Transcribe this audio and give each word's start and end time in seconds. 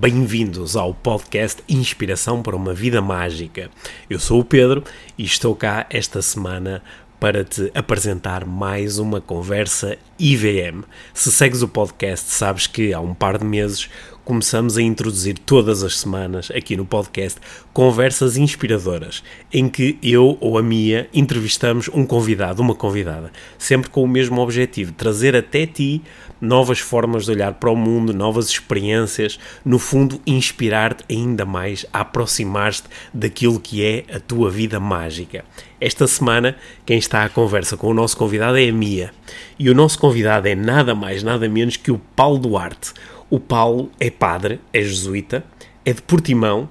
bem-vindos 0.00 0.76
ao 0.76 0.94
podcast 0.94 1.60
Inspiração 1.68 2.40
para 2.40 2.54
uma 2.54 2.72
Vida 2.72 3.02
Mágica. 3.02 3.68
Eu 4.08 4.20
sou 4.20 4.40
o 4.40 4.44
Pedro 4.44 4.84
e 5.18 5.24
estou 5.24 5.56
cá 5.56 5.86
esta 5.90 6.22
semana 6.22 6.80
para 7.18 7.42
te 7.42 7.68
apresentar 7.74 8.44
mais 8.44 9.00
uma 9.00 9.20
conversa 9.20 9.98
IVM. 10.16 10.84
Se 11.12 11.32
segues 11.32 11.62
o 11.62 11.68
podcast, 11.68 12.30
sabes 12.30 12.68
que 12.68 12.94
há 12.94 13.00
um 13.00 13.12
par 13.12 13.38
de 13.38 13.44
meses 13.44 13.90
começamos 14.28 14.76
a 14.76 14.82
introduzir 14.82 15.38
todas 15.38 15.82
as 15.82 16.00
semanas 16.00 16.50
aqui 16.54 16.76
no 16.76 16.84
podcast 16.84 17.40
conversas 17.72 18.36
inspiradoras, 18.36 19.24
em 19.50 19.70
que 19.70 19.98
eu 20.02 20.36
ou 20.38 20.58
a 20.58 20.62
Mia 20.62 21.08
entrevistamos 21.14 21.88
um 21.94 22.04
convidado, 22.04 22.60
uma 22.60 22.74
convidada, 22.74 23.32
sempre 23.56 23.88
com 23.88 24.02
o 24.02 24.06
mesmo 24.06 24.38
objetivo, 24.42 24.92
trazer 24.92 25.34
até 25.34 25.64
ti 25.64 26.02
novas 26.38 26.78
formas 26.78 27.24
de 27.24 27.30
olhar 27.30 27.54
para 27.54 27.70
o 27.70 27.74
mundo, 27.74 28.12
novas 28.12 28.50
experiências, 28.50 29.40
no 29.64 29.78
fundo 29.78 30.20
inspirar-te 30.26 31.04
ainda 31.10 31.46
mais 31.46 31.86
a 31.90 32.00
aproximar-te 32.00 32.84
daquilo 33.14 33.58
que 33.58 33.82
é 33.82 34.04
a 34.14 34.20
tua 34.20 34.50
vida 34.50 34.78
mágica. 34.78 35.42
Esta 35.80 36.06
semana, 36.06 36.54
quem 36.84 36.98
está 36.98 37.24
à 37.24 37.30
conversa 37.30 37.78
com 37.78 37.88
o 37.88 37.94
nosso 37.94 38.16
convidado 38.16 38.58
é 38.58 38.68
a 38.68 38.72
Mia. 38.72 39.10
E 39.58 39.70
o 39.70 39.74
nosso 39.74 39.98
convidado 39.98 40.48
é 40.48 40.54
nada 40.54 40.94
mais, 40.94 41.22
nada 41.22 41.48
menos 41.48 41.76
que 41.76 41.90
o 41.90 42.00
Paulo 42.14 42.38
Duarte, 42.38 42.92
o 43.30 43.38
Paulo 43.38 43.90
é 44.00 44.10
padre, 44.10 44.60
é 44.72 44.82
jesuíta, 44.82 45.44
é 45.84 45.92
de 45.92 46.02
Portimão, 46.02 46.68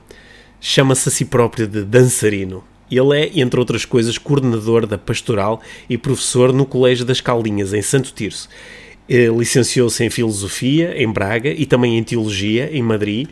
chama-se 0.59 1.09
a 1.09 1.11
si 1.11 1.25
próprio 1.25 1.67
de 1.67 1.83
dançarino. 1.83 2.63
Ele 2.89 3.19
é, 3.19 3.39
entre 3.39 3.59
outras 3.59 3.85
coisas, 3.85 4.17
coordenador 4.17 4.87
da 4.87 4.97
pastoral 4.97 5.61
e 5.89 5.97
professor 5.97 6.53
no 6.53 6.65
Colégio 6.65 7.05
das 7.05 7.19
Caldinhas, 7.19 7.73
em 7.73 7.81
Santo 7.81 8.13
Tirso. 8.13 8.47
Licenciou-se 9.09 10.03
em 10.03 10.09
Filosofia, 10.09 10.93
em 11.01 11.11
Braga, 11.11 11.49
e 11.49 11.65
também 11.65 11.97
em 11.97 12.03
Teologia, 12.03 12.69
em 12.71 12.81
Madrid, 12.81 13.27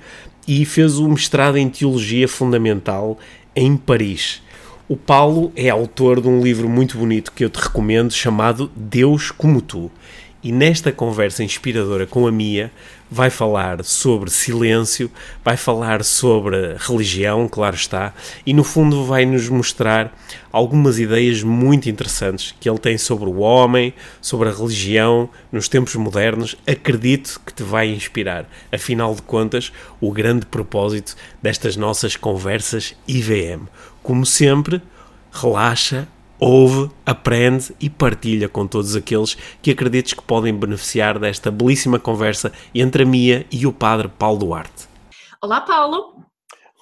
e 0.47 0.65
fez 0.65 0.97
o 0.97 1.07
mestrado 1.07 1.57
em 1.57 1.69
Teologia 1.69 2.27
Fundamental 2.27 3.17
em 3.55 3.75
Paris. 3.75 4.41
O 4.87 4.95
Paulo 4.95 5.51
é 5.55 5.69
autor 5.69 6.21
de 6.21 6.27
um 6.27 6.43
livro 6.43 6.69
muito 6.69 6.97
bonito 6.97 7.31
que 7.31 7.43
eu 7.43 7.49
te 7.49 7.57
recomendo, 7.57 8.13
chamado 8.13 8.69
Deus 8.75 9.31
como 9.31 9.61
Tu. 9.61 9.89
E 10.43 10.51
nesta 10.51 10.91
conversa 10.91 11.43
inspiradora 11.43 12.05
com 12.05 12.27
a 12.27 12.31
Mia, 12.31 12.71
vai 13.09 13.29
falar 13.29 13.83
sobre 13.83 14.29
silêncio, 14.29 15.11
vai 15.43 15.55
falar 15.55 16.03
sobre 16.03 16.75
religião, 16.77 17.47
claro 17.47 17.75
está, 17.75 18.13
e 18.45 18.53
no 18.53 18.63
fundo 18.63 19.05
vai 19.05 19.25
nos 19.25 19.47
mostrar 19.47 20.13
algumas 20.51 20.99
ideias 20.99 21.43
muito 21.43 21.89
interessantes 21.89 22.55
que 22.59 22.69
ele 22.69 22.79
tem 22.79 22.97
sobre 22.97 23.29
o 23.29 23.37
homem, 23.39 23.93
sobre 24.21 24.49
a 24.49 24.51
religião 24.51 25.29
nos 25.51 25.67
tempos 25.67 25.95
modernos. 25.95 26.55
Acredito 26.67 27.39
que 27.45 27.53
te 27.53 27.63
vai 27.63 27.89
inspirar. 27.89 28.49
Afinal 28.71 29.13
de 29.13 29.21
contas, 29.21 29.71
o 30.01 30.11
grande 30.11 30.45
propósito 30.45 31.15
destas 31.41 31.75
nossas 31.75 32.15
conversas 32.15 32.95
IVM. 33.07 33.67
Como 34.01 34.25
sempre, 34.25 34.81
relaxa, 35.31 36.07
ouve, 36.39 36.91
aprende 37.05 37.75
e 37.79 37.89
partilha 37.89 38.49
com 38.49 38.67
todos 38.67 38.95
aqueles 38.95 39.35
que 39.61 39.71
acredites 39.71 40.13
que 40.13 40.21
podem 40.21 40.53
beneficiar 40.53 41.19
desta 41.19 41.51
belíssima 41.51 41.99
conversa 41.99 42.51
entre 42.73 43.03
a 43.03 43.05
Mia 43.05 43.45
e 43.51 43.65
o 43.65 43.73
padre 43.73 44.07
Paulo 44.07 44.39
Duarte. 44.39 44.87
Olá, 45.41 45.61
Paulo. 45.61 46.15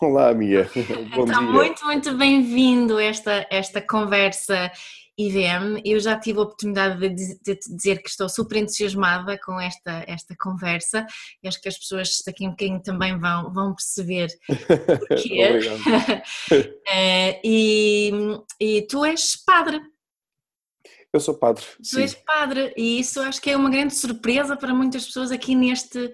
Olá, 0.02 0.34
Mia. 0.34 0.70
Bom 1.16 1.24
então, 1.24 1.26
dia. 1.26 1.42
muito, 1.42 1.86
muito 1.86 2.18
bem-vindo 2.18 2.98
a 2.98 3.04
esta, 3.04 3.48
esta 3.50 3.82
conversa 3.82 4.72
IVM. 5.18 5.82
Eu 5.86 6.00
já 6.00 6.20
tive 6.20 6.40
a 6.40 6.44
oportunidade 6.44 7.00
de, 7.00 7.40
de, 7.40 7.56
te 7.56 7.76
dizer 7.76 8.02
que 8.02 8.10
estou 8.10 8.28
super 8.28 8.58
entusiasmada 8.58 9.38
com 9.38 9.60
esta, 9.60 10.04
esta 10.08 10.36
conversa 10.36 11.06
e 11.42 11.48
acho 11.48 11.62
que 11.62 11.70
as 11.70 11.78
pessoas 11.78 12.20
daqui 12.26 12.48
um 12.48 12.52
bocadinho 12.52 12.82
também 12.82 13.18
vão, 13.20 13.54
vão 13.54 13.76
perceber 13.76 14.30
porquê. 15.08 15.60
uh, 16.52 17.40
e, 17.44 18.12
e 18.60 18.82
tu 18.88 19.06
és 19.06 19.36
padre. 19.36 19.80
Eu 21.14 21.20
sou 21.20 21.36
padre. 21.36 21.64
Tu 21.78 21.86
sim. 21.86 22.02
és 22.02 22.16
padre 22.16 22.74
e 22.76 23.00
isso 23.00 23.22
acho 23.22 23.40
que 23.40 23.52
é 23.52 23.56
uma 23.56 23.70
grande 23.70 23.94
surpresa 23.94 24.58
para 24.58 24.74
muitas 24.74 25.06
pessoas 25.06 25.32
aqui 25.32 25.54
neste, 25.54 26.12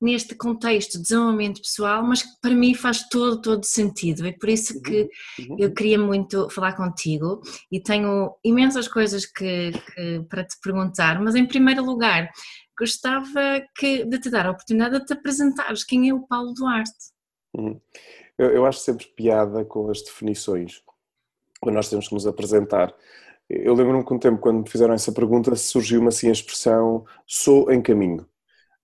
neste 0.00 0.34
contexto 0.34 0.92
de 0.96 1.02
desenvolvimento 1.02 1.60
pessoal, 1.60 2.02
mas 2.02 2.22
que 2.22 2.40
para 2.40 2.54
mim 2.54 2.74
faz 2.74 3.08
todo, 3.08 3.40
todo 3.40 3.64
sentido. 3.64 4.26
É 4.26 4.32
por 4.32 4.48
isso 4.48 4.80
que 4.80 5.08
uhum. 5.38 5.56
eu 5.58 5.72
queria 5.72 5.98
muito 5.98 6.48
falar 6.48 6.74
contigo 6.74 7.40
e 7.70 7.80
tenho 7.80 8.34
imensas 8.42 8.88
coisas 8.88 9.26
que, 9.26 9.72
que, 9.72 10.24
para 10.28 10.44
te 10.44 10.56
perguntar, 10.62 11.20
mas 11.20 11.34
em 11.34 11.46
primeiro 11.46 11.84
lugar 11.84 12.30
gostava 12.78 13.62
que, 13.76 14.04
de 14.06 14.18
te 14.18 14.30
dar 14.30 14.46
a 14.46 14.52
oportunidade 14.52 14.98
de 14.98 15.04
te 15.04 15.12
apresentares 15.12 15.84
quem 15.84 16.08
é 16.08 16.14
o 16.14 16.26
Paulo 16.26 16.54
Duarte. 16.54 17.12
Uhum. 17.54 17.78
Eu, 18.38 18.50
eu 18.52 18.66
acho 18.66 18.78
sempre 18.78 19.06
piada 19.14 19.64
com 19.66 19.90
as 19.90 20.00
definições, 20.00 20.82
quando 21.60 21.74
nós 21.74 21.90
temos 21.90 22.08
que 22.08 22.14
nos 22.14 22.26
apresentar. 22.26 22.94
Eu 23.50 23.74
lembro-me 23.74 24.02
que 24.02 24.14
um 24.14 24.18
tempo, 24.18 24.38
quando 24.38 24.62
me 24.62 24.70
fizeram 24.70 24.94
essa 24.94 25.12
pergunta, 25.12 25.54
surgiu-me 25.56 26.08
assim 26.08 26.28
a 26.28 26.32
expressão 26.32 27.04
sou 27.26 27.70
em 27.70 27.82
caminho. 27.82 28.26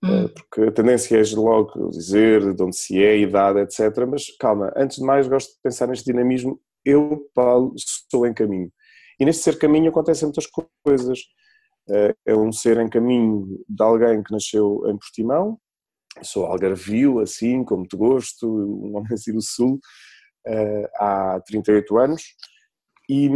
Hum. 0.03 0.25
Eh, 0.25 0.29
porque 0.29 0.63
a 0.63 0.73
tendência 0.73 1.17
é 1.17 1.23
logo 1.35 1.91
dizer 1.91 2.55
de 2.55 2.63
onde 2.63 2.77
se 2.77 3.03
é, 3.03 3.19
idade, 3.19 3.61
etc. 3.61 4.07
Mas 4.09 4.37
calma, 4.39 4.73
antes 4.77 4.99
de 4.99 5.05
mais 5.05 5.29
gosto 5.29 5.53
de 5.53 5.61
pensar 5.63 5.87
neste 5.89 6.05
dinamismo. 6.05 6.61
Eu, 6.85 7.29
Paulo, 7.35 7.75
sou 8.11 8.27
em 8.27 8.33
caminho. 8.33 8.71
E 9.19 9.25
neste 9.25 9.43
ser 9.43 9.59
caminho 9.59 9.91
acontecem 9.91 10.27
muitas 10.27 10.47
coisas. 10.85 11.21
Eh, 11.89 12.15
é 12.27 12.37
um 12.37 12.53
ser 12.53 12.79
em 12.79 12.89
caminho 12.89 13.65
de 13.69 13.83
alguém 13.83 14.23
que 14.23 14.33
nasceu 14.33 14.83
em 14.89 14.97
Portimão, 14.97 15.59
sou 16.23 16.47
algarvio, 16.47 17.21
assim, 17.21 17.65
como 17.65 17.87
te 17.87 17.97
gosto, 17.97 18.47
um 18.49 18.97
homem 18.97 19.13
assim 19.13 19.33
do 19.33 19.43
Sul, 19.43 19.79
eh, 20.47 20.91
há 20.97 21.41
38 21.47 21.99
anos. 21.99 22.23
E, 23.09 23.29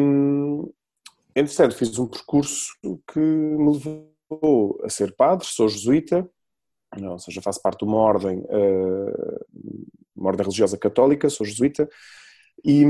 entretanto, 1.34 1.77
fiz 1.77 1.97
um 1.98 2.09
percurso 2.09 2.72
que 3.12 3.21
me 3.21 3.72
levou 3.72 4.81
a 4.84 4.88
ser 4.88 5.15
padre, 5.15 5.47
sou 5.47 5.69
jesuíta, 5.69 6.28
ou 6.99 7.19
seja, 7.19 7.43
faço 7.43 7.62
parte 7.62 7.81
de 7.81 7.84
uma 7.84 7.99
ordem, 7.99 8.45
eh, 8.49 9.45
uma 10.17 10.28
ordem 10.28 10.45
religiosa 10.45 10.77
católica, 10.77 11.31
sou 11.31 11.47
jesuíta, 11.47 11.89
e, 12.65 12.84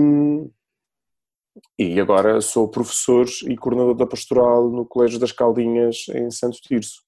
e 1.79 2.01
agora 2.01 2.41
sou 2.41 2.69
professor 2.69 3.27
e 3.47 3.57
coordenador 3.57 3.95
da 3.95 4.07
pastoral 4.07 4.71
no 4.71 4.87
Colégio 4.87 5.19
das 5.19 5.33
Caldinhas 5.33 6.07
em 6.09 6.31
Santo 6.31 6.59
Tirso, 6.63 7.03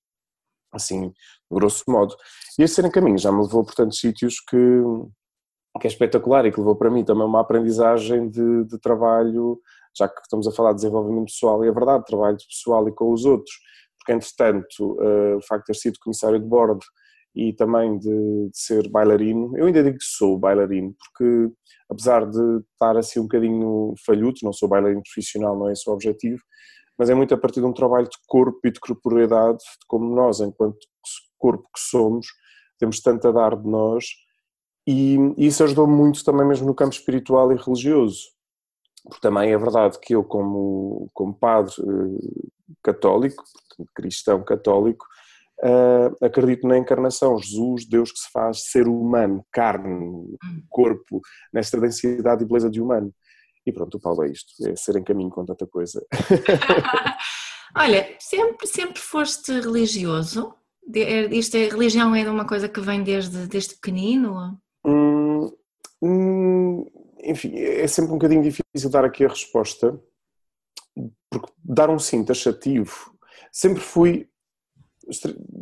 assim, 0.71 1.13
grosso 1.51 1.85
modo. 1.89 2.15
E 2.59 2.63
esse 2.63 2.81
em 2.81 2.91
caminho 2.91 3.19
já 3.19 3.33
me 3.33 3.43
levou 3.43 3.65
por 3.65 3.75
tantos 3.75 3.99
sítios 3.99 4.41
que, 4.41 4.57
que 5.81 5.87
é 5.87 5.91
espetacular 5.91 6.45
e 6.47 6.53
que 6.53 6.59
levou 6.59 6.77
para 6.77 6.91
mim 6.91 7.05
também 7.05 7.27
uma 7.27 7.41
aprendizagem 7.41 8.29
de, 8.29 8.65
de 8.65 8.79
trabalho, 8.79 9.61
já 9.97 10.09
que 10.09 10.21
estamos 10.21 10.47
a 10.47 10.53
falar 10.53 10.71
de 10.71 10.77
desenvolvimento 10.77 11.27
pessoal, 11.27 11.65
e 11.65 11.69
é 11.69 11.73
verdade, 11.73 12.05
trabalho 12.05 12.37
pessoal 12.37 12.87
e 12.89 12.93
com 12.93 13.13
os 13.13 13.25
outros, 13.25 13.55
porque 14.03 14.13
entretanto 14.13 14.97
uh, 15.01 15.37
o 15.37 15.43
facto 15.43 15.67
de 15.67 15.73
ter 15.73 15.79
sido 15.79 15.99
comissário 16.01 16.41
de 16.41 16.47
bordo 16.47 16.85
e 17.35 17.53
também 17.53 17.99
de, 17.99 18.09
de, 18.09 18.59
ser 18.59 18.91
bailarino, 18.91 19.57
eu 19.57 19.67
ainda 19.67 19.82
digo 19.82 19.97
que 19.97 20.05
sou 20.05 20.38
bailarino, 20.38 20.94
porque 20.99 21.50
apesar 21.88 22.29
de 22.29 22.59
estar 22.73 22.97
assim 22.97 23.21
um 23.21 23.23
bocadinho 23.23 23.94
falhuto, 24.05 24.44
não 24.44 24.53
sou 24.53 24.69
bailarino 24.69 25.03
profissional, 25.03 25.59
não 25.59 25.69
é 25.69 25.73
esse 25.73 25.88
o 25.88 25.93
objetivo, 25.93 26.43
mas 26.99 27.09
é 27.09 27.15
muito 27.15 27.32
a 27.32 27.38
partir 27.38 27.61
de 27.61 27.67
um 27.67 27.73
trabalho 27.73 28.05
de 28.05 28.19
corpo 28.26 28.61
e 28.65 28.71
de 28.71 28.81
corporeidade, 28.81 29.59
de 29.59 29.87
como 29.87 30.15
nós, 30.15 30.41
enquanto 30.41 30.76
corpo 31.38 31.65
que 31.75 31.81
somos, 31.81 32.26
temos 32.79 33.00
tanto 33.00 33.29
a 33.29 33.32
dar 33.32 33.56
de 33.56 33.67
nós, 33.67 34.05
e, 34.87 35.17
e 35.38 35.47
isso 35.47 35.65
ajudou 35.65 35.87
muito 35.87 36.23
também 36.25 36.47
mesmo 36.47 36.67
no 36.67 36.75
campo 36.75 36.94
espiritual 36.94 37.50
e 37.53 37.56
religioso, 37.56 38.25
porque 39.04 39.20
também 39.20 39.52
é 39.52 39.58
verdade 39.58 39.99
que 40.00 40.14
eu 40.14 40.22
como, 40.22 41.08
como 41.12 41.34
padre 41.34 41.75
eh, 41.81 42.72
católico, 42.82 43.43
cristão 43.94 44.44
católico, 44.44 45.04
uh, 45.62 46.25
acredito 46.25 46.66
na 46.66 46.78
encarnação, 46.78 47.38
Jesus, 47.38 47.87
Deus 47.88 48.12
que 48.12 48.19
se 48.19 48.31
faz 48.31 48.70
ser 48.70 48.87
humano, 48.87 49.44
carne, 49.52 50.37
corpo, 50.69 51.20
nesta 51.52 51.81
densidade 51.81 52.44
e 52.44 52.46
beleza 52.46 52.70
de 52.70 52.81
humano. 52.81 53.12
E 53.66 53.72
pronto, 53.72 53.96
o 53.96 54.00
Paulo 54.00 54.25
é 54.25 54.31
isto, 54.31 54.52
é 54.66 54.75
ser 54.76 54.96
em 54.96 55.04
caminho 55.04 55.31
com 55.31 55.44
tanta 55.44 55.66
coisa. 55.66 56.04
Olha, 57.76 58.06
sempre, 58.19 58.66
sempre 58.66 59.00
foste 59.00 59.52
religioso? 59.52 60.54
Isto 61.31 61.56
é, 61.56 61.69
religião 61.69 62.14
é 62.14 62.28
uma 62.28 62.44
coisa 62.44 62.69
que 62.69 62.81
vem 62.81 63.02
desde, 63.02 63.46
desde 63.46 63.75
pequenino? 63.76 64.58
Hum, 64.84 65.50
enfim, 67.23 67.57
é 67.57 67.87
sempre 67.87 68.11
um 68.11 68.15
bocadinho 68.15 68.43
difícil 68.43 68.91
dar 68.91 69.05
aqui 69.05 69.25
a 69.25 69.29
resposta, 69.29 69.99
porque 71.31 71.53
dar 71.65 71.91
um 71.91 71.99
sim 71.99 72.25
taxativo, 72.25 73.13
sempre 73.51 73.81
fui 73.81 74.29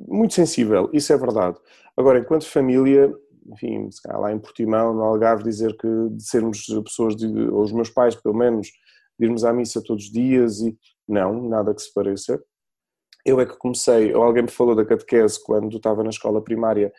muito 0.09 0.35
sensível, 0.35 0.91
isso 0.93 1.13
é 1.13 1.17
verdade. 1.17 1.59
Agora, 1.97 2.19
enquanto 2.19 2.47
família, 2.47 3.13
enfim, 3.53 3.89
lá 4.07 4.33
em 4.33 4.39
Portimão, 4.39 4.95
no 4.95 5.03
Algarve, 5.03 5.45
dizer 5.45 5.77
que 5.77 5.89
de 6.11 6.23
sermos 6.23 6.67
pessoas, 6.85 7.17
de, 7.17 7.27
ou 7.27 7.63
os 7.63 7.73
meus 7.73 7.91
pais 7.91 8.15
pelo 8.15 8.35
menos, 8.35 8.69
de 9.19 9.27
irmos 9.27 9.45
à 9.45 9.53
missa 9.53 9.83
todos 9.83 10.05
os 10.05 10.13
dias 10.13 10.61
e 10.61 10.77
não, 11.07 11.49
nada 11.49 11.75
que 11.75 11.83
se 11.83 11.93
pareça. 11.93 12.43
Eu 13.25 13.41
é 13.41 13.45
que 13.45 13.57
comecei, 13.57 14.15
ou 14.15 14.23
alguém 14.23 14.45
me 14.45 14.51
falou 14.51 14.75
da 14.75 14.85
catequese 14.85 15.43
quando 15.43 15.77
estava 15.77 16.03
na 16.03 16.11
escola 16.11 16.43
primária, 16.43 16.93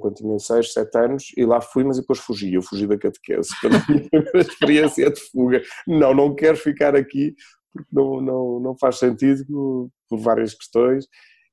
quando 0.00 0.14
tinha 0.14 0.38
6, 0.38 0.72
7 0.72 0.98
anos, 0.98 1.32
e 1.36 1.44
lá 1.44 1.60
fui, 1.60 1.84
mas 1.84 1.98
depois 1.98 2.18
fugi, 2.18 2.54
eu 2.54 2.62
fugi 2.62 2.86
da 2.86 2.98
catequese, 2.98 3.48
pela 3.60 3.82
minha 3.88 4.08
primeira 4.08 4.40
experiência 4.40 5.10
de 5.10 5.20
fuga. 5.20 5.62
Não, 5.86 6.14
não 6.14 6.34
quero 6.34 6.56
ficar 6.56 6.94
aqui, 6.94 7.34
porque 7.72 7.88
não, 7.92 8.20
não, 8.20 8.60
não 8.60 8.78
faz 8.78 8.98
sentido 8.98 9.90
por 10.08 10.18
várias 10.18 10.54
questões. 10.54 11.06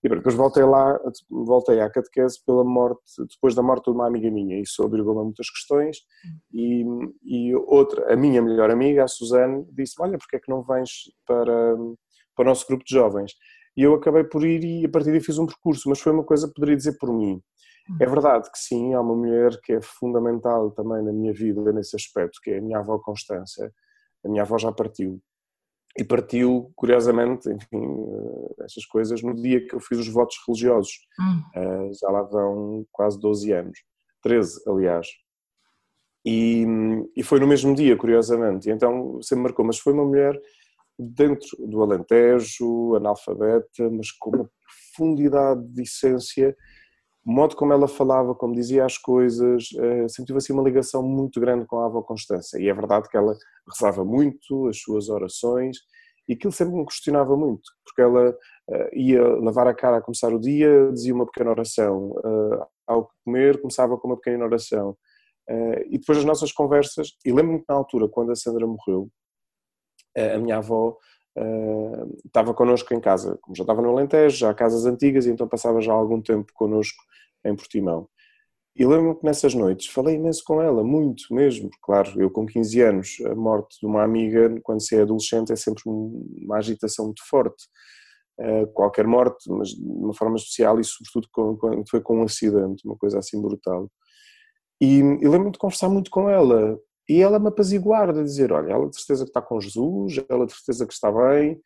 E 0.03 0.09
depois 0.09 0.35
voltei 0.35 0.63
lá, 0.63 1.00
voltei 1.29 1.79
à 1.79 1.89
catequese 1.89 2.38
pela 2.45 2.65
morte, 2.65 3.01
depois 3.19 3.55
da 3.55 3.63
morte 3.63 3.85
de 3.85 3.91
uma 3.91 4.05
amiga 4.05 4.29
minha, 4.29 4.61
isso 4.61 4.83
obrigou-me 4.83 5.21
a 5.21 5.23
muitas 5.23 5.50
questões, 5.50 6.00
e, 6.53 6.83
e 7.23 7.55
outra, 7.55 8.11
a 8.11 8.15
minha 8.17 8.41
melhor 8.41 8.69
amiga, 8.69 9.05
a 9.05 9.07
Suzane, 9.07 9.65
disse 9.71 9.95
olha, 10.00 10.17
porque 10.17 10.35
é 10.35 10.39
que 10.41 10.51
não 10.51 10.61
vens 10.61 11.03
para, 11.25 11.77
para 12.35 12.44
o 12.44 12.44
nosso 12.44 12.67
grupo 12.67 12.83
de 12.83 12.94
jovens? 12.94 13.31
E 13.77 13.83
eu 13.83 13.94
acabei 13.95 14.25
por 14.25 14.45
ir 14.45 14.63
e 14.63 14.85
a 14.85 14.89
partir 14.89 15.11
daí 15.11 15.21
fiz 15.21 15.38
um 15.38 15.47
percurso, 15.47 15.88
mas 15.88 16.01
foi 16.01 16.11
uma 16.11 16.23
coisa 16.23 16.51
poderia 16.53 16.75
dizer 16.75 16.97
por 17.00 17.11
mim. 17.11 17.41
É 18.00 18.06
verdade 18.06 18.50
que 18.50 18.57
sim, 18.57 18.94
há 18.94 19.01
uma 19.01 19.15
mulher 19.15 19.59
que 19.62 19.74
é 19.74 19.81
fundamental 19.81 20.71
também 20.71 21.03
na 21.03 21.12
minha 21.12 21.33
vida 21.33 21.71
nesse 21.74 21.95
aspecto, 21.95 22.39
que 22.41 22.51
é 22.51 22.57
a 22.57 22.62
minha 22.62 22.80
avó 22.80 22.97
Constância. 22.97 23.71
A 24.25 24.30
minha 24.30 24.44
avó 24.44 24.57
já 24.57 24.71
partiu, 24.71 25.21
e 25.97 26.03
partiu, 26.03 26.71
curiosamente, 26.75 27.50
enfim, 27.50 27.83
eh, 27.83 28.63
essas 28.63 28.85
coisas, 28.85 29.21
no 29.21 29.35
dia 29.35 29.65
que 29.65 29.75
eu 29.75 29.80
fiz 29.80 30.00
os 30.00 30.07
votos 30.07 30.38
religiosos. 30.47 30.91
Hum. 31.19 31.91
Já 32.00 32.09
lá 32.09 32.24
vão 32.24 32.85
quase 32.91 33.19
12 33.19 33.51
anos, 33.51 33.80
13, 34.21 34.62
aliás. 34.68 35.07
E, 36.25 36.65
e 37.15 37.21
foi 37.21 37.39
no 37.39 37.47
mesmo 37.47 37.75
dia, 37.75 37.95
curiosamente, 37.97 38.69
e 38.69 38.71
então 38.71 39.21
sempre 39.21 39.44
marcou, 39.44 39.65
mas 39.65 39.77
foi 39.77 39.94
uma 39.94 40.06
mulher 40.06 40.39
dentro 40.97 41.50
do 41.59 41.83
Alentejo, 41.83 42.95
analfabeta, 42.95 43.89
mas 43.91 44.12
com 44.12 44.29
uma 44.31 44.50
profundidade 44.95 45.63
de 45.68 45.81
essência 45.83 46.56
o 47.25 47.31
modo 47.31 47.56
como 47.56 47.72
ela 47.72 47.88
falava, 47.88 48.36
como 48.36 48.54
dizia 48.54 48.86
as 48.86 48.98
coisas, 48.98 49.70
uh, 49.72 50.10
sempre 50.10 50.28
tive 50.28 50.38
assim 50.38 50.54
uma 50.54 50.64
ligação 50.64 51.02
muito 51.02 51.40
grande 51.40 51.66
com 51.66 51.80
a 51.80 51.86
avó 51.86 52.02
Constância. 52.02 52.58
E 52.60 52.68
é 52.68 52.74
verdade 52.74 53.08
que 53.10 53.16
ela 53.16 53.36
rezava 53.68 54.04
muito, 54.04 54.68
as 54.68 54.78
suas 54.80 55.08
orações, 55.08 55.78
e 56.28 56.34
aquilo 56.34 56.52
sempre 56.52 56.75
me 56.75 56.86
questionava 56.86 57.36
muito, 57.38 57.64
porque 57.86 58.02
ela 58.02 58.30
uh, 58.30 58.90
ia 58.98 59.24
lavar 59.40 59.68
a 59.68 59.74
cara 59.74 59.98
a 59.98 60.02
começar 60.02 60.34
o 60.34 60.40
dia, 60.40 60.92
dizia 60.92 61.14
uma 61.14 61.25
pequena 61.25 61.52
oração, 61.52 62.12
uh, 62.12 62.66
ao 62.86 63.10
comer 63.24 63.62
começava 63.62 63.98
com 63.98 64.10
uma 64.10 64.18
pequena 64.18 64.44
oração. 64.44 64.98
e 65.90 65.98
depois 65.98 66.18
as 66.18 66.25
nossas 66.25 66.52
conversas, 66.52 67.14
e 67.25 67.31
lembro-me 67.31 67.60
que 67.60 67.66
na 67.70 67.75
altura, 67.75 68.10
quando 68.10 68.31
a 68.31 68.36
Sandra 68.36 68.68
morreu, 68.68 69.10
a 70.16 70.38
minha 70.38 70.58
avó 70.58 70.98
Uh, 71.35 72.15
estava 72.25 72.53
connosco 72.53 72.94
em 72.94 73.00
casa, 73.00 73.38
como 73.41 73.56
já 73.56 73.63
estava 73.63 73.81
no 73.81 73.89
Alentejo, 73.89 74.38
já 74.38 74.53
casas 74.53 74.85
antigas, 74.85 75.25
e 75.25 75.31
então 75.31 75.47
passava 75.47 75.81
já 75.81 75.91
algum 75.91 76.21
tempo 76.21 76.51
connosco 76.53 77.03
em 77.44 77.56
Portimão. 77.56 78.07
E 78.75 78.85
lembro-me 78.85 79.15
que 79.19 79.25
nessas 79.25 79.53
noites 79.53 79.88
falei 79.88 80.15
imenso 80.15 80.44
com 80.44 80.62
ela, 80.62 80.83
muito 80.83 81.31
mesmo, 81.31 81.69
claro, 81.81 82.19
eu 82.19 82.30
com 82.30 82.45
15 82.45 82.81
anos, 82.81 83.18
a 83.25 83.35
morte 83.35 83.80
de 83.80 83.85
uma 83.85 84.03
amiga, 84.03 84.59
quando 84.63 84.81
se 84.81 84.95
é 84.95 85.01
adolescente, 85.01 85.53
é 85.53 85.56
sempre 85.56 85.83
uma 85.85 86.57
agitação 86.57 87.06
muito 87.06 87.21
forte. 87.27 87.65
Uh, 88.39 88.65
qualquer 88.74 89.06
morte, 89.06 89.47
mas 89.47 89.69
de 89.69 89.83
uma 89.83 90.13
forma 90.15 90.36
especial 90.38 90.79
e 90.79 90.83
sobretudo 90.83 91.27
quando 91.31 91.83
foi 91.88 92.01
com 92.01 92.18
um 92.19 92.24
acidente, 92.24 92.81
uma 92.83 92.97
coisa 92.97 93.19
assim 93.19 93.39
brutal. 93.39 93.91
E, 94.81 94.97
e 95.00 95.27
lembro-me 95.27 95.51
de 95.51 95.59
conversar 95.59 95.88
muito 95.88 96.09
com 96.09 96.27
ela, 96.27 96.79
e 97.09 97.21
ela 97.21 97.39
me 97.39 97.50
apaziguar, 97.50 98.13
de 98.13 98.23
dizer, 98.23 98.51
olha, 98.51 98.71
ela 98.71 98.89
de 98.89 98.95
certeza 98.95 99.23
que 99.25 99.29
está 99.29 99.41
com 99.41 99.59
Jesus, 99.59 100.23
ela 100.29 100.45
de 100.45 100.53
certeza 100.53 100.88
que 100.88 100.94
está 100.94 101.11
bem, 101.11 101.61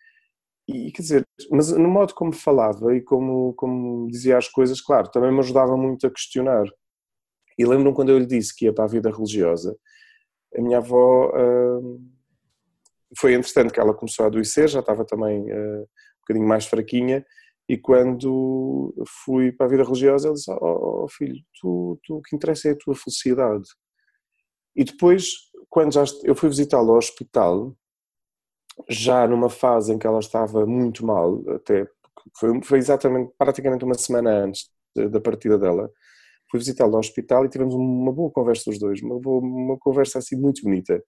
e 0.67 0.91
quer 0.91 1.01
dizer, 1.01 1.27
mas 1.51 1.71
no 1.71 1.87
modo 1.87 2.13
como 2.13 2.33
falava 2.33 2.93
e 2.95 3.01
como, 3.01 3.53
como 3.53 4.07
dizia 4.07 4.37
as 4.37 4.49
coisas, 4.49 4.81
claro, 4.81 5.09
também 5.09 5.31
me 5.31 5.39
ajudava 5.39 5.77
muito 5.77 6.05
a 6.05 6.11
questionar. 6.11 6.65
E 7.57 7.65
lembro-me 7.65 7.95
quando 7.95 8.09
eu 8.09 8.19
lhe 8.19 8.25
disse 8.25 8.53
que 8.55 8.65
ia 8.65 8.73
para 8.73 8.83
a 8.83 8.89
vida 8.89 9.09
religiosa, 9.09 9.77
a 10.55 10.61
minha 10.61 10.77
avó 10.79 11.29
uh, 11.29 12.01
foi 13.17 13.33
entretanto 13.33 13.73
que 13.73 13.79
ela 13.79 13.93
começou 13.93 14.25
a 14.25 14.27
adoecer, 14.27 14.67
já 14.67 14.79
estava 14.81 15.05
também 15.05 15.41
uh, 15.41 15.81
um 15.81 16.19
bocadinho 16.21 16.47
mais 16.47 16.65
fraquinha, 16.65 17.25
e 17.69 17.77
quando 17.77 18.93
fui 19.23 19.51
para 19.51 19.65
a 19.65 19.69
vida 19.69 19.83
religiosa, 19.83 20.27
ela 20.27 20.35
disse: 20.35 20.51
Oh, 20.51 21.03
oh 21.03 21.07
filho, 21.09 21.41
tu, 21.59 21.99
tu, 22.03 22.17
o 22.17 22.21
que 22.21 22.35
interessa 22.35 22.69
é 22.69 22.71
a 22.71 22.77
tua 22.77 22.95
felicidade. 22.95 23.67
E 24.77 24.83
depois, 24.83 25.31
quando 25.67 25.91
já 25.91 26.03
eu 26.23 26.35
fui 26.35 26.49
visitá-la 26.49 26.91
ao 26.91 26.97
hospital, 26.97 27.75
já 28.87 29.27
numa 29.27 29.49
fase 29.49 29.91
em 29.91 29.97
que 29.97 30.05
ela 30.05 30.19
estava 30.19 30.67
muito 30.67 31.03
mal, 31.03 31.43
até 31.49 31.87
foi, 32.37 32.63
foi 32.63 32.77
exatamente, 32.77 33.33
praticamente 33.37 33.83
uma 33.83 33.95
semana 33.95 34.29
antes 34.43 34.69
da 34.95 35.19
partida 35.19 35.57
dela, 35.57 35.89
fui 36.51 36.59
visitá-la 36.59 36.93
ao 36.93 36.99
hospital 36.99 37.43
e 37.43 37.49
tivemos 37.49 37.73
uma 37.73 38.13
boa 38.13 38.31
conversa 38.31 38.69
os 38.69 38.77
dois, 38.77 39.01
uma, 39.01 39.19
boa, 39.19 39.41
uma 39.41 39.77
conversa 39.79 40.19
assim 40.19 40.35
muito 40.35 40.61
bonita. 40.61 41.03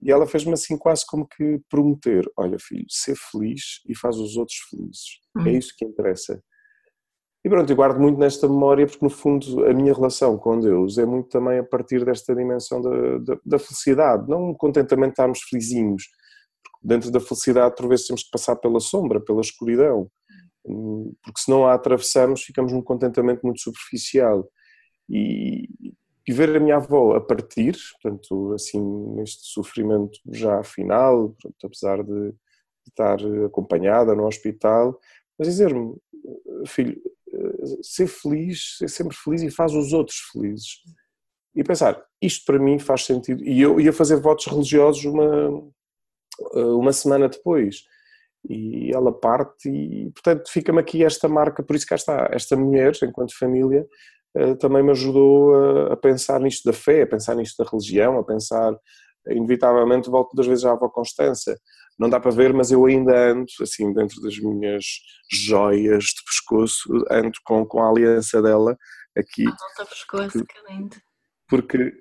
E 0.00 0.10
ela 0.10 0.26
fez-me 0.26 0.52
assim 0.52 0.76
quase 0.76 1.04
como 1.06 1.26
que 1.26 1.60
prometer, 1.68 2.28
olha 2.36 2.58
filho, 2.58 2.86
ser 2.88 3.16
feliz 3.16 3.80
e 3.88 3.96
faz 3.96 4.16
os 4.16 4.36
outros 4.36 4.58
felizes, 4.68 5.20
é 5.36 5.40
uhum. 5.40 5.48
isso 5.48 5.74
que 5.76 5.84
interessa. 5.84 6.42
E 7.48 7.50
pronto, 7.50 7.70
eu 7.70 7.76
guardo 7.76 7.98
muito 7.98 8.18
nesta 8.18 8.46
memória 8.46 8.86
porque, 8.86 9.02
no 9.02 9.08
fundo, 9.08 9.64
a 9.64 9.72
minha 9.72 9.94
relação 9.94 10.36
com 10.36 10.60
Deus 10.60 10.98
é 10.98 11.06
muito 11.06 11.30
também 11.30 11.58
a 11.58 11.64
partir 11.64 12.04
desta 12.04 12.36
dimensão 12.36 12.82
da, 12.82 13.16
da, 13.20 13.40
da 13.42 13.58
felicidade, 13.58 14.28
não 14.28 14.52
contentamento 14.52 15.12
estarmos 15.12 15.40
felizinhos. 15.44 16.08
Dentro 16.82 17.10
da 17.10 17.18
felicidade, 17.18 17.74
por 17.74 17.88
vezes, 17.88 18.06
temos 18.06 18.22
que 18.24 18.30
passar 18.30 18.54
pela 18.56 18.80
sombra, 18.80 19.18
pela 19.18 19.40
escuridão, 19.40 20.10
porque 21.22 21.40
se 21.40 21.50
não 21.50 21.66
a 21.66 21.72
atravessamos, 21.72 22.42
ficamos 22.42 22.70
num 22.70 22.82
contentamento 22.82 23.40
muito 23.42 23.62
superficial. 23.62 24.46
E, 25.08 25.66
e 26.28 26.30
ver 26.30 26.54
a 26.54 26.60
minha 26.60 26.76
avó 26.76 27.16
a 27.16 27.20
partir, 27.22 27.78
portanto, 28.02 28.52
assim, 28.52 28.78
neste 29.14 29.46
sofrimento 29.46 30.18
já 30.30 30.62
final, 30.62 31.34
apesar 31.64 32.04
de 32.04 32.34
estar 32.86 33.18
acompanhada 33.46 34.14
no 34.14 34.26
hospital, 34.26 35.00
mas 35.38 35.48
dizer-me, 35.48 35.96
filho, 36.66 37.00
ser 37.82 38.06
feliz, 38.06 38.76
ser 38.78 38.88
sempre 38.88 39.16
feliz 39.16 39.42
e 39.42 39.50
faz 39.50 39.74
os 39.74 39.92
outros 39.92 40.18
felizes. 40.32 40.82
E 41.54 41.64
pensar, 41.64 42.02
isto 42.22 42.44
para 42.44 42.58
mim 42.58 42.78
faz 42.78 43.04
sentido. 43.04 43.42
E 43.44 43.60
eu 43.60 43.80
ia 43.80 43.92
fazer 43.92 44.16
votos 44.16 44.46
religiosos 44.46 45.04
uma, 45.04 45.70
uma 46.54 46.92
semana 46.92 47.28
depois. 47.28 47.82
E 48.48 48.94
ela 48.94 49.12
parte, 49.12 49.68
e 49.68 50.10
portanto 50.12 50.48
fica-me 50.50 50.80
aqui 50.80 51.04
esta 51.04 51.28
marca. 51.28 51.62
Por 51.62 51.74
isso 51.74 51.86
cá 51.86 51.96
está, 51.96 52.28
esta 52.32 52.56
mulher, 52.56 52.92
enquanto 53.02 53.36
família, 53.36 53.86
eh, 54.36 54.54
também 54.54 54.82
me 54.82 54.92
ajudou 54.92 55.54
a, 55.90 55.96
pensar 55.96 56.40
nisto 56.40 56.64
da 56.64 56.72
fé, 56.72 57.02
a 57.02 57.06
pensar 57.06 57.34
nisto 57.34 57.62
da 57.62 57.68
religião, 57.68 58.18
a 58.18 58.24
pensar, 58.24 58.72
inevitavelmente, 59.26 60.10
volto 60.10 60.34
das 60.36 60.46
vezes 60.46 60.64
à 60.64 60.72
avó 60.72 60.88
Constância 60.88 61.58
não 61.98 62.08
dá 62.08 62.20
para 62.20 62.30
ver, 62.30 62.54
mas 62.54 62.70
eu 62.70 62.86
ainda 62.86 63.32
ando, 63.32 63.46
assim, 63.60 63.92
dentro 63.92 64.20
das 64.20 64.38
minhas 64.38 64.84
joias 65.30 66.04
de 66.04 66.22
pescoço, 66.24 66.88
ando 67.10 67.32
com, 67.44 67.66
com 67.66 67.82
a 67.82 67.90
aliança 67.90 68.40
dela 68.40 68.76
aqui. 69.16 69.44
Ah, 69.46 69.84
pescoço, 69.84 70.44
que 70.44 70.72
lindo. 70.72 70.96
Porque, 71.48 71.92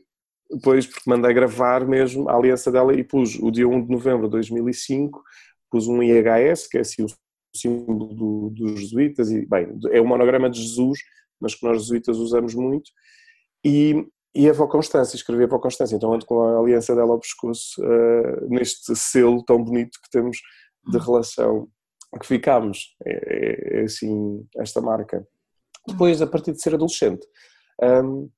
depois, 0.52 0.86
porque 0.86 1.10
mandei 1.10 1.34
gravar 1.34 1.86
mesmo 1.88 2.30
a 2.30 2.36
aliança 2.36 2.72
dela 2.72 2.94
e 2.94 3.04
pus 3.04 3.36
o 3.40 3.50
dia 3.50 3.68
1 3.68 3.86
de 3.86 3.92
novembro 3.92 4.28
de 4.28 4.32
2005, 4.32 5.24
pus 5.72 5.88
um 5.88 6.04
IHS, 6.04 6.68
que 6.68 6.78
é 6.78 6.82
assim 6.82 7.04
o 7.04 7.08
símbolo 7.56 8.14
do, 8.14 8.50
dos 8.52 8.82
jesuítas, 8.82 9.32
e 9.32 9.46
bem, 9.48 9.80
é 9.92 10.00
o 10.00 10.06
monograma 10.06 10.50
de 10.50 10.62
Jesus, 10.62 11.00
mas 11.40 11.56
que 11.56 11.66
nós 11.66 11.82
jesuítas 11.82 12.18
usamos 12.18 12.54
muito, 12.54 12.92
e 13.66 14.06
e 14.38 14.50
a 14.50 14.54
Vó 14.54 14.68
Constância, 14.68 15.16
escrevi 15.16 15.44
a 15.44 15.48
Vó 15.48 15.58
Constância, 15.58 15.96
então 15.96 16.14
ando 16.14 16.26
com 16.26 16.42
a 16.42 16.60
aliança 16.60 16.96
dela 16.96 17.12
ao 17.12 17.20
pescoço 17.20 17.82
uh, 17.82 18.48
neste 18.48 18.96
selo 18.96 19.44
tão 19.44 19.64
bonito 19.64 20.00
que 20.02 20.10
temos 20.12 20.38
de 20.88 20.98
relação 21.00 21.68
que 22.20 22.28
ficámos, 22.28 22.96
é, 23.06 23.12
é, 23.12 23.80
é, 23.80 23.84
assim 23.84 24.46
esta 24.58 24.80
marca. 24.80 25.28
Depois, 25.88 26.22
a 26.22 26.28
partir 26.28 26.52
de 26.52 26.62
ser 26.62 26.74
adolescente, 26.74 27.26
um, 27.82 28.30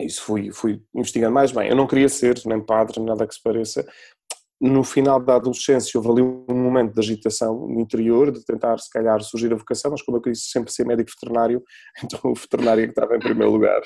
isso 0.00 0.22
fui, 0.22 0.52
fui 0.52 0.82
investigando 0.94 1.34
mais 1.34 1.50
bem. 1.50 1.68
Eu 1.68 1.76
não 1.76 1.86
queria 1.86 2.08
ser 2.08 2.40
nem 2.46 2.64
padre, 2.64 3.00
nada 3.00 3.26
que 3.26 3.34
se 3.34 3.42
pareça. 3.42 3.86
No 4.60 4.82
final 4.82 5.20
da 5.20 5.36
adolescência 5.36 5.98
houve 5.98 6.10
ali 6.10 6.22
um 6.22 6.62
momento 6.62 6.94
de 6.94 7.00
agitação 7.00 7.66
no 7.68 7.80
interior, 7.80 8.32
de 8.32 8.44
tentar 8.44 8.78
se 8.78 8.90
calhar 8.90 9.20
surgir 9.22 9.52
a 9.52 9.56
vocação, 9.56 9.90
mas 9.90 10.02
como 10.02 10.18
eu 10.18 10.22
quis 10.22 10.50
sempre 10.50 10.72
ser 10.72 10.84
médico 10.84 11.10
veterinário, 11.10 11.62
então 12.02 12.20
o 12.24 12.34
veterinário 12.34 12.82
é 12.82 12.86
que 12.86 12.92
estava 12.92 13.16
em 13.16 13.20
primeiro 13.20 13.52
lugar. 13.52 13.80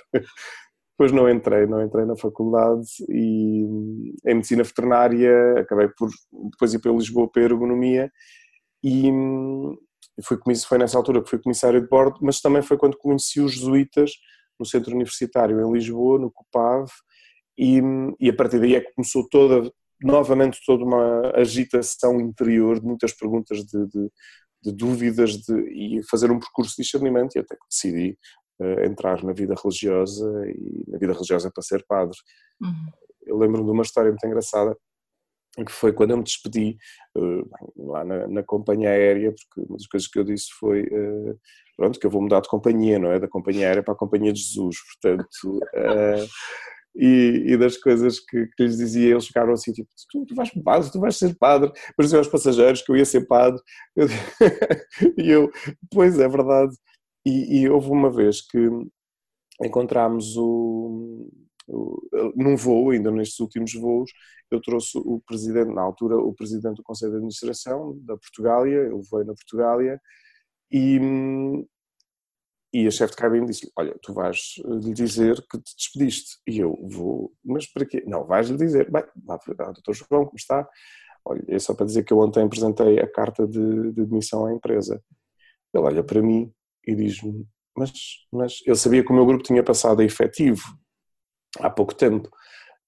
Depois 1.02 1.10
não 1.10 1.28
entrei, 1.28 1.66
não 1.66 1.82
entrei 1.82 2.04
na 2.04 2.16
faculdade 2.16 2.86
e 3.08 3.64
em 4.24 4.34
medicina 4.34 4.62
veterinária 4.62 5.58
acabei 5.58 5.88
por 5.88 6.08
depois 6.52 6.72
ir 6.72 6.78
para 6.78 6.92
Lisboa 6.92 7.28
para 7.28 7.42
a 7.42 7.44
ergonomia 7.44 8.12
e 8.84 9.10
foi, 10.24 10.38
foi 10.56 10.78
nessa 10.78 10.96
altura 10.96 11.20
que 11.20 11.28
fui 11.28 11.40
comissário 11.40 11.80
de 11.80 11.88
bordo, 11.88 12.18
mas 12.22 12.40
também 12.40 12.62
foi 12.62 12.76
quando 12.76 12.96
conheci 12.96 13.40
os 13.40 13.54
jesuítas 13.54 14.12
no 14.60 14.64
centro 14.64 14.94
universitário 14.94 15.60
em 15.60 15.72
Lisboa, 15.72 16.20
no 16.20 16.30
COPAV, 16.30 16.88
e, 17.58 17.80
e 18.20 18.28
a 18.28 18.36
partir 18.36 18.60
daí 18.60 18.76
é 18.76 18.80
que 18.80 18.92
começou 18.94 19.28
toda, 19.28 19.72
novamente 20.00 20.60
toda 20.64 20.84
uma 20.84 21.32
agitação 21.34 22.20
interior 22.20 22.78
de 22.78 22.86
muitas 22.86 23.12
perguntas 23.12 23.64
de, 23.64 23.86
de, 23.88 24.10
de 24.62 24.72
dúvidas 24.72 25.32
de, 25.38 25.98
e 25.98 26.02
fazer 26.08 26.30
um 26.30 26.38
percurso 26.38 26.76
de 26.76 26.82
discernimento 26.84 27.34
e 27.34 27.40
até 27.40 27.56
que 27.56 27.66
decidi 27.68 28.16
entrar 28.84 29.22
na 29.22 29.32
vida 29.32 29.54
religiosa 29.62 30.26
e 30.48 30.84
na 30.90 30.98
vida 30.98 31.12
religiosa 31.12 31.50
para 31.52 31.62
ser 31.62 31.84
padre. 31.86 32.16
Uhum. 32.60 32.86
Eu 33.26 33.38
lembro-me 33.38 33.64
de 33.64 33.70
uma 33.70 33.82
história 33.82 34.10
muito 34.10 34.26
engraçada 34.26 34.76
que 35.66 35.72
foi 35.72 35.92
quando 35.92 36.12
eu 36.12 36.16
me 36.16 36.22
despedi 36.22 36.78
uh, 37.16 37.48
lá 37.76 38.04
na, 38.04 38.26
na, 38.26 38.42
companhia 38.42 38.88
aérea, 38.88 39.32
porque 39.32 39.68
uma 39.68 39.76
das 39.76 39.86
coisas 39.86 40.08
que 40.08 40.18
eu 40.18 40.24
disse 40.24 40.46
foi 40.58 40.84
uh, 40.84 41.38
pronto, 41.76 42.00
que 42.00 42.06
eu 42.06 42.10
vou 42.10 42.22
mudar 42.22 42.40
de 42.40 42.48
companhia, 42.48 42.98
não 42.98 43.12
é? 43.12 43.20
Da 43.20 43.28
companhia 43.28 43.66
aérea 43.66 43.82
para 43.82 43.92
a 43.92 43.96
companhia 43.96 44.32
de 44.32 44.40
Jesus, 44.40 44.76
portanto 44.94 45.58
uh, 45.58 46.26
e, 46.96 47.44
e, 47.48 47.56
das 47.58 47.76
coisas 47.76 48.18
que, 48.18 48.46
que, 48.56 48.62
lhes 48.62 48.78
dizia, 48.78 49.10
eles 49.10 49.26
ficaram 49.26 49.52
assim, 49.52 49.72
tipo, 49.72 49.90
tu, 50.10 50.24
tu 50.24 50.34
vais 50.34 50.50
padre, 50.64 50.90
tu 50.90 51.00
vais 51.00 51.16
ser 51.16 51.36
padre, 51.36 51.70
mas 51.98 52.14
aos 52.14 52.28
passageiros 52.28 52.80
que 52.80 52.90
eu 52.90 52.96
ia 52.96 53.04
ser 53.04 53.26
padre, 53.26 53.60
e 55.18 55.30
eu, 55.30 55.50
pois 55.90 56.18
é 56.18 56.28
verdade, 56.28 56.74
e, 57.24 57.60
e, 57.60 57.68
houve 57.68 57.90
uma 57.90 58.10
vez 58.10 58.40
que 58.40 58.58
encontramos 59.62 60.36
o, 60.36 61.30
o, 61.68 62.02
num 62.36 62.56
voo, 62.56 62.90
ainda 62.90 63.10
nestes 63.10 63.38
últimos 63.40 63.72
voos, 63.74 64.10
eu 64.50 64.60
trouxe 64.60 64.98
o 64.98 65.20
presidente, 65.26 65.72
na 65.72 65.82
altura, 65.82 66.16
o 66.16 66.34
presidente 66.34 66.76
do 66.76 66.82
Conselho 66.82 67.12
de 67.12 67.16
Administração 67.18 67.98
da 68.02 68.16
Portugália, 68.16 68.76
eu 68.76 69.00
voei 69.10 69.24
na 69.24 69.34
Portugália, 69.34 70.00
e, 70.70 70.98
e 72.72 72.86
a 72.86 72.90
chefe 72.90 73.12
de 73.12 73.18
cabine 73.18 73.46
disse 73.46 73.70
olha, 73.76 73.94
tu 74.02 74.14
vais 74.14 74.54
lhe 74.64 74.92
dizer 74.92 75.36
que 75.50 75.58
te 75.58 75.76
despediste. 75.76 76.38
E 76.46 76.58
eu 76.58 76.76
vou, 76.90 77.32
mas 77.44 77.66
para 77.66 77.84
quê? 77.84 78.02
Não, 78.06 78.24
vais-lhe 78.26 78.56
dizer, 78.56 78.90
bem, 78.90 79.04
lá, 79.26 79.38
doutor 79.72 79.94
João, 79.94 80.24
como 80.24 80.36
está? 80.36 80.66
Olha, 81.24 81.42
é 81.48 81.58
só 81.58 81.74
para 81.74 81.86
dizer 81.86 82.04
que 82.04 82.12
eu 82.12 82.18
ontem 82.18 82.42
apresentei 82.44 82.98
a 83.00 83.10
carta 83.10 83.46
de, 83.46 83.92
de 83.92 84.04
demissão 84.06 84.46
à 84.46 84.52
empresa. 84.52 85.02
Ele 85.74 85.84
olha 85.84 86.02
para 86.04 86.22
mim 86.22 86.52
e 86.86 86.94
diz-me, 86.94 87.46
mas, 87.76 87.92
mas 88.32 88.54
ele 88.66 88.76
sabia 88.76 89.04
que 89.04 89.10
o 89.10 89.14
meu 89.14 89.26
grupo 89.26 89.44
tinha 89.44 89.62
passado 89.62 90.00
a 90.00 90.04
efetivo 90.04 90.62
há 91.58 91.70
pouco 91.70 91.94
tempo. 91.94 92.28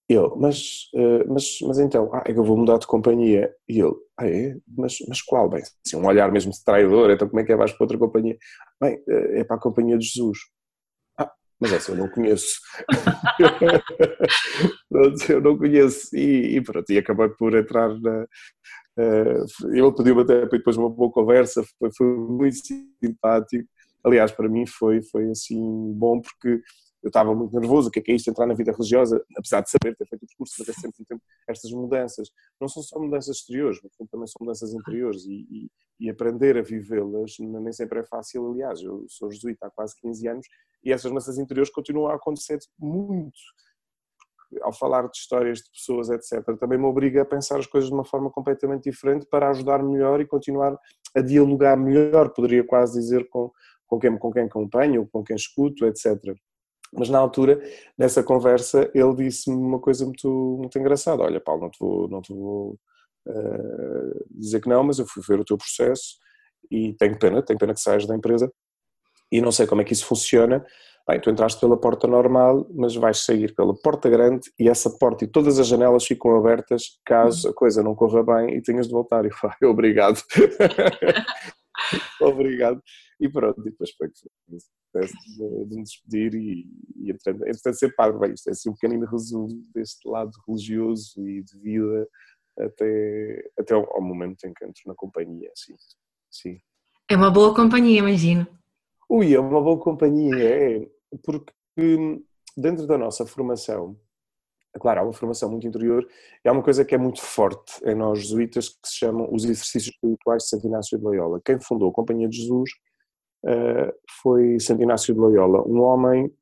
Eu, 0.08 0.36
mas, 0.36 0.90
uh, 0.94 1.32
mas, 1.32 1.58
mas 1.62 1.78
então, 1.78 2.10
ah, 2.12 2.22
é 2.26 2.32
que 2.32 2.38
eu 2.38 2.44
vou 2.44 2.58
mudar 2.58 2.78
de 2.78 2.86
companhia. 2.86 3.50
E 3.66 3.80
ele, 3.80 3.94
ah 4.18 4.28
é? 4.28 4.54
Mas, 4.76 4.98
mas 5.08 5.22
qual? 5.22 5.48
Bem, 5.48 5.62
assim, 5.62 5.96
um 5.96 6.06
olhar 6.06 6.30
mesmo 6.30 6.52
de 6.52 6.62
traidor, 6.62 7.10
então 7.10 7.26
como 7.26 7.40
é 7.40 7.44
que 7.44 7.52
é 7.52 7.56
vais 7.56 7.72
para 7.72 7.84
outra 7.84 7.98
companhia? 7.98 8.36
Bem, 8.80 8.96
uh, 9.08 9.38
é 9.38 9.44
para 9.44 9.56
a 9.56 9.60
companhia 9.60 9.96
de 9.96 10.04
Jesus. 10.04 10.38
Ah, 11.18 11.32
mas 11.58 11.72
essa 11.72 11.92
eu 11.92 11.96
não 11.96 12.10
conheço. 12.10 12.60
eu 15.30 15.40
não 15.40 15.56
conheço. 15.56 16.14
E, 16.14 16.56
e, 16.56 16.60
pronto, 16.62 16.90
e 16.90 16.98
acabei 16.98 17.28
por 17.30 17.56
entrar 17.56 17.88
na... 17.98 18.26
Uh, 18.96 19.44
ele 19.72 19.92
pediu-me 19.92 20.22
até 20.22 20.46
depois 20.46 20.76
uma 20.76 20.90
boa 20.90 21.10
conversa, 21.10 21.64
foi, 21.78 21.90
foi 21.96 22.06
muito 22.06 22.56
simpático. 23.02 23.66
Aliás, 24.04 24.30
para 24.32 24.48
mim 24.48 24.66
foi, 24.66 25.02
foi 25.02 25.30
assim 25.30 25.92
bom 25.94 26.20
porque 26.20 26.60
eu 27.04 27.08
estava 27.08 27.34
muito 27.34 27.54
nervoso, 27.54 27.88
o 27.88 27.90
que 27.90 27.98
é 27.98 28.02
que 28.02 28.12
é 28.12 28.14
isto, 28.14 28.30
entrar 28.30 28.46
na 28.46 28.54
vida 28.54 28.72
religiosa, 28.72 29.22
apesar 29.36 29.60
de 29.60 29.70
saber 29.70 29.94
ter 29.94 30.06
feito 30.06 30.22
o 30.22 30.26
discurso, 30.26 30.54
mas 30.58 30.68
é 30.70 30.72
sempre 30.72 31.02
um 31.02 31.04
tempo, 31.04 31.22
estas 31.46 31.70
mudanças, 31.70 32.30
não 32.58 32.66
são 32.66 32.82
só 32.82 32.98
mudanças 32.98 33.36
exteriores, 33.36 33.78
mas 33.82 33.92
também 34.08 34.26
são 34.26 34.38
mudanças 34.40 34.72
interiores 34.72 35.26
e, 35.26 35.46
e, 35.50 35.70
e 36.00 36.10
aprender 36.10 36.56
a 36.56 36.62
vivê-las 36.62 37.36
nem 37.38 37.72
sempre 37.74 38.00
é 38.00 38.04
fácil, 38.04 38.50
aliás, 38.50 38.80
eu 38.80 39.04
sou 39.06 39.30
jesuíta 39.30 39.66
há 39.66 39.70
quase 39.70 39.94
15 40.00 40.28
anos 40.28 40.46
e 40.82 40.92
essas 40.92 41.10
mudanças 41.10 41.36
interiores 41.36 41.70
continuam 41.70 42.08
a 42.08 42.14
acontecer 42.14 42.58
muito, 42.78 43.38
ao 44.62 44.72
falar 44.72 45.02
de 45.08 45.16
histórias 45.16 45.58
de 45.58 45.70
pessoas, 45.70 46.08
etc., 46.08 46.56
também 46.58 46.78
me 46.78 46.86
obriga 46.86 47.22
a 47.22 47.24
pensar 47.24 47.58
as 47.58 47.66
coisas 47.66 47.90
de 47.90 47.94
uma 47.94 48.04
forma 48.04 48.30
completamente 48.30 48.90
diferente 48.90 49.26
para 49.26 49.50
ajudar 49.50 49.82
melhor 49.82 50.20
e 50.20 50.26
continuar 50.26 50.78
a 51.14 51.20
dialogar 51.20 51.76
melhor, 51.76 52.30
poderia 52.30 52.64
quase 52.64 52.98
dizer, 52.98 53.28
com, 53.28 53.50
com, 53.94 54.00
quem, 54.00 54.18
com 54.18 54.32
quem 54.32 54.42
acompanho, 54.44 55.08
com 55.10 55.22
quem 55.22 55.36
escuto, 55.36 55.86
etc., 55.86 56.34
mas 56.96 57.08
na 57.08 57.18
altura, 57.18 57.60
nessa 57.98 58.22
conversa, 58.22 58.88
ele 58.94 59.14
disse-me 59.16 59.56
uma 59.56 59.80
coisa 59.80 60.04
muito, 60.04 60.28
muito 60.60 60.78
engraçada: 60.78 61.24
Olha, 61.24 61.40
Paulo, 61.40 61.62
não 61.62 61.70
te 61.70 61.78
vou, 61.80 62.08
não 62.08 62.22
te 62.22 62.32
vou 62.32 62.78
uh, 63.26 64.24
dizer 64.30 64.60
que 64.60 64.68
não, 64.68 64.84
mas 64.84 65.00
eu 65.00 65.06
fui 65.06 65.20
ver 65.26 65.40
o 65.40 65.44
teu 65.44 65.58
processo 65.58 66.16
e 66.70 66.94
tenho 66.94 67.18
pena, 67.18 67.42
tenho 67.42 67.58
pena 67.58 67.74
que 67.74 67.80
saias 67.80 68.06
da 68.06 68.14
empresa 68.14 68.48
e 69.32 69.40
não 69.40 69.50
sei 69.50 69.66
como 69.66 69.80
é 69.80 69.84
que 69.84 69.92
isso 69.92 70.06
funciona. 70.06 70.64
Bem, 71.06 71.20
tu 71.20 71.30
entraste 71.30 71.60
pela 71.60 71.76
porta 71.76 72.06
normal, 72.06 72.64
mas 72.72 72.94
vais 72.94 73.24
sair 73.24 73.52
pela 73.56 73.74
porta 73.74 74.08
grande 74.08 74.50
e 74.56 74.68
essa 74.68 74.88
porta 74.88 75.24
e 75.24 75.28
todas 75.28 75.58
as 75.58 75.66
janelas 75.66 76.06
ficam 76.06 76.36
abertas 76.36 76.98
caso 77.04 77.48
a 77.48 77.52
coisa 77.52 77.82
não 77.82 77.94
corra 77.94 78.22
bem 78.22 78.56
e 78.56 78.62
tenhas 78.62 78.86
de 78.86 78.92
voltar. 78.92 79.26
E 79.26 79.30
eu, 79.60 79.70
obrigado. 79.70 80.22
obrigado. 82.20 82.82
E 83.20 83.28
pronto, 83.28 83.60
e 83.60 83.70
depois 83.70 83.90
foi 83.92 84.08
de, 84.08 85.66
de 85.66 85.76
me 85.76 85.82
despedir 85.82 86.34
e, 86.34 86.66
e 86.96 87.10
entretanto, 87.10 87.74
ser 87.74 87.94
padre. 87.94 88.18
Bem, 88.18 88.32
isto 88.32 88.48
é 88.48 88.52
assim 88.52 88.70
um 88.70 88.74
pequenino 88.74 89.06
resumo 89.06 89.62
deste 89.74 90.08
lado 90.08 90.32
religioso 90.46 91.26
e 91.28 91.42
de 91.42 91.58
vida 91.58 92.08
até, 92.58 93.50
até 93.58 93.74
ao, 93.74 93.84
ao 93.96 94.02
momento 94.02 94.44
em 94.44 94.52
que 94.52 94.64
entro 94.64 94.82
na 94.86 94.94
companhia, 94.94 95.50
sim. 95.54 95.74
sim. 96.30 96.58
É 97.10 97.16
uma 97.16 97.30
boa 97.30 97.54
companhia, 97.54 97.98
imagino. 97.98 98.46
Ui, 99.08 99.34
é 99.34 99.40
uma 99.40 99.60
boa 99.60 99.78
companhia, 99.78 100.34
é, 100.36 100.90
porque 101.22 101.52
dentro 102.56 102.86
da 102.86 102.96
nossa 102.96 103.26
formação, 103.26 103.98
claro, 104.80 105.00
há 105.00 105.02
uma 105.02 105.12
formação 105.12 105.50
muito 105.50 105.66
interior, 105.66 106.06
e 106.44 106.48
há 106.48 106.52
uma 106.52 106.62
coisa 106.62 106.84
que 106.84 106.94
é 106.94 106.98
muito 106.98 107.20
forte 107.20 107.80
em 107.84 107.94
nós 107.94 108.20
jesuítas 108.20 108.68
que 108.68 108.88
se 108.88 108.96
chamam 108.96 109.28
os 109.32 109.44
exercícios 109.44 109.94
espirituais 109.94 110.44
de 110.44 110.48
Santo 110.48 110.66
Inácio 110.66 110.98
de 110.98 111.04
Loyola. 111.04 111.40
Quem 111.44 111.60
fundou 111.60 111.90
a 111.90 111.92
Companhia 111.92 112.28
de 112.28 112.38
Jesus 112.38 112.70
foi 114.22 114.58
Santo 114.58 114.82
Inácio 114.82 115.12
de 115.12 115.20
Loyola, 115.20 115.66
um 115.66 115.80
homem 115.82 116.32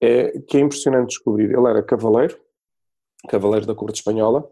é, 0.00 0.38
que 0.40 0.56
é 0.56 0.60
impressionante 0.60 1.08
descobrir. 1.08 1.50
Ele 1.50 1.68
era 1.68 1.82
cavaleiro, 1.82 2.38
cavaleiro 3.28 3.66
da 3.66 3.74
corte 3.74 3.96
espanhola, 3.96 4.48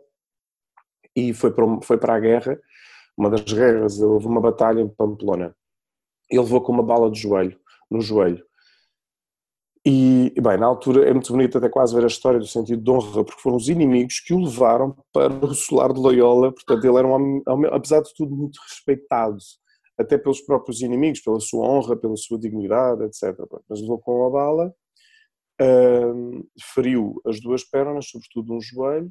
e 1.14 1.32
foi 1.32 1.50
para, 1.52 1.64
foi 1.82 1.98
para 1.98 2.14
a 2.14 2.20
guerra, 2.20 2.60
uma 3.16 3.30
das 3.30 3.40
guerras, 3.40 4.00
houve 4.00 4.26
uma 4.26 4.40
batalha 4.40 4.80
em 4.80 4.88
Pamplona. 4.88 5.56
Ele 6.30 6.40
levou 6.40 6.60
com 6.60 6.72
uma 6.72 6.82
bala 6.82 7.10
de 7.10 7.20
joelho, 7.20 7.58
no 7.90 8.00
joelho. 8.00 8.44
E, 9.88 10.34
bem, 10.40 10.58
na 10.58 10.66
altura 10.66 11.08
é 11.08 11.12
muito 11.12 11.32
bonito 11.32 11.56
até 11.56 11.68
quase 11.68 11.94
ver 11.94 12.02
a 12.02 12.08
história 12.08 12.40
do 12.40 12.46
sentido 12.46 12.82
de 12.82 12.90
honra, 12.90 13.24
porque 13.24 13.40
foram 13.40 13.56
os 13.56 13.68
inimigos 13.68 14.18
que 14.18 14.34
o 14.34 14.44
levaram 14.44 14.96
para 15.12 15.32
o 15.32 15.54
solar 15.54 15.92
de 15.92 16.00
Loyola, 16.00 16.52
portanto 16.52 16.84
ele 16.84 16.98
era 16.98 17.06
um 17.06 17.42
homem, 17.46 17.70
apesar 17.70 18.00
de 18.02 18.12
tudo, 18.14 18.34
muito 18.34 18.58
respeitado 18.68 19.38
até 19.98 20.18
pelos 20.18 20.40
próprios 20.40 20.80
inimigos, 20.80 21.20
pela 21.20 21.40
sua 21.40 21.66
honra, 21.66 21.96
pela 21.96 22.16
sua 22.16 22.38
dignidade, 22.38 23.04
etc. 23.04 23.34
Mas 23.68 23.80
levou 23.80 23.98
com 23.98 24.26
a 24.26 24.30
bala, 24.30 24.74
uh, 25.60 26.48
feriu 26.74 27.20
as 27.24 27.40
duas 27.40 27.64
pernas, 27.64 28.08
sobretudo 28.08 28.54
um 28.54 28.60
joelho, 28.60 29.10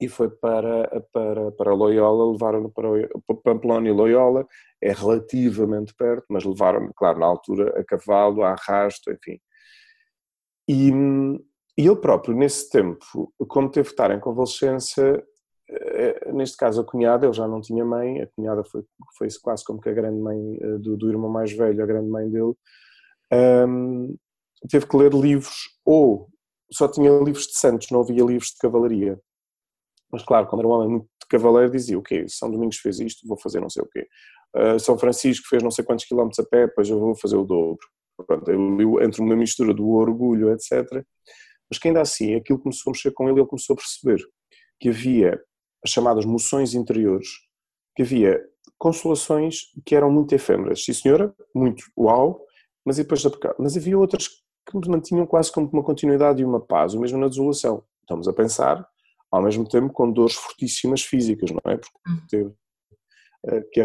e 0.00 0.08
foi 0.08 0.28
para, 0.28 0.88
para, 1.12 1.52
para 1.52 1.74
Loyola, 1.74 2.32
levaram-no 2.32 2.70
para 2.70 2.88
Pamplona 3.42 3.88
e 3.88 3.92
Loyola, 3.92 4.46
é 4.82 4.92
relativamente 4.92 5.94
perto, 5.94 6.26
mas 6.28 6.44
levaram-no, 6.44 6.92
claro, 6.94 7.18
na 7.20 7.26
altura 7.26 7.78
a 7.78 7.84
cavalo, 7.84 8.42
a 8.42 8.50
arrasto, 8.50 9.10
enfim. 9.10 9.38
E, 10.68 10.90
e 11.78 11.86
ele 11.86 11.96
próprio, 11.96 12.34
nesse 12.34 12.70
tempo, 12.70 13.32
como 13.48 13.70
teve 13.70 13.88
de 13.88 13.92
estar 13.92 14.10
em 14.10 14.20
convalescência, 14.20 15.02
eh, 15.04 15.24
neste 16.32 16.56
caso 16.56 16.80
a 16.80 16.84
cunhada, 16.84 17.26
ele 17.26 17.32
já 17.32 17.48
não 17.48 17.60
tinha 17.60 17.84
mãe, 17.84 18.20
a 18.20 18.26
cunhada 18.26 18.62
foi, 18.64 18.84
foi 19.16 19.28
quase 19.42 19.64
como 19.64 19.80
que 19.80 19.88
a 19.88 19.92
grande 19.92 20.20
mãe 20.20 20.58
eh, 20.60 20.78
do, 20.78 20.96
do 20.96 21.08
irmão 21.08 21.30
mais 21.30 21.52
velho, 21.52 21.82
a 21.82 21.86
grande 21.86 22.08
mãe 22.08 22.30
dele, 22.30 22.54
um, 23.32 24.16
teve 24.68 24.86
que 24.86 24.96
ler 24.96 25.12
livros, 25.12 25.78
ou 25.84 26.28
só 26.70 26.88
tinha 26.88 27.10
livros 27.18 27.46
de 27.46 27.58
santos, 27.58 27.90
não 27.90 28.00
havia 28.00 28.24
livros 28.24 28.48
de 28.48 28.58
cavalaria. 28.60 29.18
Mas 30.12 30.22
claro, 30.22 30.46
quando 30.46 30.60
era 30.60 30.68
um 30.68 30.72
homem 30.72 30.88
muito 30.88 31.08
cavaleiro, 31.28 31.72
dizia 31.72 31.98
o 31.98 32.02
quê? 32.02 32.26
São 32.28 32.50
Domingos 32.50 32.78
fez 32.78 33.00
isto, 33.00 33.26
vou 33.26 33.38
fazer 33.38 33.60
não 33.60 33.70
sei 33.70 33.82
o 33.82 33.88
quê. 33.88 34.06
Uh, 34.54 34.78
São 34.78 34.98
Francisco 34.98 35.48
fez 35.48 35.62
não 35.62 35.70
sei 35.70 35.84
quantos 35.84 36.04
quilómetros 36.04 36.38
a 36.38 36.48
pé, 36.48 36.66
depois 36.66 36.88
eu 36.88 36.98
vou 36.98 37.16
fazer 37.16 37.36
o 37.36 37.44
dobro. 37.44 37.84
Pronto, 38.26 38.48
ele 38.48 39.04
entre 39.04 39.20
uma 39.20 39.34
mistura 39.34 39.74
do 39.74 39.88
orgulho, 39.90 40.52
etc. 40.52 40.86
Mas 41.68 41.78
que 41.80 41.88
ainda 41.88 42.00
assim, 42.00 42.34
aquilo 42.34 42.60
começou 42.60 42.90
a 42.90 42.92
mexer 42.92 43.10
com 43.12 43.28
ele, 43.28 43.40
ele 43.40 43.48
começou 43.48 43.74
a 43.74 43.76
perceber 43.76 44.24
que 44.78 44.90
havia 44.90 45.42
as 45.84 45.90
chamadas 45.90 46.24
moções 46.24 46.74
interiores, 46.74 47.28
que 47.94 48.02
havia 48.02 48.42
consolações 48.78 49.72
que 49.84 49.94
eram 49.94 50.10
muito 50.10 50.34
efêmeras. 50.34 50.84
Sim 50.84 50.92
senhora, 50.92 51.34
muito 51.54 51.84
uau, 51.96 52.44
mas 52.84 52.96
depois 52.96 53.22
mas 53.58 53.76
havia 53.76 53.98
outras 53.98 54.28
que 54.66 54.88
mantinham 54.88 55.26
quase 55.26 55.52
como 55.52 55.68
uma 55.68 55.82
continuidade 55.82 56.42
e 56.42 56.44
uma 56.44 56.60
paz, 56.60 56.94
o 56.94 57.00
mesmo 57.00 57.18
na 57.18 57.28
desolação. 57.28 57.84
Estamos 58.00 58.26
a 58.28 58.32
pensar, 58.32 58.86
ao 59.30 59.42
mesmo 59.42 59.68
tempo, 59.68 59.92
com 59.92 60.10
dores 60.10 60.34
fortíssimas 60.34 61.02
físicas, 61.02 61.50
não 61.50 61.60
é? 61.70 61.76
Porque 61.76 61.98
hum. 62.08 62.26
teve 62.28 62.48
uh, 62.48 63.70
que 63.70 63.80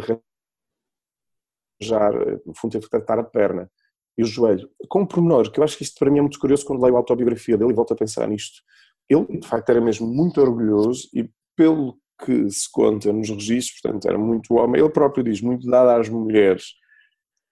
arranjar, 1.81 2.13
no 2.45 2.53
fundo, 2.55 2.71
teve 2.71 2.85
que 2.85 2.91
tratar 2.91 3.19
a 3.19 3.23
perna 3.23 3.69
e 4.17 4.23
o 4.23 4.25
joelho. 4.25 4.69
Com 4.89 5.01
um 5.01 5.05
pormenor, 5.05 5.51
que 5.51 5.59
eu 5.59 5.63
acho 5.63 5.77
que 5.77 5.83
isto 5.83 5.97
para 5.97 6.11
mim 6.11 6.19
é 6.19 6.21
muito 6.21 6.39
curioso 6.39 6.65
quando 6.65 6.81
leio 6.81 6.95
a 6.95 6.99
autobiografia 6.99 7.57
dele 7.57 7.71
e 7.71 7.75
volto 7.75 7.93
a 7.93 7.97
pensar 7.97 8.27
nisto. 8.27 8.61
Ele, 9.09 9.39
de 9.39 9.47
facto, 9.47 9.69
era 9.69 9.81
mesmo 9.81 10.07
muito 10.07 10.41
orgulhoso 10.41 11.09
e, 11.13 11.29
pelo 11.59 11.99
que 12.23 12.49
se 12.49 12.71
conta 12.71 13.11
nos 13.11 13.29
registros, 13.29 13.81
portanto, 13.81 14.07
era 14.07 14.17
muito 14.17 14.53
homem, 14.53 14.79
ele 14.79 14.89
próprio 14.89 15.21
diz, 15.21 15.41
muito 15.41 15.69
dado 15.69 15.89
às 15.89 16.07
mulheres 16.07 16.67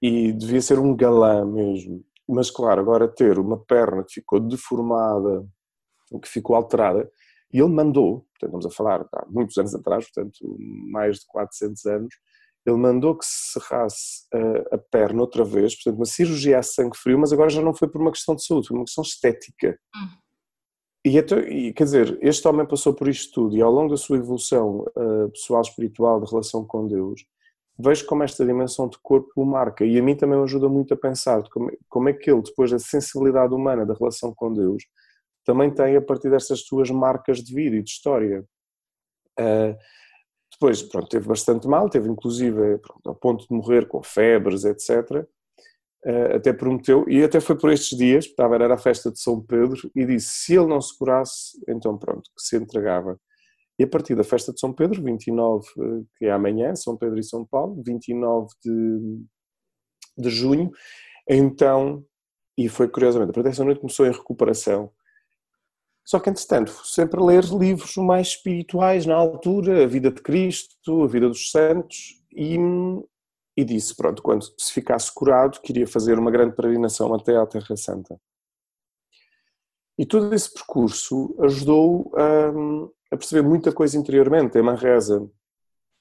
e 0.02 0.32
devia 0.32 0.62
ser 0.62 0.80
um 0.80 0.96
galã 0.96 1.44
mesmo. 1.46 2.06
Mas, 2.26 2.50
claro, 2.50 2.80
agora 2.80 3.06
ter 3.06 3.38
uma 3.38 3.62
perna 3.66 4.06
que 4.06 4.14
ficou 4.14 4.40
deformada, 4.40 5.46
que 6.22 6.30
ficou 6.30 6.56
alterada, 6.56 7.10
e 7.54 7.60
ele 7.60 7.68
mandou, 7.68 8.26
portanto, 8.40 8.60
estamos 8.60 8.66
a 8.66 8.70
falar 8.70 9.02
há 9.14 9.26
muitos 9.28 9.58
anos 9.58 9.76
atrás, 9.76 10.10
portanto, 10.10 10.58
mais 10.90 11.18
de 11.18 11.26
400 11.28 11.86
anos, 11.86 12.16
ele 12.66 12.78
mandou 12.78 13.18
que 13.18 13.26
se 13.26 13.60
cerrasse 13.60 14.26
a, 14.34 14.76
a, 14.76 14.78
perna 14.78 15.20
outra 15.20 15.44
vez, 15.44 15.76
portanto, 15.76 15.98
uma 15.98 16.06
cirurgia 16.06 16.60
a 16.60 16.64
sangue 16.64 16.98
frio, 16.98 17.20
mas 17.20 17.34
agora 17.34 17.50
já 17.50 17.62
não 17.62 17.74
foi 17.74 17.90
por 17.90 18.02
uma 18.02 18.12
questão 18.12 18.36
de 18.36 18.46
saúde, 18.46 18.70
foi 18.70 18.78
uma 18.78 18.86
questão 18.86 19.02
estética. 19.02 19.78
Hum. 19.94 20.27
E, 21.08 21.18
e, 21.18 21.74
quer 21.74 21.86
dizer, 21.86 22.20
este 22.22 22.46
homem 22.46 22.66
passou 22.66 22.94
por 22.94 23.08
isto 23.08 23.34
tudo 23.34 23.56
e 23.56 23.62
ao 23.62 23.72
longo 23.72 23.92
da 23.92 23.98
sua 23.98 24.18
evolução 24.18 24.86
uh, 24.98 25.30
pessoal, 25.30 25.62
espiritual, 25.62 26.20
de 26.20 26.30
relação 26.30 26.66
com 26.66 26.86
Deus, 26.86 27.26
vejo 27.80 28.06
como 28.06 28.24
esta 28.24 28.46
dimensão 28.46 28.90
de 28.90 28.98
corpo 29.02 29.32
o 29.38 29.46
marca 29.46 29.86
e 29.86 29.98
a 29.98 30.04
mim 30.04 30.18
também 30.18 30.38
me 30.38 30.44
ajuda 30.44 30.68
muito 30.68 30.94
a 30.94 30.98
pensar 30.98 31.42
como, 31.50 31.72
como 31.88 32.10
é 32.10 32.14
que 32.14 32.30
ele, 32.30 32.42
depois 32.42 32.72
da 32.72 32.80
sensibilidade 32.80 33.54
humana 33.54 33.86
da 33.86 33.94
relação 33.94 34.34
com 34.36 34.52
Deus, 34.52 34.84
também 35.46 35.74
tem 35.74 35.96
a 35.96 36.02
partir 36.02 36.30
destas 36.30 36.66
suas 36.66 36.92
marcas 36.92 37.42
de 37.42 37.54
vida 37.54 37.78
e 37.78 37.84
de 37.84 37.90
história. 37.90 38.44
Uh, 39.40 39.78
depois, 40.52 40.84
pronto, 40.84 41.08
teve 41.08 41.26
bastante 41.26 41.70
mal, 41.70 41.90
teve 41.90 42.10
inclusive 42.10 42.80
pronto, 42.80 43.10
ao 43.10 43.16
ponto 43.16 43.48
de 43.48 43.54
morrer 43.54 43.88
com 43.88 44.04
febres, 44.04 44.66
etc. 44.66 45.26
Uh, 46.08 46.38
até 46.38 46.54
prometeu, 46.54 47.04
e 47.10 47.22
até 47.22 47.42
foi 47.42 47.58
por 47.58 47.70
estes 47.70 47.98
dias, 47.98 48.24
estava, 48.26 48.56
era 48.56 48.76
a 48.76 48.78
festa 48.78 49.12
de 49.12 49.20
São 49.20 49.42
Pedro, 49.42 49.92
e 49.94 50.06
disse: 50.06 50.30
se 50.30 50.56
ele 50.56 50.68
não 50.68 50.80
se 50.80 50.98
curasse, 50.98 51.60
então 51.68 51.98
pronto, 51.98 52.32
que 52.34 52.42
se 52.42 52.56
entregava. 52.56 53.20
E 53.78 53.84
a 53.84 53.88
partir 53.88 54.16
da 54.16 54.24
festa 54.24 54.54
de 54.54 54.60
São 54.60 54.72
Pedro, 54.74 55.04
29, 55.04 55.68
eh, 55.68 56.04
que 56.18 56.26
é 56.26 56.32
amanhã, 56.32 56.74
São 56.76 56.96
Pedro 56.96 57.20
e 57.20 57.24
São 57.24 57.46
Paulo, 57.46 57.84
29 57.86 58.48
de, 58.64 59.20
de 60.18 60.30
junho, 60.30 60.72
então, 61.30 62.04
e 62.58 62.70
foi 62.70 62.88
curiosamente, 62.88 63.38
a 63.38 63.44
dessa 63.44 63.64
noite 63.64 63.82
começou 63.82 64.08
em 64.08 64.12
recuperação. 64.12 64.92
Só 66.06 66.20
que, 66.20 66.30
entretanto, 66.30 66.72
sempre 66.86 67.22
ler 67.22 67.44
livros 67.44 67.98
mais 67.98 68.30
espirituais 68.30 69.06
na 69.06 69.16
altura, 69.16 69.84
a 69.84 69.88
vida 69.88 70.10
de 70.10 70.22
Cristo, 70.22 71.04
a 71.04 71.08
vida 71.08 71.28
dos 71.28 71.52
santos, 71.52 72.24
e, 72.32 72.58
e 73.58 73.66
disse, 73.66 73.96
pronto, 73.96 74.22
quando 74.22 74.46
se 74.56 74.72
ficasse 74.72 75.12
curado, 75.12 75.60
queria 75.62 75.88
fazer 75.88 76.20
uma 76.20 76.30
grande 76.30 76.56
peregrinação 76.56 77.12
até 77.16 77.36
à 77.36 77.46
Terra 77.48 77.76
Santa. 77.76 78.22
E 79.98 80.06
todo 80.06 80.34
esse 80.36 80.54
percurso 80.54 81.36
ajudou 81.42 82.12
a, 82.16 83.16
a 83.16 83.18
perceber 83.18 83.42
muita 83.42 83.74
coisa 83.74 83.98
interiormente. 83.98 84.56
Em 84.56 84.62
Manresa, 84.62 85.28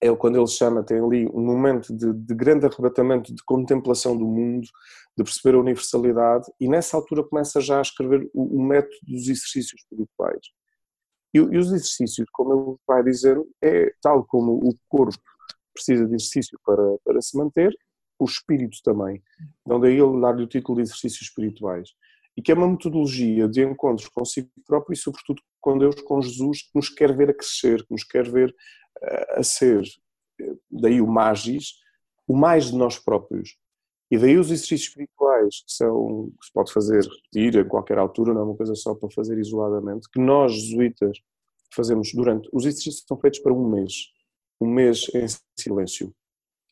é 0.02 0.14
quando 0.14 0.36
ele 0.36 0.46
chama, 0.46 0.84
tem 0.84 0.98
ali 1.00 1.26
um 1.28 1.40
momento 1.40 1.96
de, 1.96 2.12
de, 2.12 2.34
grande 2.34 2.66
arrebatamento, 2.66 3.34
de 3.34 3.42
contemplação 3.42 4.14
do 4.14 4.26
mundo, 4.26 4.68
de 5.16 5.24
perceber 5.24 5.56
a 5.56 5.60
universalidade, 5.60 6.44
e 6.60 6.68
nessa 6.68 6.98
altura 6.98 7.24
começa 7.24 7.58
já 7.58 7.78
a 7.78 7.82
escrever 7.82 8.28
o, 8.34 8.58
o 8.58 8.62
método 8.62 8.94
dos 9.02 9.22
exercícios 9.22 9.80
espirituais. 9.80 10.42
E, 11.32 11.38
e, 11.38 11.58
os 11.58 11.68
exercícios, 11.68 12.28
como 12.30 12.52
ele 12.52 12.76
vai 12.86 13.02
dizer, 13.02 13.42
é 13.62 13.90
tal 14.02 14.26
como 14.26 14.52
o 14.52 14.74
corpo 14.86 15.16
precisa 15.76 16.06
de 16.06 16.14
exercício 16.14 16.58
para, 16.64 16.82
para 17.04 17.20
se 17.20 17.36
manter, 17.36 17.72
o 18.18 18.24
espírito 18.24 18.78
também. 18.82 19.22
Então 19.62 19.78
daí 19.78 19.98
ele 19.98 20.20
dar-lhe 20.20 20.42
o 20.42 20.46
título 20.46 20.76
de 20.76 20.82
exercícios 20.82 21.28
espirituais 21.28 21.90
e 22.36 22.42
que 22.42 22.52
é 22.52 22.54
uma 22.54 22.68
metodologia 22.68 23.48
de 23.48 23.62
encontros 23.64 24.08
consigo 24.08 24.50
próprio 24.66 24.94
e, 24.94 24.96
sobretudo, 24.96 25.40
com 25.60 25.78
Deus, 25.78 26.00
com 26.02 26.20
Jesus, 26.20 26.62
que 26.62 26.70
nos 26.74 26.88
quer 26.88 27.16
ver 27.16 27.30
a 27.30 27.34
crescer, 27.34 27.82
que 27.84 27.92
nos 27.92 28.04
quer 28.04 28.30
ver 28.30 28.54
eh, 29.02 29.38
a 29.38 29.42
ser, 29.42 29.82
eh, 30.40 30.54
daí 30.70 31.00
o 31.00 31.06
magis, 31.06 31.72
o 32.28 32.36
mais 32.36 32.66
de 32.66 32.76
nós 32.76 32.98
próprios. 32.98 33.56
E 34.10 34.18
daí 34.18 34.36
os 34.36 34.48
exercícios 34.48 34.88
espirituais, 34.88 35.62
que 35.66 35.72
são, 35.72 36.30
que 36.38 36.46
se 36.46 36.52
pode 36.52 36.72
fazer, 36.72 37.02
repetir 37.02 37.56
em 37.56 37.68
qualquer 37.68 37.98
altura, 37.98 38.34
não 38.34 38.42
é 38.42 38.44
uma 38.44 38.56
coisa 38.56 38.74
só 38.74 38.94
para 38.94 39.10
fazer 39.10 39.38
isoladamente, 39.38 40.08
que 40.12 40.20
nós, 40.20 40.52
jesuítas, 40.52 41.18
fazemos 41.74 42.12
durante. 42.12 42.48
Os 42.52 42.64
exercícios 42.64 43.04
são 43.08 43.18
feitos 43.18 43.40
para 43.40 43.52
um 43.52 43.68
mês. 43.68 44.12
Um 44.60 44.68
mês 44.68 45.06
em 45.14 45.26
silêncio. 45.58 46.14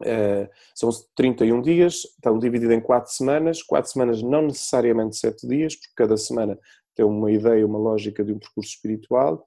Uh, 0.03 0.49
são 0.75 0.91
31 1.15 1.63
dias, 1.63 2.05
estão 2.05 2.39
divididos 2.39 2.75
em 2.75 2.81
4 2.81 3.13
semanas, 3.13 3.63
4 3.63 3.91
semanas 3.91 4.23
não 4.23 4.43
necessariamente 4.43 5.17
7 5.17 5.47
dias, 5.47 5.77
porque 5.77 5.93
cada 5.97 6.17
semana 6.17 6.59
tem 6.95 7.05
uma 7.05 7.31
ideia, 7.31 7.67
uma 7.67 7.79
lógica 7.79 8.25
de 8.25 8.33
um 8.33 8.39
percurso 8.39 8.71
espiritual, 8.71 9.47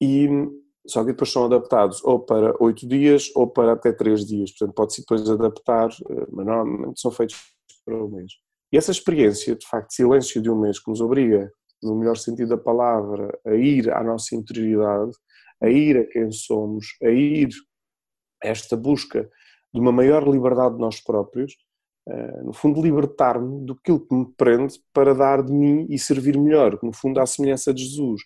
e 0.00 0.28
só 0.86 1.00
que 1.00 1.12
depois 1.12 1.32
são 1.32 1.46
adaptados 1.46 2.02
ou 2.04 2.20
para 2.20 2.54
8 2.60 2.86
dias 2.86 3.30
ou 3.34 3.48
para 3.48 3.72
até 3.72 3.92
3 3.92 4.26
dias, 4.26 4.50
portanto 4.52 4.74
pode-se 4.74 5.00
depois 5.00 5.28
adaptar, 5.28 5.88
eh, 5.90 6.26
mas 6.30 6.46
normalmente 6.46 7.00
são 7.00 7.10
feitos 7.10 7.36
para 7.84 7.96
um 7.96 8.08
mês. 8.08 8.32
E 8.72 8.76
essa 8.76 8.90
experiência, 8.90 9.54
de 9.56 9.66
facto, 9.66 9.92
silêncio 9.92 10.42
de 10.42 10.50
um 10.50 10.60
mês 10.60 10.78
que 10.78 10.90
nos 10.90 11.00
obriga, 11.00 11.50
no 11.82 11.94
melhor 11.96 12.16
sentido 12.16 12.50
da 12.50 12.58
palavra, 12.58 13.38
a 13.46 13.54
ir 13.54 13.90
à 13.90 14.02
nossa 14.02 14.34
interioridade, 14.34 15.12
a 15.64 15.70
ir 15.70 15.96
a 15.96 16.06
quem 16.06 16.30
somos, 16.30 16.96
a 17.02 17.08
ir 17.08 17.48
a 18.42 18.48
esta 18.48 18.76
busca 18.76 19.28
de 19.72 19.80
uma 19.80 19.90
maior 19.90 20.28
liberdade 20.28 20.74
de 20.74 20.80
nós 20.80 21.00
próprios, 21.00 21.56
eh, 22.06 22.42
no 22.42 22.52
fundo 22.52 22.82
libertar-me 22.82 23.64
do 23.64 23.74
que 23.74 23.92
me 24.10 24.26
prende 24.36 24.78
para 24.92 25.14
dar 25.14 25.42
de 25.42 25.52
mim 25.52 25.86
e 25.88 25.98
servir 25.98 26.38
melhor, 26.38 26.78
no 26.82 26.92
fundo 26.92 27.18
à 27.18 27.26
semelhança 27.26 27.72
de 27.72 27.82
Jesus. 27.82 28.20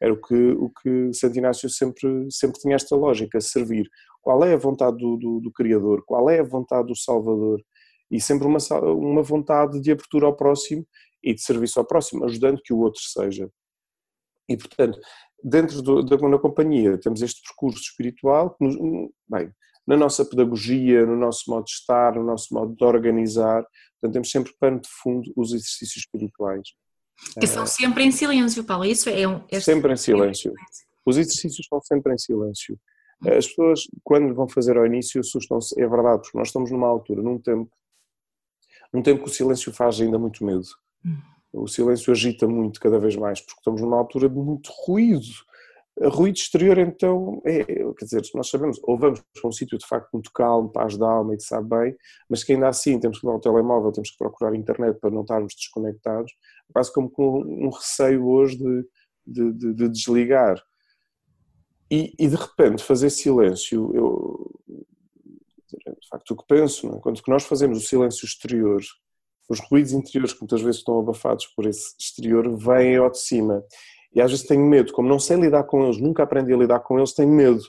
Era 0.00 0.12
o 0.12 0.20
que, 0.20 0.34
o 0.34 0.70
que 0.70 1.12
Santo 1.12 1.38
Inácio 1.38 1.68
sempre, 1.68 2.26
sempre 2.30 2.60
tinha 2.60 2.74
esta 2.74 2.96
lógica, 2.96 3.40
servir. 3.40 3.88
Qual 4.20 4.42
é 4.44 4.54
a 4.54 4.58
vontade 4.58 4.96
do, 4.96 5.16
do, 5.16 5.40
do 5.40 5.52
Criador? 5.52 6.02
Qual 6.04 6.28
é 6.28 6.40
a 6.40 6.44
vontade 6.44 6.88
do 6.88 6.96
Salvador? 6.96 7.62
E 8.10 8.20
sempre 8.20 8.46
uma, 8.46 8.58
uma 8.82 9.22
vontade 9.22 9.80
de 9.80 9.92
abertura 9.92 10.26
ao 10.26 10.36
próximo 10.36 10.84
e 11.22 11.34
de 11.34 11.42
serviço 11.42 11.78
ao 11.78 11.86
próximo, 11.86 12.24
ajudando 12.24 12.60
que 12.62 12.72
o 12.72 12.78
outro 12.78 13.00
seja. 13.02 13.48
E, 14.48 14.56
portanto, 14.56 14.98
dentro 15.42 15.82
do, 15.82 16.02
da, 16.02 16.38
companhia 16.38 16.98
temos 16.98 17.22
este 17.22 17.42
percurso 17.42 17.80
espiritual 17.80 18.50
que 18.50 18.64
nos, 18.64 18.76
bem, 19.28 19.52
na 19.86 19.96
nossa 19.96 20.24
pedagogia, 20.24 21.04
no 21.04 21.16
nosso 21.16 21.50
modo 21.50 21.64
de 21.64 21.72
estar, 21.72 22.14
no 22.14 22.22
nosso 22.22 22.54
modo 22.54 22.74
de 22.74 22.84
organizar. 22.84 23.64
Portanto, 23.94 24.12
temos 24.12 24.30
sempre 24.30 24.54
pano 24.58 24.80
de 24.80 24.88
fundo 24.88 25.32
os 25.36 25.52
exercícios 25.52 26.04
espirituais. 26.04 26.68
Que 27.38 27.46
são 27.46 27.66
sempre 27.66 28.04
em 28.04 28.10
silêncio, 28.10 28.64
Paulo, 28.64 28.84
isso 28.84 29.08
é 29.08 29.26
um... 29.26 29.42
Este... 29.50 29.64
Sempre 29.64 29.92
em 29.92 29.96
silêncio. 29.96 30.52
Os 31.04 31.16
exercícios 31.16 31.66
são 31.68 31.80
sempre 31.82 32.14
em 32.14 32.18
silêncio. 32.18 32.78
As 33.26 33.48
pessoas, 33.48 33.82
quando 34.02 34.34
vão 34.34 34.48
fazer 34.48 34.78
ao 34.78 34.86
início, 34.86 35.20
assustam-se, 35.20 35.78
é 35.80 35.86
verdade, 35.86 36.22
porque 36.22 36.38
nós 36.38 36.48
estamos 36.48 36.70
numa 36.70 36.86
altura, 36.86 37.22
num 37.22 37.38
tempo, 37.38 37.70
num 38.92 39.02
tempo 39.02 39.24
que 39.24 39.28
o 39.28 39.32
silêncio 39.32 39.72
faz 39.72 40.00
ainda 40.00 40.18
muito 40.18 40.44
medo. 40.44 40.66
O 41.52 41.66
silêncio 41.66 42.12
agita 42.12 42.46
muito 42.46 42.80
cada 42.80 42.98
vez 42.98 43.16
mais, 43.16 43.40
porque 43.40 43.58
estamos 43.58 43.80
numa 43.80 43.96
altura 43.96 44.28
de 44.28 44.36
muito 44.36 44.70
ruído, 44.84 45.26
Ruído 46.02 46.36
exterior, 46.36 46.78
então, 46.78 47.42
é, 47.44 47.62
quer 47.62 48.04
dizer, 48.04 48.22
nós 48.34 48.48
sabemos, 48.48 48.80
ou 48.84 48.96
vamos 48.98 49.20
para 49.34 49.48
um 49.48 49.52
sítio 49.52 49.76
de 49.76 49.86
facto 49.86 50.08
muito 50.14 50.32
calmo, 50.32 50.72
paz 50.72 50.96
da 50.96 51.06
alma 51.06 51.34
e 51.34 51.36
que 51.36 51.42
sabe 51.42 51.68
bem, 51.68 51.96
mas 52.26 52.42
que 52.42 52.54
ainda 52.54 52.68
assim 52.68 52.98
temos 52.98 53.20
que 53.20 53.26
levar 53.26 53.36
o 53.36 53.40
telemóvel, 53.40 53.92
temos 53.92 54.10
que 54.10 54.16
procurar 54.16 54.52
a 54.52 54.56
internet 54.56 54.98
para 54.98 55.10
não 55.10 55.20
estarmos 55.20 55.54
desconectados, 55.54 56.32
quase 56.72 56.90
como 56.90 57.10
com 57.10 57.42
um 57.42 57.68
receio 57.68 58.26
hoje 58.26 58.56
de, 58.56 58.88
de, 59.26 59.52
de, 59.52 59.74
de 59.74 59.88
desligar. 59.90 60.62
E, 61.90 62.14
e, 62.18 62.28
de 62.28 62.36
repente 62.36 62.82
fazer 62.82 63.10
silêncio, 63.10 63.90
eu, 63.94 64.50
de 65.68 66.08
facto, 66.08 66.30
o 66.30 66.36
que 66.36 66.46
penso, 66.46 66.86
não 66.86 66.96
é? 66.96 67.00
quando 67.00 67.20
nós 67.28 67.44
fazemos 67.44 67.76
o 67.76 67.86
silêncio 67.86 68.24
exterior, 68.24 68.80
os 69.50 69.58
ruídos 69.60 69.92
interiores 69.92 70.32
que 70.32 70.40
muitas 70.40 70.62
vezes 70.62 70.76
estão 70.76 71.00
abafados 71.00 71.46
por 71.56 71.66
esse 71.66 71.94
exterior 71.98 72.56
vêm 72.56 72.96
ao 72.96 73.10
de 73.10 73.18
cima 73.18 73.64
e 74.14 74.20
às 74.20 74.30
vezes 74.30 74.46
tenho 74.46 74.64
medo, 74.64 74.92
como 74.92 75.08
não 75.08 75.18
sei 75.18 75.36
lidar 75.36 75.64
com 75.64 75.84
eles, 75.84 76.00
nunca 76.00 76.22
aprendi 76.22 76.52
a 76.52 76.56
lidar 76.56 76.80
com 76.80 76.98
eles, 76.98 77.12
tenho 77.12 77.32
medo. 77.32 77.60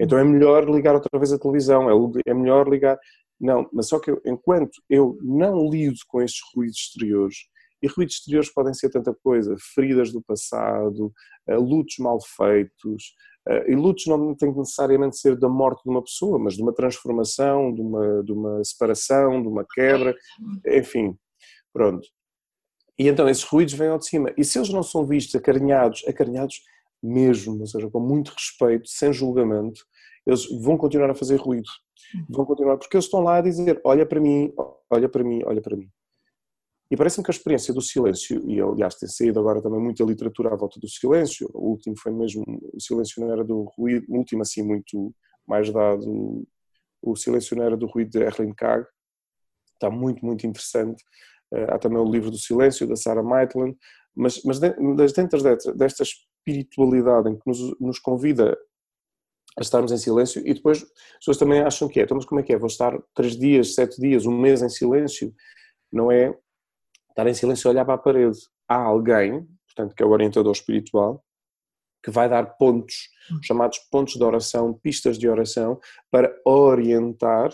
Então 0.00 0.18
é 0.18 0.24
melhor 0.24 0.68
ligar 0.68 0.94
outra 0.94 1.18
vez 1.18 1.32
a 1.32 1.38
televisão, 1.38 1.88
é, 1.90 2.30
é 2.30 2.34
melhor 2.34 2.68
ligar. 2.68 2.98
Não, 3.40 3.68
mas 3.72 3.88
só 3.88 3.98
que 3.98 4.10
eu, 4.10 4.20
enquanto 4.26 4.80
eu 4.88 5.16
não 5.22 5.68
lido 5.68 5.98
com 6.08 6.20
estes 6.20 6.40
ruídos 6.54 6.76
exteriores, 6.76 7.36
e 7.82 7.86
ruídos 7.86 8.16
exteriores 8.16 8.52
podem 8.52 8.74
ser 8.74 8.90
tanta 8.90 9.14
coisa, 9.22 9.56
feridas 9.74 10.12
do 10.12 10.20
passado, 10.22 11.12
eh, 11.48 11.56
lutos 11.56 11.96
mal 11.98 12.18
feitos, 12.20 13.14
eh, 13.48 13.72
e 13.72 13.76
lutos 13.76 14.06
não 14.06 14.34
têm 14.34 14.52
que 14.52 14.58
necessariamente 14.58 15.16
ser 15.16 15.36
da 15.36 15.48
morte 15.48 15.84
de 15.84 15.90
uma 15.90 16.02
pessoa, 16.02 16.38
mas 16.38 16.54
de 16.54 16.62
uma 16.62 16.72
transformação, 16.72 17.72
de 17.72 17.80
uma, 17.80 18.22
de 18.24 18.32
uma 18.32 18.64
separação, 18.64 19.40
de 19.40 19.48
uma 19.48 19.64
quebra, 19.64 20.14
enfim, 20.66 21.16
pronto. 21.78 22.08
E 22.98 23.06
então 23.06 23.28
esses 23.28 23.44
ruídos 23.44 23.74
vêm 23.74 23.88
ao 23.88 23.98
de 23.98 24.06
cima. 24.06 24.32
E 24.36 24.44
se 24.44 24.58
eles 24.58 24.70
não 24.70 24.82
são 24.82 25.06
vistos, 25.06 25.36
acarinhados, 25.36 26.04
acarinhados 26.08 26.60
mesmo, 27.00 27.60
ou 27.60 27.66
seja, 27.66 27.88
com 27.88 28.00
muito 28.00 28.32
respeito, 28.32 28.88
sem 28.88 29.12
julgamento, 29.12 29.80
eles 30.26 30.48
vão 30.60 30.76
continuar 30.76 31.08
a 31.08 31.14
fazer 31.14 31.36
ruído. 31.36 31.68
Uhum. 32.14 32.26
Vão 32.30 32.44
continuar, 32.44 32.76
porque 32.76 32.96
eles 32.96 33.04
estão 33.04 33.20
lá 33.20 33.36
a 33.36 33.40
dizer: 33.40 33.80
olha 33.84 34.04
para 34.04 34.20
mim, 34.20 34.52
olha 34.90 35.08
para 35.08 35.22
mim, 35.22 35.40
olha 35.44 35.62
para 35.62 35.76
mim. 35.76 35.88
E 36.90 36.96
parece-me 36.96 37.22
que 37.22 37.30
a 37.30 37.34
experiência 37.34 37.72
do 37.72 37.82
silêncio, 37.82 38.42
e 38.50 38.60
aliás 38.60 38.94
tem 38.96 39.08
saído 39.08 39.38
agora 39.38 39.62
também 39.62 39.78
muita 39.78 40.02
literatura 40.02 40.52
à 40.52 40.56
volta 40.56 40.80
do 40.80 40.88
silêncio, 40.88 41.48
o 41.52 41.68
último 41.68 41.94
foi 41.98 42.10
mesmo, 42.10 42.42
o 42.72 42.80
silêncio 42.80 43.22
não 43.22 43.30
era 43.30 43.44
do 43.44 43.62
ruído, 43.76 44.06
o 44.08 44.16
último 44.16 44.40
assim 44.40 44.62
muito 44.62 45.14
mais 45.46 45.70
dado, 45.70 46.46
o 47.02 47.14
silêncio 47.14 47.54
não 47.56 47.64
era 47.64 47.76
do 47.76 47.86
ruído 47.86 48.10
de 48.10 48.20
Erling 48.20 48.54
Kag, 48.54 48.86
está 49.74 49.90
muito, 49.90 50.24
muito 50.24 50.46
interessante. 50.46 51.02
Eh, 51.52 51.66
há 51.68 51.78
também 51.78 51.98
o 51.98 52.10
livro 52.10 52.30
do 52.30 52.38
silêncio, 52.38 52.86
da 52.86 52.96
Sarah 52.96 53.22
Maitland, 53.22 53.76
mas, 54.14 54.42
mas 54.44 54.58
dentro 55.12 55.40
desta 55.76 56.02
espiritualidade 56.02 57.30
em 57.30 57.36
que 57.36 57.46
nos, 57.46 57.58
nos 57.80 57.98
convida 57.98 58.58
a 59.56 59.62
estarmos 59.62 59.90
em 59.90 59.98
silêncio 59.98 60.42
e 60.46 60.54
depois 60.54 60.82
as 60.82 61.18
pessoas 61.18 61.36
também 61.36 61.60
acham 61.60 61.88
que 61.88 62.00
é, 62.00 62.04
então 62.04 62.16
mas 62.16 62.26
como 62.26 62.40
é 62.40 62.44
que 62.44 62.52
é? 62.52 62.58
Vou 62.58 62.68
estar 62.68 62.96
três 63.14 63.36
dias, 63.36 63.74
sete 63.74 64.00
dias, 64.00 64.26
um 64.26 64.36
mês 64.36 64.62
em 64.62 64.68
silêncio? 64.68 65.34
Não 65.92 66.12
é 66.12 66.34
estar 67.10 67.26
em 67.26 67.34
silêncio 67.34 67.68
e 67.68 67.70
olhar 67.70 67.84
para 67.84 67.94
a 67.94 67.98
parede. 67.98 68.38
Há 68.68 68.76
alguém, 68.76 69.46
portanto, 69.66 69.94
que 69.94 70.02
é 70.02 70.06
o 70.06 70.10
orientador 70.10 70.52
espiritual, 70.52 71.24
que 72.02 72.10
vai 72.10 72.28
dar 72.28 72.44
pontos, 72.56 73.08
hum. 73.30 73.40
chamados 73.42 73.78
pontos 73.90 74.14
de 74.14 74.22
oração, 74.22 74.74
pistas 74.74 75.18
de 75.18 75.28
oração, 75.28 75.80
para 76.10 76.32
orientar 76.44 77.50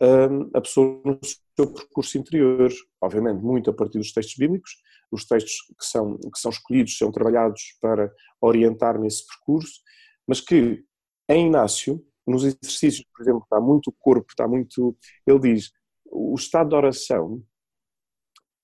um, 0.00 0.50
a 0.54 0.60
pessoa 0.60 1.00
no 1.04 1.18
seu 1.60 1.72
percurso 1.72 2.18
interior. 2.18 2.70
Obviamente, 3.00 3.42
muito 3.42 3.70
a 3.70 3.72
partir 3.72 3.98
dos 3.98 4.12
textos 4.12 4.36
bíblicos, 4.36 4.70
os 5.10 5.24
textos 5.26 5.54
que 5.78 5.84
são, 5.84 6.16
que 6.16 6.38
são 6.38 6.50
escolhidos 6.50 6.96
são 6.96 7.10
trabalhados 7.10 7.76
para 7.80 8.12
orientar 8.40 8.98
nesse 8.98 9.26
percurso, 9.26 9.80
mas 10.26 10.40
que 10.40 10.84
em 11.28 11.46
Inácio, 11.46 12.04
nos 12.26 12.44
exercícios, 12.44 13.06
por 13.14 13.22
exemplo, 13.22 13.42
está 13.42 13.60
muito 13.60 13.92
corpo, 13.98 14.26
está 14.30 14.46
muito. 14.46 14.96
Ele 15.26 15.38
diz: 15.38 15.70
o 16.06 16.34
estado 16.34 16.70
de 16.70 16.76
oração 16.76 17.42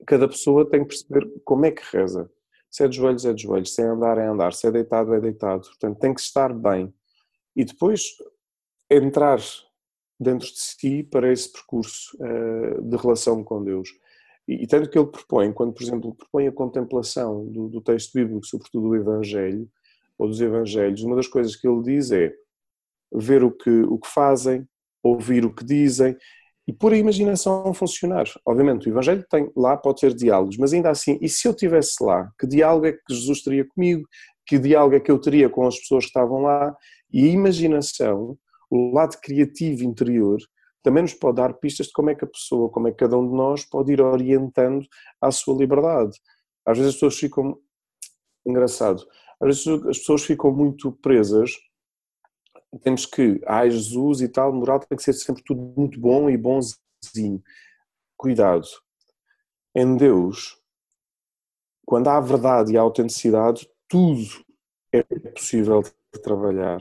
cada 0.07 0.29
pessoa 0.29 0.69
tem 0.69 0.83
que 0.83 0.89
perceber 0.89 1.27
como 1.45 1.67
é 1.67 1.71
que 1.71 1.83
reza. 1.97 2.31
Se 2.71 2.85
é 2.85 2.89
de 2.89 2.97
joelhos, 2.97 3.25
é 3.25 3.33
de 3.33 3.43
joelhos, 3.43 3.75
se 3.75 3.83
é 3.83 3.87
andar, 3.87 4.19
é 4.19 4.27
andar, 4.27 4.53
se 4.53 4.67
é 4.67 4.71
deitado, 4.71 5.15
é 5.15 5.21
deitado. 5.21 5.63
Portanto, 5.63 5.99
tem 5.99 6.13
que 6.13 6.21
estar 6.21 6.53
bem. 6.53 6.93
E 7.55 7.65
depois 7.65 8.03
entrar 8.91 9.41
dentro 10.19 10.47
de 10.47 10.59
si 10.59 11.03
para 11.03 11.33
esse 11.33 11.51
percurso 11.53 12.17
uh, 12.17 12.83
de 12.83 12.97
relação 12.97 13.45
com 13.45 13.63
Deus. 13.63 13.91
E, 14.49 14.63
e, 14.63 14.67
tanto 14.67 14.89
que 14.89 14.99
ele 14.99 15.09
propõe, 15.09 15.53
quando, 15.53 15.73
por 15.73 15.83
exemplo, 15.83 16.15
propõe 16.15 16.47
a 16.47 16.53
contemplação 16.53 17.47
do, 17.47 17.69
do 17.69 17.81
texto 17.81 18.13
bíblico, 18.15 18.47
sobretudo 18.47 18.89
do 18.89 18.97
Evangelho, 18.97 19.69
ou 20.19 20.29
dos 20.29 20.41
Evangelhos, 20.41 21.03
uma 21.03 21.17
das 21.17 21.27
coisas 21.27 21.57
que 21.57 21.69
ele 21.69 21.83
diz 21.83 22.11
é 22.11 22.33
ver 23.13 23.45
o 23.45 23.51
que, 23.51 23.71
o 23.71 23.99
que 23.99 24.09
fazem, 24.09 24.67
ouvir 25.03 25.45
o 25.45 25.55
que 25.55 25.65
dizem 25.65 26.17
e 26.67 26.73
pôr 26.73 26.93
a 26.93 26.97
imaginação 26.97 27.69
a 27.69 27.75
funcionar. 27.75 28.25
Obviamente, 28.45 28.89
o 28.89 28.93
Evangelho 28.93 29.25
tem 29.31 29.51
lá, 29.55 29.77
pode 29.77 30.01
ter 30.01 30.15
diálogos, 30.15 30.57
mas 30.57 30.73
ainda 30.73 30.91
assim, 30.91 31.19
e 31.21 31.29
se 31.29 31.47
eu 31.47 31.53
estivesse 31.53 32.03
lá, 32.03 32.31
que 32.39 32.47
diálogo 32.47 32.87
é 32.87 32.93
que 32.93 33.15
Jesus 33.15 33.43
teria 33.43 33.65
comigo? 33.65 34.07
Que 34.47 34.59
diálogo 34.59 34.97
é 34.97 35.01
que 35.01 35.11
eu 35.11 35.19
teria 35.19 35.49
com 35.49 35.67
as 35.67 35.79
pessoas 35.79 36.05
que 36.05 36.11
estavam 36.11 36.43
lá? 36.43 36.75
E 37.13 37.25
a 37.25 37.33
imaginação, 37.33 38.37
o 38.71 38.93
lado 38.93 39.19
criativo 39.21 39.85
interior, 39.85 40.39
também 40.83 41.03
nos 41.03 41.15
pode 41.15 41.37
dar 41.37 41.55
pistas 41.55 41.87
de 41.87 41.93
como 41.93 42.11
é 42.11 42.15
que 42.15 42.25
a 42.25 42.29
pessoa, 42.29 42.71
como 42.71 42.89
é 42.89 42.91
que 42.93 42.99
cada 42.99 43.19
um 43.19 43.29
de 43.29 43.35
nós 43.35 43.65
pode 43.65 43.93
ir 43.93 44.01
orientando 44.01 44.87
à 45.21 45.31
sua 45.31 45.57
liberdade. 45.57 46.19
Às 46.65 46.79
vezes 46.79 46.91
as 46.91 46.95
pessoas 46.95 47.19
ficam. 47.19 47.59
Engraçado. 48.47 49.05
Às 49.41 49.65
vezes 49.65 49.87
as 49.87 49.99
pessoas 49.99 50.23
ficam 50.25 50.53
muito 50.53 50.93
presas 50.93 51.57
temos 52.79 53.07
que, 53.07 53.41
ai 53.47 53.71
Jesus 53.71 54.21
e 54.21 54.29
tal, 54.29 54.53
moral 54.53 54.81
tem 54.81 54.97
que 54.97 55.03
ser 55.03 55.13
sempre 55.13 55.43
tudo 55.43 55.61
muito 55.77 55.99
bom 55.99 56.29
e 56.29 56.37
bonzinho. 56.37 57.43
Cuidado. 58.17 58.67
Em 59.75 59.97
Deus, 59.97 60.59
quando 61.85 62.09
há 62.09 62.21
verdade 62.21 62.73
e 62.73 62.77
autenticidade, 62.77 63.69
tudo 63.89 64.23
é 64.93 65.03
possível 65.03 65.83
de 65.83 66.21
trabalhar. 66.23 66.81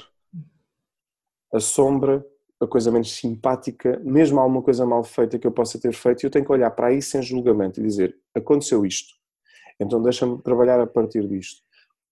A 1.55 1.59
sombra, 1.59 2.25
a 2.61 2.67
coisa 2.67 2.91
menos 2.91 3.15
simpática, 3.15 3.99
mesmo 4.03 4.39
alguma 4.39 4.61
coisa 4.61 4.85
mal 4.85 5.03
feita 5.03 5.39
que 5.39 5.47
eu 5.47 5.51
possa 5.51 5.79
ter 5.79 5.93
feito, 5.93 6.25
eu 6.25 6.29
tenho 6.29 6.45
que 6.45 6.51
olhar 6.51 6.69
para 6.71 6.91
isso 6.91 7.11
sem 7.11 7.21
julgamento 7.21 7.79
e 7.79 7.83
dizer: 7.83 8.15
aconteceu 8.33 8.85
isto, 8.85 9.13
então 9.79 10.01
deixa-me 10.01 10.41
trabalhar 10.41 10.79
a 10.79 10.87
partir 10.87 11.27
disto. 11.27 11.61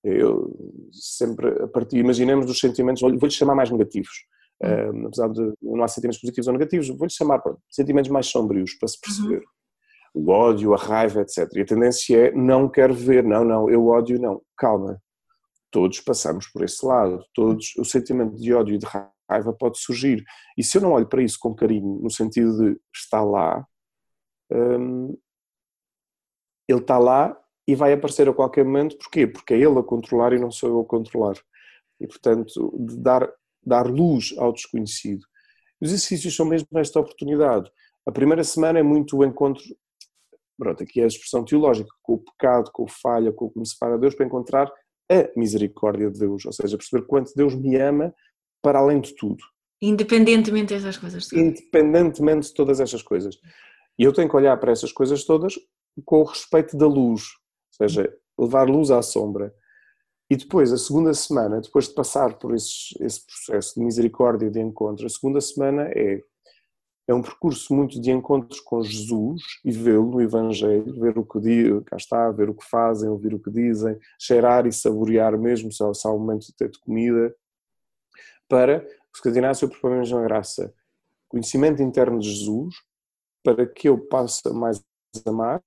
Eu 0.03 0.53
sempre, 0.91 1.63
a 1.63 1.67
partir, 1.67 1.97
imaginemos 1.97 2.49
os 2.49 2.60
sentimentos, 2.60 3.01
vou-lhe 3.01 3.32
chamar 3.32 3.56
mais 3.56 3.71
negativos, 3.71 4.25
uh, 4.62 5.08
apesar 5.08 5.29
de 5.29 5.53
não 5.62 5.84
há 5.84 5.88
sentimentos 5.88 6.19
positivos 6.19 6.47
ou 6.47 6.53
negativos, 6.53 6.89
vou-lhe 6.89 7.13
chamar 7.13 7.41
sentimentos 7.69 8.12
mais 8.12 8.27
sombrios, 8.27 8.73
para 8.73 8.89
se 8.89 8.99
perceber. 8.99 9.38
Uhum. 9.38 10.23
O 10.25 10.29
ódio, 10.29 10.73
a 10.73 10.77
raiva, 10.77 11.21
etc. 11.21 11.49
E 11.56 11.62
a 11.62 11.65
tendência 11.65 12.27
é, 12.27 12.32
não 12.32 12.69
quero 12.69 12.93
ver, 12.93 13.23
não, 13.23 13.43
não, 13.43 13.69
eu 13.69 13.88
ódio, 13.88 14.21
não. 14.21 14.41
Calma, 14.58 15.01
todos 15.71 15.99
passamos 16.01 16.47
por 16.47 16.63
esse 16.63 16.86
lado, 16.86 17.25
todos, 17.34 17.73
o 17.77 17.84
sentimento 17.84 18.36
de 18.36 18.53
ódio 18.53 18.75
e 18.75 18.77
de 18.77 18.86
raiva 19.34 19.54
pode 19.54 19.80
surgir. 19.80 20.24
E 20.58 20.63
se 20.63 20.78
eu 20.78 20.82
não 20.82 20.91
olho 20.91 21.08
para 21.08 21.22
isso 21.22 21.38
com 21.39 21.54
carinho, 21.54 22.00
no 22.02 22.10
sentido 22.10 22.58
de 22.58 22.80
está 22.93 23.24
lá, 23.24 23.65
hum, 24.52 25.17
ele 26.67 26.80
está 26.80 26.98
lá 26.98 27.38
e 27.67 27.76
vai 27.76 27.93
aparecer 27.93 28.28
a 28.28 28.34
qualquer 28.34 28.65
momento, 28.65 28.98
porquê? 28.98 29.28
Porque 29.28 29.54
é 29.54 29.58
ele 29.58 29.80
a 29.80 29.84
controlar 29.84 30.34
e 30.34 30.39
não 30.39 30.52
sou 30.52 30.69
eu 30.69 30.80
a 30.82 30.86
controlar. 30.86 31.36
E, 32.00 32.08
portanto, 32.08 32.74
de 32.80 32.98
dar, 32.98 33.30
dar 33.65 33.86
luz 33.86 34.34
ao 34.38 34.52
desconhecido. 34.52 35.26
Os 35.82 35.89
exercícios 35.89 36.36
são 36.36 36.46
mesmo 36.46 36.67
esta 36.76 37.00
oportunidade. 37.00 37.72
A 38.06 38.12
primeira 38.12 38.43
semana 38.43 38.80
é 38.80 38.84
muito 38.84 39.17
o 39.17 39.26
encontro, 39.26 39.63
pronto, 40.58 40.84
aqui 40.84 41.00
é 41.00 41.04
a 41.06 41.08
expressão 41.08 41.46
teológica, 41.46 41.89
com 42.02 42.13
o 42.15 42.19
pecado, 42.19 42.69
com 42.72 42.84
a 42.84 42.88
falha, 42.88 43.32
com 43.32 43.46
o 43.46 43.52
que 43.52 43.60
me 43.60 43.65
separa 43.65 43.96
de 43.96 44.02
Deus, 44.02 44.15
para 44.15 44.26
encontrar 44.26 44.72
a 45.10 45.39
misericórdia 45.39 46.10
de 46.10 46.19
Deus, 46.19 46.46
ou 46.46 46.54
seja, 46.54 46.78
perceber 46.78 47.06
quanto 47.06 47.34
Deus 47.36 47.56
me 47.56 47.76
ama 47.78 48.13
para 48.63 48.80
além 48.80 49.02
de 49.02 49.13
tudo. 49.13 49.43
Independentemente 49.82 50.73
dessas 50.73 50.97
coisas 50.97 51.28
todas. 51.28 51.45
Independentemente 51.45 52.47
de 52.47 52.54
todas 52.54 52.80
essas 52.80 53.04
coisas. 53.04 53.38
E 53.99 54.04
eu 54.04 54.13
tenho 54.13 54.30
que 54.30 54.36
olhar 54.36 54.58
para 54.58 54.71
essas 54.71 54.91
coisas 54.91 55.26
todas 55.26 55.56
com 56.06 56.21
o 56.21 56.23
respeito 56.23 56.76
da 56.76 56.88
luz, 56.88 57.23
ou 57.80 57.88
seja, 57.88 58.12
levar 58.39 58.67
luz 58.67 58.89
à 58.89 59.02
sombra. 59.02 59.54
E 60.30 60.36
depois, 60.36 60.71
a 60.71 60.78
segunda 60.78 61.13
semana, 61.13 61.62
depois 61.62 61.89
de 61.89 61.93
passar 61.93 62.39
por 62.39 62.56
esses, 62.56 62.95
esse 62.99 63.23
processo 63.26 63.76
de 63.76 63.86
misericórdia 63.86 64.47
e 64.47 64.49
de 64.49 64.60
encontro, 64.60 65.06
a 65.06 65.10
segunda 65.10 65.39
semana 65.41 65.84
é, 65.93 66.21
é 67.08 67.13
um 67.13 67.21
percurso 67.21 67.76
muito 67.76 68.02
de 68.02 68.10
encontros 68.10 68.62
com 68.62 68.82
Jesus 68.82 69.41
e 69.63 69.71
vê-lo 69.71 70.10
no 70.10 70.21
Evangelho, 70.21 70.99
ver 70.99 71.17
o 71.19 71.26
que 71.26 71.39
diz, 71.39 71.84
cá 71.86 71.97
está, 71.97 72.32
ver 72.32 72.49
o 72.49 72.56
que 72.56 72.65
fazem, 72.67 73.10
ouvir 73.10 73.34
o 73.34 73.39
que 73.39 73.52
dizem, 73.52 73.99
cheirar 74.17 74.65
e 74.65 74.71
saborear 74.71 75.38
mesmo, 75.38 75.71
se 75.71 75.84
há 75.84 76.10
um 76.10 76.19
momento 76.19 76.47
de 76.47 76.56
ter 76.56 76.71
de 76.71 76.80
comida, 76.80 77.36
para, 78.47 78.86
o 79.13 79.17
Sr. 79.17 79.38
Inácio 79.38 79.69
propõe 79.69 79.93
a 79.93 79.99
mesma 79.99 80.21
graça, 80.23 80.73
conhecimento 81.28 81.82
interno 81.82 82.19
de 82.19 82.30
Jesus, 82.30 82.76
para 83.43 83.65
que 83.65 83.89
eu 83.89 83.97
possa 83.97 84.54
mais 84.54 84.84
amar 85.26 85.62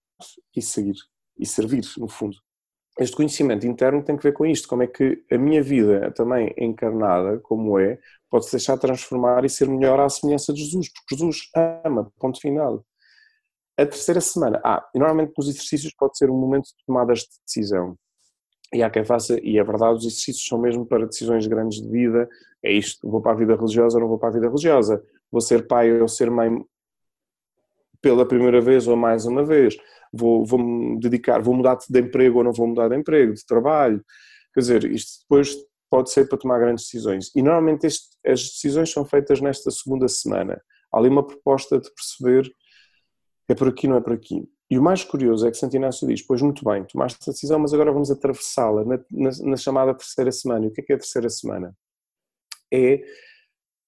e 0.55 0.63
seguir 0.63 0.97
e 1.39 1.47
servir, 1.47 1.85
no 1.99 2.09
fundo. 2.09 2.37
Este 2.99 3.15
conhecimento 3.15 3.67
interno 3.67 4.03
tem 4.03 4.17
que 4.17 4.23
ver 4.23 4.33
com 4.33 4.47
isto, 4.47 4.67
como 4.67 4.83
é 4.83 4.87
que 4.87 5.23
a 5.31 5.37
minha 5.37 5.63
vida, 5.63 6.11
também 6.13 6.55
encarnada, 6.57 7.39
como 7.41 7.79
é, 7.79 7.99
pode 8.31 8.47
se 8.47 8.53
deixar 8.53 8.79
transformar 8.79 9.45
e 9.45 9.51
ser 9.51 9.69
melhor 9.69 10.01
à 10.01 10.09
semelhança 10.09 10.53
de 10.53 10.65
Jesus, 10.65 10.91
porque 10.91 11.15
Jesus 11.15 11.51
ama, 11.85 12.11
ponto 12.19 12.41
final. 12.41 12.85
A 13.79 13.85
terceira 13.85 14.23
semana, 14.23 14.61
ah, 14.65 14.89
normalmente 14.95 15.35
nos 15.37 15.49
exercícios 15.49 15.93
pode 15.99 16.17
ser 16.17 16.31
um 16.31 16.41
momento 16.41 16.65
de 16.69 16.85
tomadas 16.87 17.19
de 17.21 17.29
decisão. 17.45 17.99
E 18.77 18.83
há 18.83 18.91
quem 18.91 19.07
faça, 19.07 19.41
e 19.43 19.59
é 19.59 19.65
verdade, 19.65 19.95
os 19.95 20.05
exercícios 20.05 20.47
são 20.47 20.61
mesmo 20.61 20.85
para 20.85 21.07
decisões 21.07 21.47
grandes 21.47 21.81
de 21.81 21.89
vida, 21.89 22.29
é 22.62 22.71
isto, 22.71 23.09
vou 23.09 23.23
para 23.23 23.33
a 23.33 23.35
vida 23.35 23.57
religiosa 23.57 23.97
ou 23.97 24.03
não 24.03 24.09
vou 24.09 24.19
para 24.19 24.29
a 24.29 24.33
vida 24.33 24.49
religiosa, 24.49 25.03
vou 25.33 25.41
ser 25.41 25.67
pai 25.67 25.99
ou 25.99 26.07
ser 26.07 26.31
mãe 26.31 26.62
pela 28.03 28.29
primeira 28.29 28.61
vez 28.61 28.87
ou 28.87 28.95
mais 28.95 29.25
uma 29.25 29.43
vez, 29.43 29.79
vou, 30.12 30.45
vou 30.45 30.59
me 30.59 31.01
dedicar, 31.01 31.41
vou 31.41 31.55
mudar 31.55 31.79
de 31.89 32.01
emprego 32.01 32.37
ou 32.37 32.45
não 32.45 32.53
vou 32.53 32.67
mudar 32.67 32.89
de 32.89 32.97
emprego, 32.97 33.33
de 33.33 33.47
trabalho. 33.47 34.05
Quer 34.53 34.61
dizer, 34.61 34.85
isto 34.85 35.23
depois 35.23 35.57
pode 35.89 36.11
ser 36.11 36.29
para 36.29 36.37
tomar 36.37 36.59
grandes 36.59 36.85
decisões. 36.85 37.35
E 37.35 37.41
normalmente 37.41 37.87
este, 37.87 38.09
as 38.27 38.43
decisões 38.43 38.93
são 38.93 39.07
feitas 39.07 39.41
nesta 39.41 39.71
segunda 39.71 40.07
semana. 40.07 40.61
Há 40.93 40.99
ali 40.99 41.09
uma 41.09 41.27
proposta 41.27 41.81
de 41.81 41.91
perceber 41.95 42.53
é 43.49 43.55
por 43.55 43.69
aqui, 43.69 43.89
não 43.89 43.97
é 43.97 44.01
por 44.03 44.12
aqui. 44.12 44.47
E 44.71 44.79
o 44.79 44.83
mais 44.83 45.05
curioso 45.05 45.47
é 45.47 45.51
que 45.51 45.57
Santo 45.57 45.77
Inácio 45.77 46.07
diz: 46.07 46.23
Pois 46.23 46.43
muito 46.43 46.65
bem, 46.65 46.85
tomaste 46.85 47.19
a 47.29 47.33
decisão, 47.33 47.59
mas 47.59 47.73
agora 47.73 47.93
vamos 47.93 48.11
atravessá-la 48.11 48.85
na, 48.85 48.99
na, 49.11 49.31
na, 49.43 49.57
chamada 49.57 49.95
terceira 49.95 50.33
semana. 50.33 50.67
E 50.67 50.69
o 50.69 50.73
que 50.73 50.81
é 50.81 50.85
que 50.85 50.93
é 50.93 50.97
a 50.97 50.99
terceira 50.99 51.29
semana? 51.31 51.77
É 52.73 53.01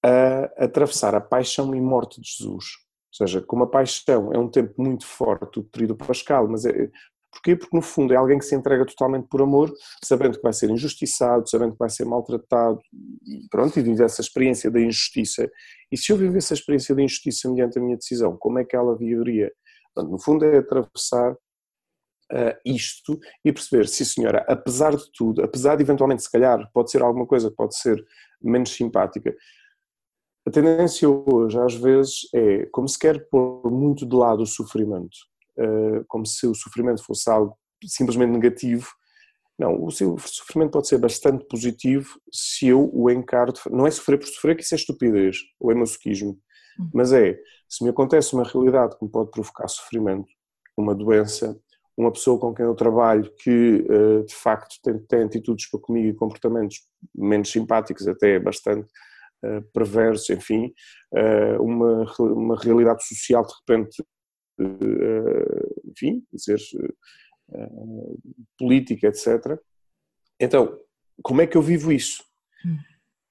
a, 0.05 0.65
atravessar 0.65 1.15
a 1.15 1.21
paixão 1.21 1.75
e 1.75 1.81
morte 1.81 2.21
de 2.21 2.29
Jesus. 2.29 2.65
Ou 3.11 3.27
seja, 3.27 3.41
como 3.41 3.65
a 3.65 3.67
paixão 3.67 4.33
é 4.33 4.39
um 4.39 4.49
tempo 4.49 4.75
muito 4.81 5.05
forte, 5.07 5.59
o 5.59 5.65
período 5.65 5.97
pascal, 5.97 6.47
mas 6.47 6.65
é, 6.65 6.91
Porquê? 7.31 7.55
Porque 7.55 7.77
no 7.77 7.83
fundo 7.83 8.13
é 8.15 8.17
alguém 8.17 8.39
que 8.39 8.45
se 8.45 8.55
entrega 8.55 8.87
totalmente 8.87 9.29
por 9.29 9.43
amor, 9.43 9.73
sabendo 10.03 10.37
que 10.37 10.43
vai 10.43 10.53
ser 10.53 10.71
injustiçado, 10.71 11.49
sabendo 11.49 11.73
que 11.73 11.79
vai 11.79 11.91
ser 11.91 12.05
maltratado, 12.05 12.81
e 12.93 13.47
pronto, 13.51 13.79
e 13.79 13.83
vive 13.83 14.03
essa 14.03 14.21
experiência 14.21 14.71
da 14.71 14.81
injustiça. 14.81 15.49
E 15.93 15.97
se 15.97 16.11
eu 16.11 16.17
vivesse 16.17 16.53
a 16.53 16.57
experiência 16.57 16.95
da 16.95 17.03
injustiça 17.03 17.49
mediante 17.49 17.79
a 17.79 17.83
minha 17.83 17.97
decisão, 17.97 18.37
como 18.37 18.59
é 18.59 18.65
que 18.65 18.75
ela 18.75 18.97
viveria? 18.97 19.53
Portanto, 19.99 20.13
no 20.13 20.19
fundo 20.19 20.45
é 20.45 20.59
atravessar 20.59 21.33
uh, 21.33 22.57
isto 22.65 23.19
e 23.45 23.53
perceber, 23.53 23.89
sim 23.89 24.05
senhora, 24.05 24.45
apesar 24.49 24.95
de 24.95 25.11
tudo, 25.13 25.43
apesar 25.43 25.75
de 25.75 25.83
eventualmente 25.83 26.23
se 26.23 26.31
calhar 26.31 26.71
pode 26.73 26.93
ser 26.93 27.03
alguma 27.03 27.27
coisa 27.27 27.51
que 27.51 27.57
pode 27.57 27.77
ser 27.77 28.01
menos 28.41 28.71
simpática, 28.71 29.35
a 30.47 30.51
tendência 30.51 31.09
hoje 31.11 31.59
às 31.59 31.75
vezes 31.75 32.29
é, 32.33 32.67
como 32.67 32.89
se 32.89 32.97
quer 32.97 33.29
pôr 33.29 33.71
muito 33.73 34.07
de 34.07 34.15
lado 34.15 34.43
o 34.43 34.47
sofrimento, 34.47 35.17
uh, 35.59 36.05
como 36.07 36.25
se 36.25 36.47
o 36.47 36.55
sofrimento 36.55 37.03
fosse 37.03 37.29
algo 37.29 37.59
simplesmente 37.85 38.31
negativo, 38.31 38.87
não, 39.59 39.85
o 39.85 39.91
seu 39.91 40.17
sofrimento 40.19 40.71
pode 40.71 40.87
ser 40.87 40.99
bastante 40.99 41.45
positivo 41.47 42.21
se 42.33 42.69
eu 42.69 42.89
o 42.95 43.11
encaro, 43.11 43.53
não 43.73 43.85
é 43.85 43.91
sofrer 43.91 44.17
por 44.17 44.29
sofrer 44.29 44.55
que 44.55 44.63
isso 44.63 44.75
é 44.75 44.79
estupidez 44.79 45.39
ou 45.59 45.73
é 45.73 45.75
masoquismo. 45.75 46.39
Mas 46.93 47.13
é, 47.13 47.39
se 47.69 47.85
me 47.85 47.91
acontece 47.91 48.35
uma 48.35 48.45
realidade 48.45 48.97
que 48.97 49.05
me 49.05 49.11
pode 49.11 49.31
provocar 49.31 49.69
sofrimento, 49.69 50.29
uma 50.77 50.95
doença, 50.95 51.59
uma 51.97 52.13
pessoa 52.13 52.39
com 52.39 52.55
quem 52.55 52.65
eu 52.65 52.77
trabalho 52.77 53.29
que 53.43 53.85
eh, 53.91 54.23
de 54.23 54.35
facto 54.35 54.77
tem, 54.85 54.99
tem 55.01 55.23
atitudes 55.25 55.69
para 55.69 55.81
comigo 55.81 56.07
e 56.07 56.15
comportamentos 56.15 56.87
menos 57.13 57.51
simpáticos, 57.51 58.07
até 58.07 58.39
bastante 58.39 58.89
uh, 59.45 59.63
perversos, 59.73 60.31
enfim, 60.31 60.73
uh, 61.13 61.61
uma, 61.61 62.05
uma 62.21 62.57
realidade 62.57 63.05
social 63.05 63.45
de 63.45 63.53
repente, 63.53 64.05
enfim, 65.87 66.25
dizer, 66.33 66.59
política, 68.59 69.07
etc. 69.07 69.59
Então, 70.41 70.79
como 71.23 71.41
é 71.41 71.47
que 71.47 71.57
eu 71.57 71.63
vivo 71.63 71.93
isso? 71.93 72.25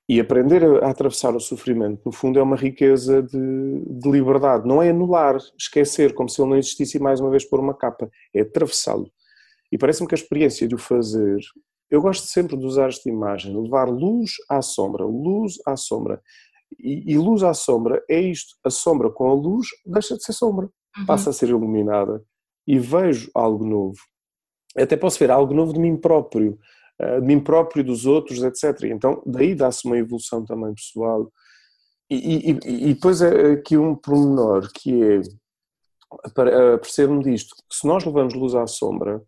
E 0.10 0.22
aprender 0.22 0.64
a, 0.64 0.90
atravessar 0.90 1.36
o 1.36 1.40
sofrimento, 1.40 2.02
no 2.06 2.12
fundo, 2.12 2.40
é 2.40 2.42
uma 2.42 2.56
riqueza 2.56 3.22
de, 3.22 3.84
de, 3.86 4.10
liberdade. 4.10 4.66
Não 4.66 4.82
é 4.82 4.90
anular, 4.90 5.38
esquecer, 5.58 6.14
como 6.14 6.30
se 6.30 6.42
ele 6.42 6.50
não 6.50 6.58
existisse 6.58 6.98
e 6.98 7.02
mais 7.02 7.20
uma 7.20 7.30
vez 7.30 7.44
pôr 7.44 7.60
uma 7.60 7.74
capa. 7.74 8.10
É 8.34 8.42
atravessá-lo. 8.42 9.12
E 9.70 9.78
parece-me 9.78 10.08
que 10.08 10.16
a 10.16 10.18
experiência 10.18 10.66
de 10.66 10.76
o 10.76 10.78
fazer, 10.78 11.40
eu 11.92 12.02
gosto 12.02 12.26
sempre 12.28 12.56
de 12.56 12.66
usar 12.66 12.88
esta 12.88 13.10
imagem, 13.10 13.56
levar 13.62 13.90
luz 13.90 14.32
à 14.50 14.62
sombra, 14.62 15.04
luz 15.04 15.56
à 15.66 15.76
sombra. 15.76 16.22
E, 16.80 17.14
e 17.14 17.18
luz 17.18 17.44
à 17.44 17.54
sombra 17.54 18.02
é 18.10 18.20
isto: 18.20 18.56
a 18.64 18.70
sombra 18.70 19.10
com 19.10 19.30
a 19.30 19.34
luz 19.34 19.68
deixa 19.86 20.16
de 20.16 20.24
ser 20.24 20.34
sombra, 20.34 20.70
uhum. 20.98 21.06
passa 21.06 21.32
a 21.32 21.34
ser 21.34 21.50
iluminada. 21.50 22.24
E 22.66 22.80
vejo 22.80 23.30
algo 23.34 23.66
novo. 23.66 23.98
Até 24.78 24.96
posso 24.96 25.20
ver 25.20 25.32
algo 25.32 25.54
novo 25.54 25.74
de 25.74 25.80
mim 25.80 25.98
próprio 25.98 26.58
de 27.00 27.26
mim 27.26 27.40
próprio, 27.40 27.84
dos 27.84 28.06
outros, 28.06 28.42
etc. 28.44 28.84
Então, 28.86 29.22
daí 29.26 29.54
dá-se 29.54 29.86
uma 29.86 29.98
evolução 29.98 30.44
também 30.44 30.74
pessoal. 30.74 31.32
E, 32.10 32.52
e, 32.52 32.60
e 32.90 32.94
depois 32.94 33.22
é 33.22 33.52
aqui 33.52 33.78
um 33.78 33.96
pormenor 33.96 34.72
que 34.74 35.04
é 35.04 35.22
perceber-me 36.78 37.24
disto, 37.24 37.56
se 37.70 37.86
nós 37.86 38.06
levamos 38.06 38.34
luz 38.34 38.56
à 38.56 38.66
sombra, 38.66 39.22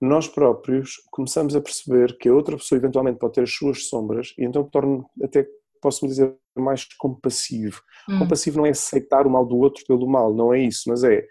nós 0.00 0.28
próprios 0.28 0.96
começamos 1.10 1.56
a 1.56 1.60
perceber 1.60 2.18
que 2.18 2.28
a 2.28 2.34
outra 2.34 2.56
pessoa 2.56 2.78
eventualmente 2.78 3.18
pode 3.18 3.34
ter 3.34 3.42
as 3.42 3.52
suas 3.54 3.88
sombras 3.88 4.34
e 4.36 4.44
então 4.44 4.62
torna 4.64 5.02
até, 5.22 5.48
posso-me 5.80 6.10
dizer, 6.10 6.36
mais 6.54 6.84
compassivo. 6.98 7.80
Hum. 8.08 8.18
Compassivo 8.18 8.58
não 8.58 8.66
é 8.66 8.70
aceitar 8.70 9.26
o 9.26 9.30
mal 9.30 9.46
do 9.46 9.56
outro 9.56 9.84
pelo 9.86 10.06
mal, 10.06 10.34
não 10.34 10.52
é 10.52 10.60
isso, 10.60 10.88
mas 10.88 11.02
é 11.02 11.26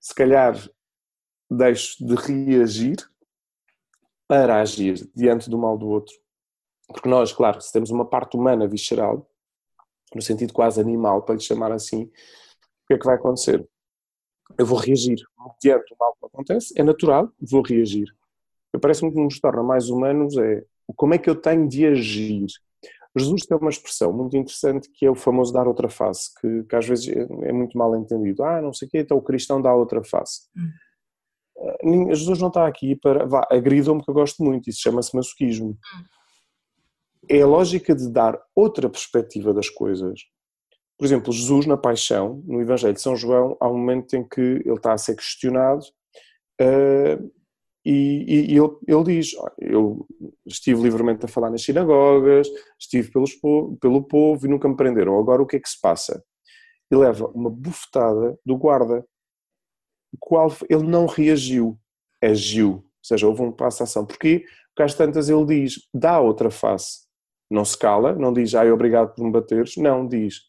se 0.00 0.14
calhar 0.14 0.56
deixo 1.50 2.04
de 2.04 2.14
reagir 2.14 2.96
para 4.28 4.60
agir 4.60 5.10
diante 5.16 5.48
do 5.48 5.56
mal 5.58 5.78
do 5.78 5.88
outro. 5.88 6.14
Porque 6.86 7.08
nós, 7.08 7.32
claro, 7.32 7.60
se 7.60 7.72
temos 7.72 7.90
uma 7.90 8.04
parte 8.04 8.36
humana 8.36 8.68
visceral, 8.68 9.28
no 10.14 10.22
sentido 10.22 10.52
quase 10.52 10.80
animal, 10.80 11.22
para 11.22 11.34
lhe 11.34 11.40
chamar 11.40 11.72
assim, 11.72 12.04
o 12.04 12.86
que 12.86 12.94
é 12.94 12.98
que 12.98 13.06
vai 13.06 13.16
acontecer? 13.16 13.66
Eu 14.56 14.66
vou 14.66 14.78
reagir 14.78 15.16
diante 15.60 15.94
do 15.94 15.96
mal 15.98 16.14
que 16.18 16.26
acontece, 16.26 16.74
é 16.76 16.82
natural, 16.82 17.30
vou 17.40 17.62
reagir. 17.62 18.06
Parece-me 18.80 19.10
que 19.10 19.18
nos 19.18 19.40
torna 19.40 19.62
mais 19.62 19.88
humanos 19.88 20.36
é 20.36 20.64
como 20.94 21.14
é 21.14 21.18
que 21.18 21.28
eu 21.28 21.34
tenho 21.34 21.66
de 21.66 21.86
agir. 21.86 22.46
Jesus 23.16 23.46
tem 23.46 23.56
uma 23.56 23.70
expressão 23.70 24.12
muito 24.12 24.36
interessante 24.36 24.88
que 24.90 25.04
é 25.04 25.10
o 25.10 25.14
famoso 25.14 25.52
dar 25.52 25.66
outra 25.66 25.88
face, 25.88 26.30
que, 26.40 26.62
que 26.64 26.76
às 26.76 26.86
vezes 26.86 27.08
é, 27.08 27.48
é 27.48 27.52
muito 27.52 27.76
mal 27.76 27.96
entendido. 27.96 28.44
Ah, 28.44 28.60
não 28.60 28.72
sei 28.72 28.86
o 28.86 28.90
quê, 28.90 28.98
então 28.98 29.16
o 29.16 29.22
cristão 29.22 29.60
dá 29.60 29.74
outra 29.74 30.04
face. 30.04 30.48
Hum. 30.56 30.70
Jesus 32.14 32.38
não 32.38 32.48
está 32.48 32.66
aqui 32.66 32.96
para. 32.96 33.26
Vá, 33.26 33.46
agridam-me 33.50 34.02
que 34.02 34.10
eu 34.10 34.14
gosto 34.14 34.42
muito, 34.42 34.70
isso 34.70 34.80
chama-se 34.80 35.14
masoquismo. 35.14 35.70
Hum. 35.70 36.04
É 37.28 37.42
a 37.42 37.46
lógica 37.46 37.94
de 37.94 38.08
dar 38.08 38.38
outra 38.54 38.88
perspectiva 38.88 39.52
das 39.52 39.68
coisas. 39.68 40.20
Por 40.98 41.04
exemplo, 41.04 41.32
Jesus, 41.32 41.66
na 41.66 41.76
Paixão, 41.76 42.42
no 42.46 42.60
Evangelho 42.60 42.94
de 42.94 43.00
São 43.00 43.14
João, 43.14 43.56
há 43.60 43.68
um 43.68 43.76
momento 43.76 44.14
em 44.14 44.26
que 44.26 44.40
ele 44.40 44.74
está 44.74 44.92
a 44.92 44.98
ser 44.98 45.14
questionado 45.14 45.84
uh, 46.60 47.32
e, 47.84 48.24
e, 48.26 48.52
e 48.52 48.58
ele, 48.58 48.76
ele, 48.86 49.04
diz: 49.04 49.30
Eu 49.58 50.06
estive 50.46 50.82
livremente 50.82 51.24
a 51.24 51.28
falar 51.28 51.50
nas 51.50 51.62
sinagogas, 51.62 52.48
estive 52.78 53.10
pelos, 53.10 53.32
pelo 53.80 54.02
povo 54.02 54.46
e 54.46 54.48
nunca 54.48 54.68
me 54.68 54.76
prenderam. 54.76 55.18
Agora 55.18 55.42
o 55.42 55.46
que 55.46 55.56
é 55.56 55.60
que 55.60 55.68
se 55.68 55.80
passa? 55.80 56.22
E 56.90 56.96
leva 56.96 57.26
uma 57.28 57.50
bufetada 57.50 58.38
do 58.44 58.56
guarda 58.56 59.04
qual 60.18 60.52
ele 60.68 60.84
não 60.84 61.06
reagiu, 61.06 61.78
agiu, 62.22 62.70
ou 62.72 62.84
seja, 63.02 63.26
houve 63.26 63.42
um 63.42 63.52
passo 63.52 63.78
de 63.78 63.82
ação. 63.84 64.06
Porquê? 64.06 64.44
Porque 64.68 64.82
às 64.82 64.94
tantas 64.94 65.28
ele 65.28 65.44
diz, 65.44 65.88
dá 65.92 66.20
outra 66.20 66.50
face. 66.50 67.06
Não 67.50 67.64
se 67.64 67.76
cala, 67.78 68.14
não 68.14 68.32
diz, 68.32 68.54
ai, 68.54 68.70
obrigado 68.70 69.14
por 69.14 69.24
me 69.24 69.32
bateres, 69.32 69.76
não, 69.76 70.06
diz, 70.06 70.42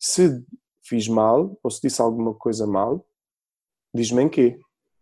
se 0.00 0.44
fiz 0.82 1.06
mal, 1.06 1.58
ou 1.62 1.70
se 1.70 1.82
disse 1.82 2.00
alguma 2.00 2.34
coisa 2.34 2.66
mal, 2.66 3.06
diz-me 3.94 4.22
em 4.22 4.28
quê? 4.28 4.58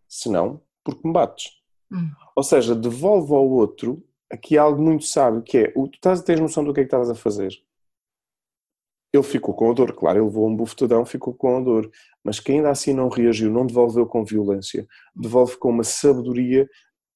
Se 0.09 0.29
não, 0.29 0.61
porque 0.85 1.07
me 1.07 1.13
bates. 1.13 1.53
Hum. 1.93 2.11
Ou 2.37 2.43
seja, 2.43 2.75
devolve 2.75 3.33
ao 3.33 3.49
outro 3.49 4.05
aqui 4.31 4.59
algo 4.59 4.81
muito 4.81 5.05
sábio, 5.05 5.43
que 5.43 5.59
é, 5.59 5.73
tu 5.73 5.91
estás, 5.95 6.23
tens 6.23 6.41
noção 6.41 6.65
do 6.65 6.73
que 6.73 6.81
é 6.81 6.83
que 6.85 6.89
estás 6.89 7.11
a 7.11 7.15
fazer. 7.15 7.53
Ele 9.13 9.23
ficou 9.23 9.55
com 9.55 9.71
a 9.71 9.75
dor, 9.75 9.93
claro, 9.93 10.19
ele 10.19 10.27
levou 10.27 10.49
um 10.49 10.55
bufetadão, 10.55 11.05
ficou 11.05 11.35
com 11.35 11.57
a 11.57 11.61
dor, 11.61 11.91
mas 12.25 12.39
quem 12.39 12.59
ainda 12.59 12.71
assim 12.71 12.93
não 12.93 13.09
reagiu, 13.09 13.51
não 13.51 13.67
devolveu 13.67 14.07
com 14.07 14.25
violência, 14.25 14.87
devolve 15.17 15.57
com 15.59 15.71
uma 15.71 15.83
sabedoria, 15.83 16.69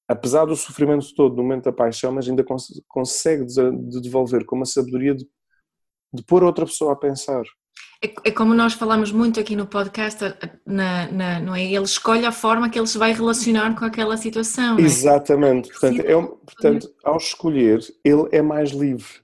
apesar 0.08 0.44
do 0.44 0.56
sofrimento 0.56 1.14
todo 1.14 1.36
no 1.36 1.42
momento 1.42 1.64
da 1.64 1.72
paixão, 1.72 2.12
mas 2.12 2.28
ainda 2.28 2.42
cons 2.42 2.66
consegue 2.88 3.44
de 3.46 4.00
devolver 4.02 4.44
com 4.44 4.56
uma 4.56 4.66
sabedoria 4.66 5.14
de, 5.14 5.24
de 6.12 6.22
pôr 6.24 6.42
outra 6.42 6.66
pessoa 6.66 6.92
a 6.92 6.96
pensar. 6.96 7.44
É, 8.04 8.12
é, 8.24 8.30
como 8.30 8.54
nós 8.54 8.74
falamos 8.74 9.10
muito 9.10 9.40
aqui 9.40 9.56
no 9.56 9.66
podcast, 9.66 10.22
na, 10.66 11.10
na, 11.10 11.40
não 11.40 11.54
é? 11.54 11.64
Ele 11.64 11.84
escolhe 11.84 12.26
a 12.26 12.32
forma 12.32 12.68
que 12.68 12.78
ele 12.78 12.86
se 12.86 12.98
vai 12.98 13.14
relacionar 13.14 13.74
com 13.74 13.84
aquela 13.86 14.16
situação. 14.18 14.78
É? 14.78 14.82
Exatamente. 14.82 15.70
Portanto, 15.70 16.00
é, 16.00 16.12
portanto, 16.22 16.94
ao 17.02 17.16
escolher, 17.16 17.80
ele 18.04 18.28
é 18.30 18.42
mais 18.42 18.72
livre. 18.72 19.23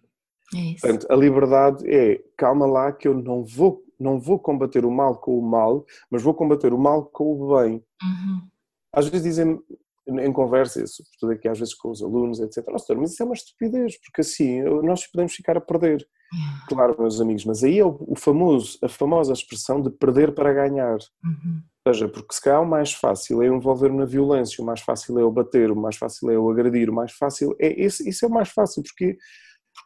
É 0.54 0.80
Portanto, 0.80 1.06
a 1.10 1.16
liberdade 1.16 1.84
é 1.88 2.22
calma 2.36 2.66
lá 2.66 2.92
que 2.92 3.06
eu 3.06 3.14
não 3.14 3.44
vou, 3.44 3.82
não 3.98 4.18
vou 4.18 4.38
combater 4.38 4.84
o 4.84 4.90
mal 4.90 5.16
com 5.16 5.38
o 5.38 5.42
mal, 5.42 5.84
mas 6.10 6.22
vou 6.22 6.34
combater 6.34 6.72
o 6.72 6.78
mal 6.78 7.04
com 7.04 7.24
o 7.24 7.56
bem. 7.56 7.84
Uhum. 8.02 8.48
Às 8.92 9.08
vezes 9.08 9.24
dizem 9.24 9.60
em 10.08 10.32
conversas, 10.32 10.96
sobretudo 10.96 11.32
aqui 11.32 11.48
às 11.48 11.58
vezes 11.58 11.74
com 11.74 11.90
os 11.90 12.02
alunos, 12.02 12.40
etc. 12.40 12.66
Nossa, 12.68 12.94
mas 12.94 13.12
isso 13.12 13.22
é 13.22 13.26
uma 13.26 13.34
estupidez, 13.34 14.00
porque 14.00 14.22
assim 14.22 14.62
nós 14.82 15.06
podemos 15.06 15.32
ficar 15.32 15.56
a 15.56 15.60
perder. 15.60 16.06
Uhum. 16.32 16.66
Claro, 16.68 16.96
meus 16.98 17.20
amigos, 17.20 17.44
mas 17.44 17.64
aí 17.64 17.78
é 17.78 17.84
o, 17.84 18.14
famoso, 18.16 18.78
a 18.82 18.88
famosa 18.88 19.32
expressão 19.32 19.80
de 19.80 19.90
perder 19.90 20.32
para 20.32 20.52
ganhar. 20.52 20.98
Uhum. 21.24 21.62
Ou 21.86 21.94
seja, 21.94 22.08
porque 22.08 22.34
se 22.34 22.40
calhar 22.40 22.62
o 22.62 22.66
mais 22.66 22.92
fácil 22.92 23.42
é 23.42 23.46
envolver-me 23.46 23.98
na 23.98 24.04
violência, 24.04 24.62
o 24.62 24.66
mais 24.66 24.80
fácil 24.80 25.18
é 25.18 25.22
eu 25.22 25.30
bater, 25.30 25.70
o 25.70 25.76
mais 25.76 25.96
fácil 25.96 26.30
é 26.30 26.36
eu 26.36 26.48
agredir, 26.48 26.88
o 26.88 26.94
mais 26.94 27.12
fácil 27.12 27.54
é 27.58 27.68
esse, 27.82 28.08
isso 28.08 28.24
é 28.24 28.28
o 28.28 28.30
mais 28.30 28.48
fácil, 28.50 28.82
porque 28.82 29.16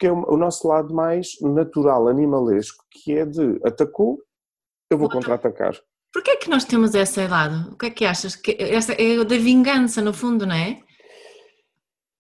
porque 0.05 0.07
é 0.07 0.13
o 0.13 0.37
nosso 0.37 0.69
lado 0.69 0.95
mais 0.95 1.41
natural, 1.41 2.09
animalesco, 2.09 2.85
que 2.91 3.17
é 3.17 3.25
de 3.25 3.59
atacou, 3.65 4.19
eu 4.91 4.99
vou 4.99 5.09
contra-atacar. 5.09 5.75
Porquê 6.13 6.33
é 6.33 6.37
que 6.37 6.51
nós 6.51 6.65
temos 6.65 6.95
esse 6.95 7.27
lado? 7.27 7.73
O 7.73 7.77
que 7.77 7.87
é 7.87 7.91
que 7.91 8.05
achas? 8.05 8.37
Que 8.37 8.57
essa 8.61 8.93
é 8.93 9.25
da 9.25 9.37
vingança, 9.37 10.03
no 10.03 10.13
fundo, 10.13 10.47
não 10.47 10.55
é? 10.55 10.81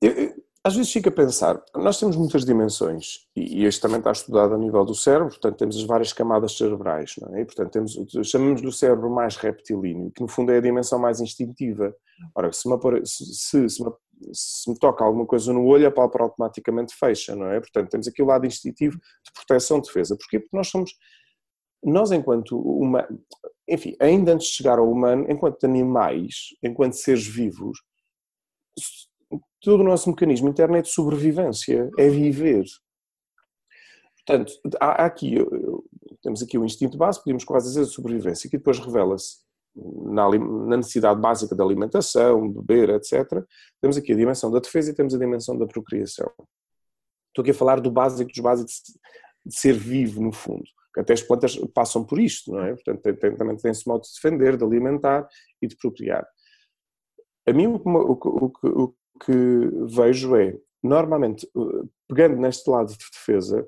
Eu, 0.01 0.35
às 0.65 0.75
vezes 0.75 0.91
fico 0.91 1.11
a 1.11 1.13
pensar, 1.13 1.63
nós 1.75 2.01
temos 2.01 2.17
muitas 2.17 2.43
dimensões 2.43 3.27
e 3.37 3.67
este 3.67 3.83
também 3.83 3.99
está 3.99 4.13
estudado 4.13 4.55
a 4.55 4.59
nível 4.59 4.83
do 4.83 4.95
cérebro, 4.95 5.29
portanto 5.29 5.59
temos 5.59 5.77
as 5.77 5.83
várias 5.83 6.11
camadas 6.11 6.57
cerebrais, 6.57 7.15
não 7.21 7.37
é? 7.37 7.43
E, 7.43 7.45
portanto 7.45 7.71
temos, 7.71 7.95
chamamos 8.25 8.63
do 8.63 8.73
cérebro 8.73 9.11
mais 9.11 9.37
reptilíneo, 9.37 10.11
que 10.11 10.23
no 10.23 10.29
fundo 10.29 10.53
é 10.53 10.57
a 10.57 10.63
dimensão 10.63 10.99
mais 10.99 11.21
instintiva. 11.21 11.95
Ora, 12.35 12.51
se 12.51 12.67
me, 12.67 12.79
se, 13.05 13.69
se 13.69 13.85
me 13.85 13.93
se 14.33 14.71
me 14.71 14.79
toca 14.79 15.05
alguma 15.05 15.27
coisa 15.27 15.53
no 15.53 15.65
olho, 15.65 15.87
a 15.87 15.91
pálpebra 15.91 16.25
automaticamente 16.25 16.95
fecha, 16.95 17.35
não 17.35 17.51
é? 17.51 17.61
Portanto, 17.61 17.91
temos 17.91 18.09
aqui 18.09 18.23
o 18.23 18.27
lado 18.27 18.47
instintivo 18.47 18.97
de 18.97 19.33
proteção, 19.33 19.81
de 19.81 19.87
defesa. 19.87 20.17
Porquê? 20.17 20.41
Porque 20.41 20.57
nós 20.57 20.69
somos, 20.69 20.93
nós 21.83 22.11
enquanto 22.13 22.59
uma, 22.59 23.07
enfim, 23.69 23.97
ainda 24.01 24.33
antes 24.33 24.49
de 24.49 24.55
chegar 24.55 24.79
ao 24.79 24.91
humano, 24.91 25.27
enquanto 25.29 25.65
animais, 25.65 26.49
enquanto 26.63 26.95
seres 26.95 27.27
vivos, 27.27 27.79
todo 29.61 29.81
o 29.81 29.85
nosso 29.85 30.11
mecanismo 30.11 30.49
interno 30.49 30.77
é 30.77 30.83
de 30.83 30.91
sobrevivência, 30.91 31.91
é 31.99 32.09
viver. 32.09 32.65
Portanto, 34.17 34.53
há 34.81 35.05
aqui, 35.05 35.37
temos 36.23 36.43
aqui 36.43 36.57
o 36.57 36.65
instinto 36.65 36.97
básico, 36.97 37.25
podemos 37.25 37.45
quase 37.45 37.69
dizer 37.69 37.85
de 37.85 37.93
sobrevivência, 37.93 38.49
que 38.49 38.57
depois 38.57 38.79
revela-se 38.79 39.44
na, 39.77 40.29
na, 40.31 40.77
necessidade 40.77 41.21
básica 41.21 41.55
da 41.55 41.65
alimentação, 41.65 42.51
beber, 42.51 42.91
etc. 42.91 43.45
Temos 43.81 43.97
aqui 43.97 44.13
a 44.13 44.17
dimensão 44.17 44.51
da 44.51 44.59
defesa 44.59 44.91
e 44.91 44.95
temos 44.95 45.15
a 45.15 45.19
dimensão 45.19 45.57
da 45.59 45.67
procriação. 45.67 46.31
Estou 47.29 47.43
aqui 47.43 47.51
a 47.51 47.55
falar 47.55 47.81
do 47.81 47.91
básico 47.91 48.31
dos 48.31 48.41
básicos 48.41 48.83
de 49.45 49.59
ser 49.59 49.75
vivo, 49.75 50.23
no 50.23 50.33
fundo. 50.33 50.65
Até 50.97 51.13
as 51.13 51.23
plantas 51.23 51.57
passam 51.75 52.05
por 52.05 52.21
isto, 52.21 52.53
não 52.53 52.65
é? 52.65 52.75
Portanto, 52.75 53.03
tem, 53.03 53.37
também 53.37 53.57
tem-se 53.57 53.87
modo 53.87 54.03
de 54.03 54.13
defender, 54.15 54.57
de 54.57 54.65
alimentar 54.65 55.29
e 55.61 55.67
de 55.67 55.77
procriar. 55.77 56.25
A 57.47 57.53
mim, 57.53 57.67
o 57.67 57.79
que, 58.17 58.29
o, 58.29 58.53
o 58.65 58.95
que 59.25 59.71
vejo 59.87 60.37
é, 60.37 60.57
normalmente, 60.83 61.47
eh, 61.47 61.89
pegando 62.09 62.37
neste 62.37 62.71
lado 62.71 62.93
de 62.93 62.99
defesa, 62.99 63.67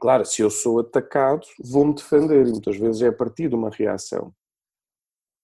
claro, 0.00 0.24
se 0.24 0.42
eu 0.42 0.50
sou 0.50 0.80
atacado, 0.80 1.46
vou-me 1.58 1.94
defender, 1.94 2.46
e 2.46 2.50
muitas 2.50 2.76
vezes 2.76 3.02
é 3.02 3.08
a 3.08 3.12
partir 3.12 3.48
de 3.48 3.54
uma 3.54 3.70
reação. 3.70 4.32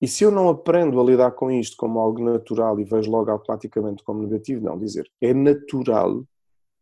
E 0.00 0.08
se 0.08 0.24
eu 0.24 0.30
não 0.30 0.48
aprendo 0.48 0.98
a 0.98 1.04
lidar 1.04 1.32
com 1.32 1.50
isto 1.50 1.76
como 1.76 1.98
algo 1.98 2.24
natural 2.24 2.80
e 2.80 2.84
vejo 2.84 3.10
logo 3.10 3.30
automaticamente 3.30 4.02
como 4.02 4.22
negativo, 4.22 4.64
não, 4.64 4.78
dizer, 4.78 5.10
é 5.20 5.34
natural 5.34 6.22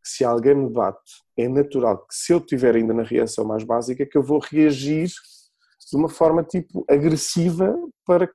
que 0.03 0.09
se 0.09 0.25
alguém 0.25 0.55
me 0.55 0.71
bate, 0.71 1.23
é 1.37 1.49
natural 1.49 1.99
que 2.07 2.15
se 2.15 2.33
eu 2.33 2.39
estiver 2.39 2.77
ainda 2.77 2.95
na 2.95 3.03
reação 3.03 3.45
mais 3.45 3.65
básica, 3.65 4.07
que 4.07 4.17
eu 4.17 4.23
vou 4.23 4.39
reagir 4.39 5.09
de 5.09 5.97
uma 5.97 6.09
forma 6.09 6.45
tipo 6.45 6.85
agressiva 6.89 7.75
para 8.07 8.29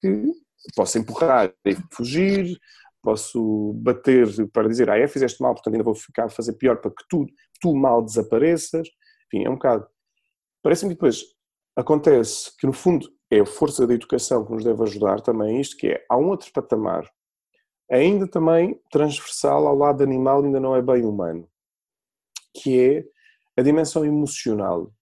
que 0.00 0.32
possa 0.74 0.98
empurrar 0.98 1.52
e 1.64 1.76
fugir, 1.92 2.58
posso 3.02 3.72
bater 3.76 4.26
para 4.50 4.68
dizer, 4.68 4.90
ah, 4.90 4.98
é, 4.98 5.06
fizeste 5.06 5.40
mal, 5.40 5.54
portanto 5.54 5.74
ainda 5.74 5.84
vou 5.84 5.94
ficar 5.94 6.24
a 6.24 6.28
fazer 6.28 6.54
pior 6.54 6.76
para 6.80 6.90
que 6.90 7.04
tu, 7.08 7.24
tu 7.60 7.74
mal 7.74 8.02
desapareças. 8.04 8.88
Enfim, 9.26 9.46
é 9.46 9.50
um 9.50 9.54
bocado. 9.54 9.86
Parece-me 10.62 10.90
que 10.90 10.96
depois 10.96 11.22
acontece 11.76 12.50
que, 12.58 12.66
no 12.66 12.72
fundo, 12.72 13.08
é 13.30 13.40
a 13.40 13.46
força 13.46 13.86
da 13.86 13.94
educação 13.94 14.44
que 14.44 14.52
nos 14.52 14.64
deve 14.64 14.82
ajudar 14.82 15.20
também 15.20 15.60
isto, 15.60 15.76
que 15.76 15.88
é, 15.88 16.04
há 16.08 16.16
um 16.16 16.28
outro 16.28 16.50
patamar, 16.52 17.10
ainda 17.90 18.26
também 18.26 18.80
transversal 18.90 19.66
ao 19.66 19.76
lado 19.76 20.02
animal, 20.02 20.44
ainda 20.44 20.60
não 20.60 20.74
é 20.74 20.82
bem 20.82 21.04
humano, 21.04 21.48
que 22.54 22.80
é 22.80 23.04
a 23.56 23.62
dimensão 23.62 24.04
emocional. 24.04 24.92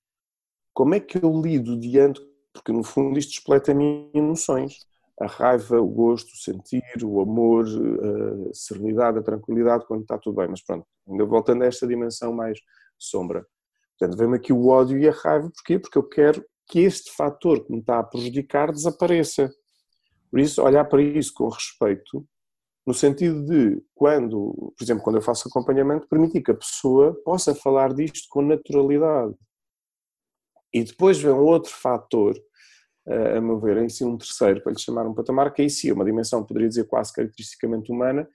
Como 0.72 0.94
é 0.94 1.00
que 1.00 1.22
eu 1.22 1.40
lido 1.40 1.78
diante, 1.78 2.20
porque 2.52 2.72
no 2.72 2.82
fundo 2.82 3.18
isto 3.18 3.30
despleta 3.30 3.72
emoções, 4.14 4.86
a 5.20 5.26
raiva, 5.26 5.80
o 5.80 5.86
gosto, 5.86 6.32
o 6.32 6.36
sentir, 6.36 6.82
o 7.04 7.20
amor, 7.20 7.64
a 8.50 8.54
serenidade, 8.54 9.18
a 9.18 9.22
tranquilidade, 9.22 9.86
quando 9.86 10.02
está 10.02 10.18
tudo 10.18 10.36
bem. 10.36 10.48
Mas 10.48 10.62
pronto, 10.62 10.86
ainda 11.08 11.24
voltando 11.24 11.62
a 11.62 11.66
esta 11.66 11.86
dimensão 11.86 12.32
mais 12.32 12.58
sombra. 12.98 13.46
Portanto, 13.96 14.18
vem-me 14.18 14.36
aqui 14.36 14.52
o 14.52 14.66
ódio 14.66 14.98
e 14.98 15.08
a 15.08 15.12
raiva, 15.12 15.50
porquê? 15.50 15.78
Porque 15.78 15.98
eu 15.98 16.02
quero 16.02 16.44
que 16.66 16.80
este 16.80 17.10
fator 17.12 17.64
que 17.64 17.72
me 17.72 17.80
está 17.80 17.98
a 17.98 18.04
prejudicar 18.04 18.72
desapareça. 18.72 19.52
Por 20.30 20.40
isso, 20.40 20.62
olhar 20.62 20.84
para 20.84 21.02
isso 21.02 21.32
com 21.34 21.48
respeito, 21.48 22.26
no 22.86 22.92
sentido 22.92 23.44
de, 23.44 23.82
quando, 23.94 24.72
por 24.76 24.84
exemplo, 24.84 25.02
quando 25.02 25.16
eu 25.16 25.22
faço 25.22 25.48
acompanhamento, 25.48 26.08
permitir 26.08 26.42
que 26.42 26.50
a 26.50 26.56
pessoa 26.56 27.14
possa 27.24 27.54
falar 27.54 27.94
disto 27.94 28.26
com 28.28 28.42
naturalidade. 28.42 29.34
E 30.72 30.82
depois 30.82 31.18
vem 31.18 31.32
outro 31.32 31.72
fator 31.72 32.34
a 33.06 33.40
meu 33.40 33.60
ver, 33.60 33.76
em 33.78 33.88
si 33.88 34.04
um 34.04 34.16
terceiro, 34.16 34.62
para 34.62 34.72
lhe 34.72 34.80
chamar 34.80 35.06
um 35.06 35.14
patamar, 35.14 35.52
que 35.52 35.62
aí 35.62 35.68
sim, 35.68 35.92
uma 35.92 36.04
dimensão, 36.04 36.44
poderia 36.44 36.68
dizer 36.68 36.84
quase 36.84 37.12
caracteristicamente 37.12 37.92
humana. 37.92 38.28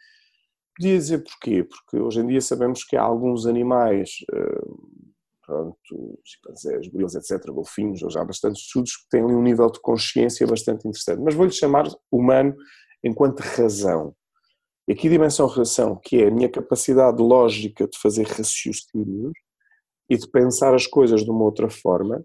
Podia 0.76 0.96
dizer 0.96 1.24
porquê? 1.24 1.64
Porque 1.64 1.98
hoje 1.98 2.22
em 2.22 2.28
dia 2.28 2.40
sabemos 2.40 2.84
que 2.84 2.96
há 2.96 3.02
alguns 3.02 3.46
animais, 3.46 4.20
pronto, 5.50 6.20
chimpanzés, 6.24 6.88
gorilas, 6.88 7.16
etc., 7.16 7.52
golfinhos, 7.52 8.00
já 8.00 8.22
há 8.22 8.26
bastantes 8.26 8.62
estudos 8.62 8.96
que 8.96 9.10
têm 9.10 9.24
um 9.24 9.42
nível 9.42 9.70
de 9.72 9.82
consciência 9.82 10.46
bastante 10.46 10.88
interessante. 10.88 11.20
Mas 11.22 11.34
vou-lhe 11.34 11.52
chamar 11.52 11.88
humano 12.12 12.56
enquanto 13.04 13.40
razão. 13.40 14.14
E 14.88 14.94
aqui 14.94 15.08
a 15.08 15.12
dimensão 15.12 15.48
razão, 15.48 15.96
que 15.96 16.22
é 16.22 16.28
a 16.28 16.32
minha 16.32 16.50
capacidade 16.50 17.22
lógica 17.22 17.88
de 17.88 17.98
fazer 18.00 18.28
raciocínios 18.28 19.34
e 20.08 20.18
de 20.18 20.28
pensar 20.30 20.74
as 20.76 20.86
coisas 20.86 21.24
de 21.24 21.32
uma 21.32 21.44
outra 21.44 21.70
forma, 21.70 22.24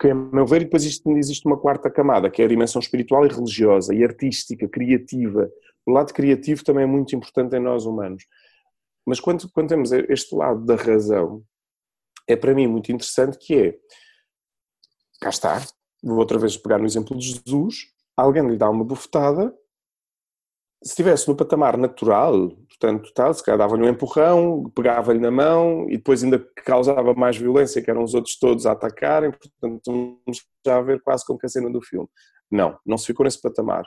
que, 0.00 0.08
a 0.08 0.14
meu 0.14 0.46
ver, 0.46 0.60
depois 0.60 0.84
existe 0.84 1.46
uma 1.46 1.58
quarta 1.58 1.90
camada, 1.90 2.30
que 2.30 2.40
é 2.40 2.46
a 2.46 2.48
dimensão 2.48 2.80
espiritual 2.80 3.26
e 3.26 3.28
religiosa, 3.28 3.94
e 3.94 4.02
artística, 4.02 4.66
criativa. 4.68 5.50
O 5.86 5.92
lado 5.92 6.12
criativo 6.14 6.64
também 6.64 6.84
é 6.84 6.86
muito 6.86 7.14
importante 7.14 7.54
em 7.56 7.60
nós 7.60 7.84
humanos. 7.84 8.24
Mas 9.06 9.20
quando, 9.20 9.48
quando 9.50 9.68
temos 9.68 9.92
este 9.92 10.34
lado 10.34 10.64
da 10.64 10.76
razão, 10.76 11.42
é 12.28 12.36
para 12.36 12.54
mim 12.54 12.66
muito 12.66 12.92
interessante 12.92 13.38
que 13.38 13.54
é, 13.54 13.78
cá 15.20 15.30
está, 15.30 15.62
vou 16.02 16.18
outra 16.18 16.38
vez 16.38 16.56
pegar 16.56 16.78
no 16.78 16.86
exemplo 16.86 17.16
de 17.16 17.26
Jesus, 17.26 17.86
alguém 18.16 18.46
lhe 18.48 18.56
dá 18.56 18.68
uma 18.68 18.84
bufetada, 18.84 19.54
se 20.82 20.90
estivesse 20.90 21.28
no 21.28 21.36
patamar 21.36 21.76
natural, 21.76 22.50
portanto, 22.66 23.12
tal, 23.14 23.32
se 23.32 23.42
calhar 23.42 23.58
dava-lhe 23.58 23.84
um 23.84 23.88
empurrão, 23.88 24.64
pegava-lhe 24.74 25.20
na 25.20 25.30
mão 25.30 25.86
e 25.88 25.96
depois 25.96 26.24
ainda 26.24 26.40
causava 26.64 27.14
mais 27.14 27.36
violência, 27.36 27.80
que 27.80 27.88
eram 27.90 28.02
os 28.02 28.14
outros 28.14 28.36
todos 28.36 28.66
a 28.66 28.72
atacarem, 28.72 29.30
portanto, 29.30 30.20
já 30.66 30.80
ver 30.80 31.00
quase 31.00 31.24
como 31.24 31.38
que 31.38 31.46
a 31.46 31.48
cena 31.48 31.70
do 31.70 31.80
filme. 31.80 32.08
Não, 32.50 32.76
não 32.84 32.98
se 32.98 33.06
ficou 33.06 33.22
nesse 33.24 33.40
patamar. 33.40 33.84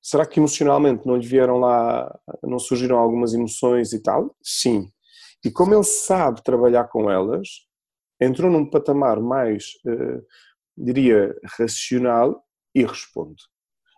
Será 0.00 0.24
que 0.24 0.38
emocionalmente 0.38 1.06
não 1.06 1.16
lhe 1.16 1.26
vieram 1.26 1.58
lá, 1.58 2.16
não 2.42 2.58
surgiram 2.58 2.98
algumas 2.98 3.34
emoções 3.34 3.92
e 3.92 4.00
tal? 4.00 4.34
Sim. 4.42 4.90
E 5.44 5.50
como 5.50 5.74
ele 5.74 5.84
sabe 5.84 6.42
trabalhar 6.42 6.84
com 6.88 7.10
elas, 7.10 7.66
entrou 8.20 8.50
num 8.50 8.68
patamar 8.68 9.20
mais, 9.20 9.72
eh, 9.86 10.20
diria, 10.76 11.34
racional 11.58 12.44
e 12.74 12.84
responde. 12.84 13.42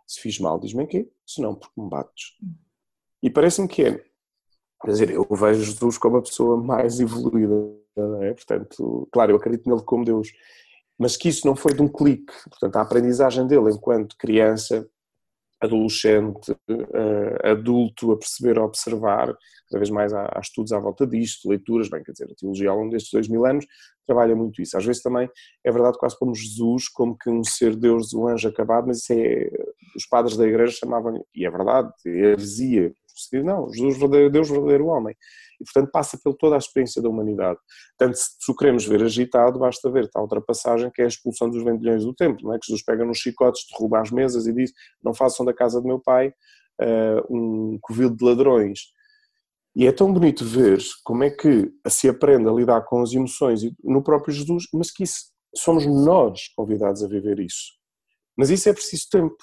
Se 0.06 0.20
fiz 0.20 0.38
mal, 0.38 0.58
diz-me 0.58 0.84
aqui, 0.84 1.10
se 1.26 1.40
não, 1.40 1.54
porque 1.54 1.80
me 1.80 1.88
bates. 1.88 2.32
E 3.22 3.30
parece-me 3.30 3.68
que 3.68 3.84
é. 3.84 4.04
Quer 4.82 4.90
dizer, 4.90 5.10
eu 5.10 5.26
vejo 5.30 5.64
Jesus 5.64 5.96
como 5.98 6.18
a 6.18 6.22
pessoa 6.22 6.56
mais 6.56 7.00
evoluída, 7.00 7.54
é? 8.22 8.34
Portanto, 8.34 9.08
claro, 9.12 9.32
eu 9.32 9.36
acredito 9.36 9.68
nele 9.68 9.82
como 9.82 10.04
Deus, 10.04 10.28
mas 10.98 11.16
que 11.16 11.28
isso 11.28 11.46
não 11.46 11.56
foi 11.56 11.74
de 11.74 11.82
um 11.82 11.88
clique. 11.88 12.32
Portanto, 12.48 12.76
a 12.76 12.82
aprendizagem 12.82 13.46
dele 13.46 13.70
enquanto 13.70 14.16
criança 14.16 14.88
adolescente, 15.64 16.52
uh, 16.52 17.50
adulto, 17.50 18.12
a 18.12 18.18
perceber, 18.18 18.58
a 18.58 18.64
observar, 18.64 19.26
cada 19.68 19.78
vez 19.78 19.90
mais 19.90 20.12
há, 20.12 20.30
há, 20.34 20.40
estudos 20.40 20.72
à 20.72 20.78
volta 20.78 21.06
disto, 21.06 21.48
leituras, 21.48 21.88
bem, 21.88 22.02
quer 22.02 22.12
dizer, 22.12 22.28
a 22.30 22.34
teologia 22.34 22.70
ao 22.70 22.78
longo 22.78 22.90
destes 22.90 23.12
dois 23.12 23.28
mil 23.28 23.44
anos 23.44 23.66
trabalha 24.06 24.36
muito 24.36 24.60
isso. 24.60 24.76
Às 24.76 24.84
vezes 24.84 25.02
também 25.02 25.28
é 25.64 25.72
verdade 25.72 25.98
quase 25.98 26.18
como 26.18 26.34
Jesus, 26.34 26.88
como 26.88 27.16
que 27.16 27.30
um 27.30 27.42
ser 27.42 27.74
Deus, 27.74 28.12
um 28.14 28.28
anjo 28.28 28.48
acabado, 28.48 28.86
mas 28.86 28.98
isso 28.98 29.12
é, 29.12 29.50
os 29.96 30.06
padres 30.06 30.36
da 30.36 30.46
igreja 30.46 30.72
chamavam, 30.72 31.24
e 31.34 31.46
é 31.46 31.50
verdade, 31.50 31.90
é 32.06 32.10
heresia, 32.10 32.92
não, 33.44 33.72
Jesus 33.72 33.98
verdadeiro 33.98 34.30
Deus, 34.30 34.48
verdadeiro 34.48 34.86
homem. 34.86 35.14
E, 35.60 35.64
portanto, 35.64 35.90
passa 35.90 36.18
por 36.22 36.34
toda 36.34 36.56
a 36.56 36.58
experiência 36.58 37.00
da 37.00 37.08
humanidade. 37.08 37.58
Portanto, 37.96 38.16
se 38.16 38.50
o 38.50 38.56
queremos 38.56 38.84
ver 38.86 39.02
agitado, 39.02 39.58
basta 39.58 39.90
ver 39.90 40.08
tal 40.08 40.22
ultrapassagem 40.22 40.90
que 40.92 41.00
é 41.00 41.04
a 41.04 41.08
expulsão 41.08 41.48
dos 41.48 41.62
vendilhões 41.62 42.04
do 42.04 42.14
templo, 42.14 42.48
não 42.48 42.54
é? 42.54 42.58
que 42.58 42.66
Jesus 42.66 42.84
pega 42.84 43.04
nos 43.04 43.18
chicotes, 43.18 43.64
derruba 43.70 44.00
as 44.00 44.10
mesas 44.10 44.46
e 44.46 44.52
diz, 44.52 44.72
não 45.02 45.14
façam 45.14 45.46
da 45.46 45.54
casa 45.54 45.80
do 45.80 45.86
meu 45.86 46.00
pai 46.00 46.32
uh, 46.80 47.34
um 47.34 47.78
covil 47.80 48.10
de 48.10 48.24
ladrões. 48.24 48.80
E 49.76 49.86
é 49.86 49.92
tão 49.92 50.12
bonito 50.12 50.44
ver 50.44 50.78
como 51.02 51.24
é 51.24 51.30
que 51.30 51.72
se 51.88 52.08
aprende 52.08 52.48
a 52.48 52.52
lidar 52.52 52.82
com 52.82 53.02
as 53.02 53.12
emoções 53.12 53.62
no 53.82 54.02
próprio 54.02 54.32
Jesus, 54.32 54.64
mas 54.72 54.90
que 54.90 55.02
isso, 55.02 55.32
somos 55.56 55.84
nós 55.84 56.48
convidados 56.56 57.02
a 57.02 57.08
viver 57.08 57.40
isso. 57.40 57.72
Mas 58.36 58.50
isso 58.50 58.68
é 58.68 58.72
preciso 58.72 59.08
tempo, 59.10 59.36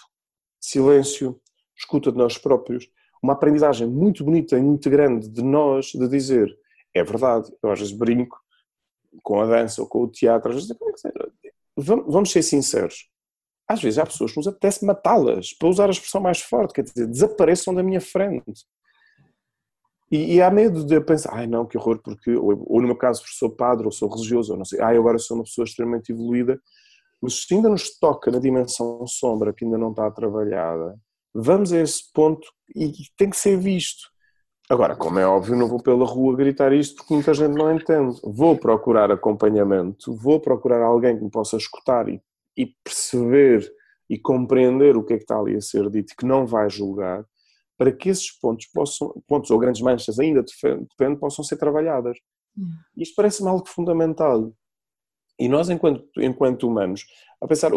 silêncio, 0.59 1.39
escuta 1.77 2.11
de 2.11 2.17
nós 2.17 2.37
próprios 2.37 2.87
uma 3.21 3.33
aprendizagem 3.33 3.87
muito 3.87 4.23
bonita 4.23 4.57
e 4.57 4.61
muito 4.61 4.89
grande 4.89 5.29
de 5.29 5.43
nós, 5.43 5.87
de 5.87 6.07
dizer, 6.07 6.57
é 6.93 7.03
verdade, 7.03 7.51
eu 7.61 7.71
às 7.71 7.79
vezes 7.79 7.93
brinco 7.93 8.39
com 9.21 9.39
a 9.39 9.45
dança 9.45 9.81
ou 9.81 9.87
com 9.87 10.03
o 10.03 10.07
teatro, 10.07 10.49
às 10.49 10.55
vezes, 10.55 10.71
é 10.71 11.11
vamos 11.77 12.31
ser 12.31 12.41
sinceros, 12.41 13.09
às 13.67 13.81
vezes 13.81 13.99
há 13.99 14.05
pessoas 14.05 14.31
que 14.31 14.37
nos 14.37 14.47
apetece 14.47 14.85
matá-las, 14.85 15.53
para 15.53 15.69
usar 15.69 15.87
a 15.87 15.91
expressão 15.91 16.21
mais 16.21 16.41
forte, 16.41 16.73
quer 16.73 16.83
dizer, 16.83 17.07
desapareçam 17.07 17.73
da 17.73 17.83
minha 17.83 18.01
frente. 18.01 18.65
E, 20.11 20.35
e 20.35 20.41
há 20.41 20.51
medo 20.51 20.83
de 20.83 20.99
pensar, 20.99 21.33
ai 21.33 21.47
não, 21.47 21.65
que 21.65 21.77
horror, 21.77 21.99
porque, 22.03 22.35
ou, 22.35 22.65
ou 22.67 22.81
no 22.81 22.87
meu 22.87 22.97
caso, 22.97 23.23
sou 23.25 23.49
padre, 23.49 23.85
ou 23.85 23.91
sou 23.91 24.09
religioso, 24.09 24.51
ou 24.51 24.57
não 24.57 24.65
sei, 24.65 24.81
ai 24.81 24.97
agora 24.97 25.17
sou 25.17 25.37
uma 25.37 25.43
pessoa 25.43 25.63
extremamente 25.63 26.11
evoluída, 26.11 26.59
mas 27.21 27.43
se 27.43 27.53
ainda 27.53 27.69
nos 27.69 27.97
toca 27.97 28.29
na 28.29 28.39
dimensão 28.39 29.05
sombra 29.07 29.53
que 29.53 29.63
ainda 29.63 29.77
não 29.77 29.91
está 29.91 30.09
trabalhada, 30.11 30.99
vamos 31.33 31.71
a 31.73 31.79
esse 31.79 32.11
ponto 32.13 32.47
e 32.75 32.91
tem 33.17 33.29
que 33.29 33.37
ser 33.37 33.57
visto. 33.57 34.09
Agora, 34.69 34.95
como 34.95 35.19
é 35.19 35.25
óbvio, 35.25 35.57
não 35.57 35.67
vou 35.67 35.81
pela 35.81 36.05
rua 36.05 36.35
gritar 36.35 36.71
isto 36.71 36.95
porque 36.95 37.13
muita 37.13 37.33
gente 37.33 37.53
não 37.53 37.73
entende. 37.75 38.19
Vou 38.23 38.57
procurar 38.57 39.11
acompanhamento, 39.11 40.15
vou 40.15 40.39
procurar 40.39 40.81
alguém 40.81 41.17
que 41.17 41.23
me 41.23 41.29
possa 41.31 41.57
escutar 41.57 42.07
e 42.07 42.21
e 42.55 42.65
perceber 42.83 43.71
e 44.09 44.19
compreender 44.19 44.97
o 44.97 45.03
que 45.03 45.13
é 45.13 45.17
que 45.17 45.23
está 45.23 45.37
ali 45.37 45.55
a 45.55 45.61
ser 45.61 45.89
dito 45.89 46.15
que 46.17 46.25
não 46.25 46.45
vai 46.45 46.69
julgar, 46.69 47.25
para 47.77 47.91
que 47.91 48.09
esses 48.09 48.31
pontos 48.31 48.67
possam, 48.67 49.13
pontos 49.27 49.49
ou 49.51 49.57
grandes 49.57 49.81
manchas 49.81 50.19
ainda 50.19 50.43
depende, 50.43 51.19
possam 51.19 51.43
ser 51.43 51.57
trabalhadas. 51.57 52.17
Hum. 52.57 52.69
Isto 52.97 53.15
parece-me 53.15 53.49
algo 53.49 53.67
fundamental. 53.67 54.53
E 55.39 55.47
nós, 55.47 55.69
enquanto, 55.69 56.05
enquanto 56.17 56.67
humanos, 56.67 57.05
a 57.41 57.47
pensar, 57.47 57.71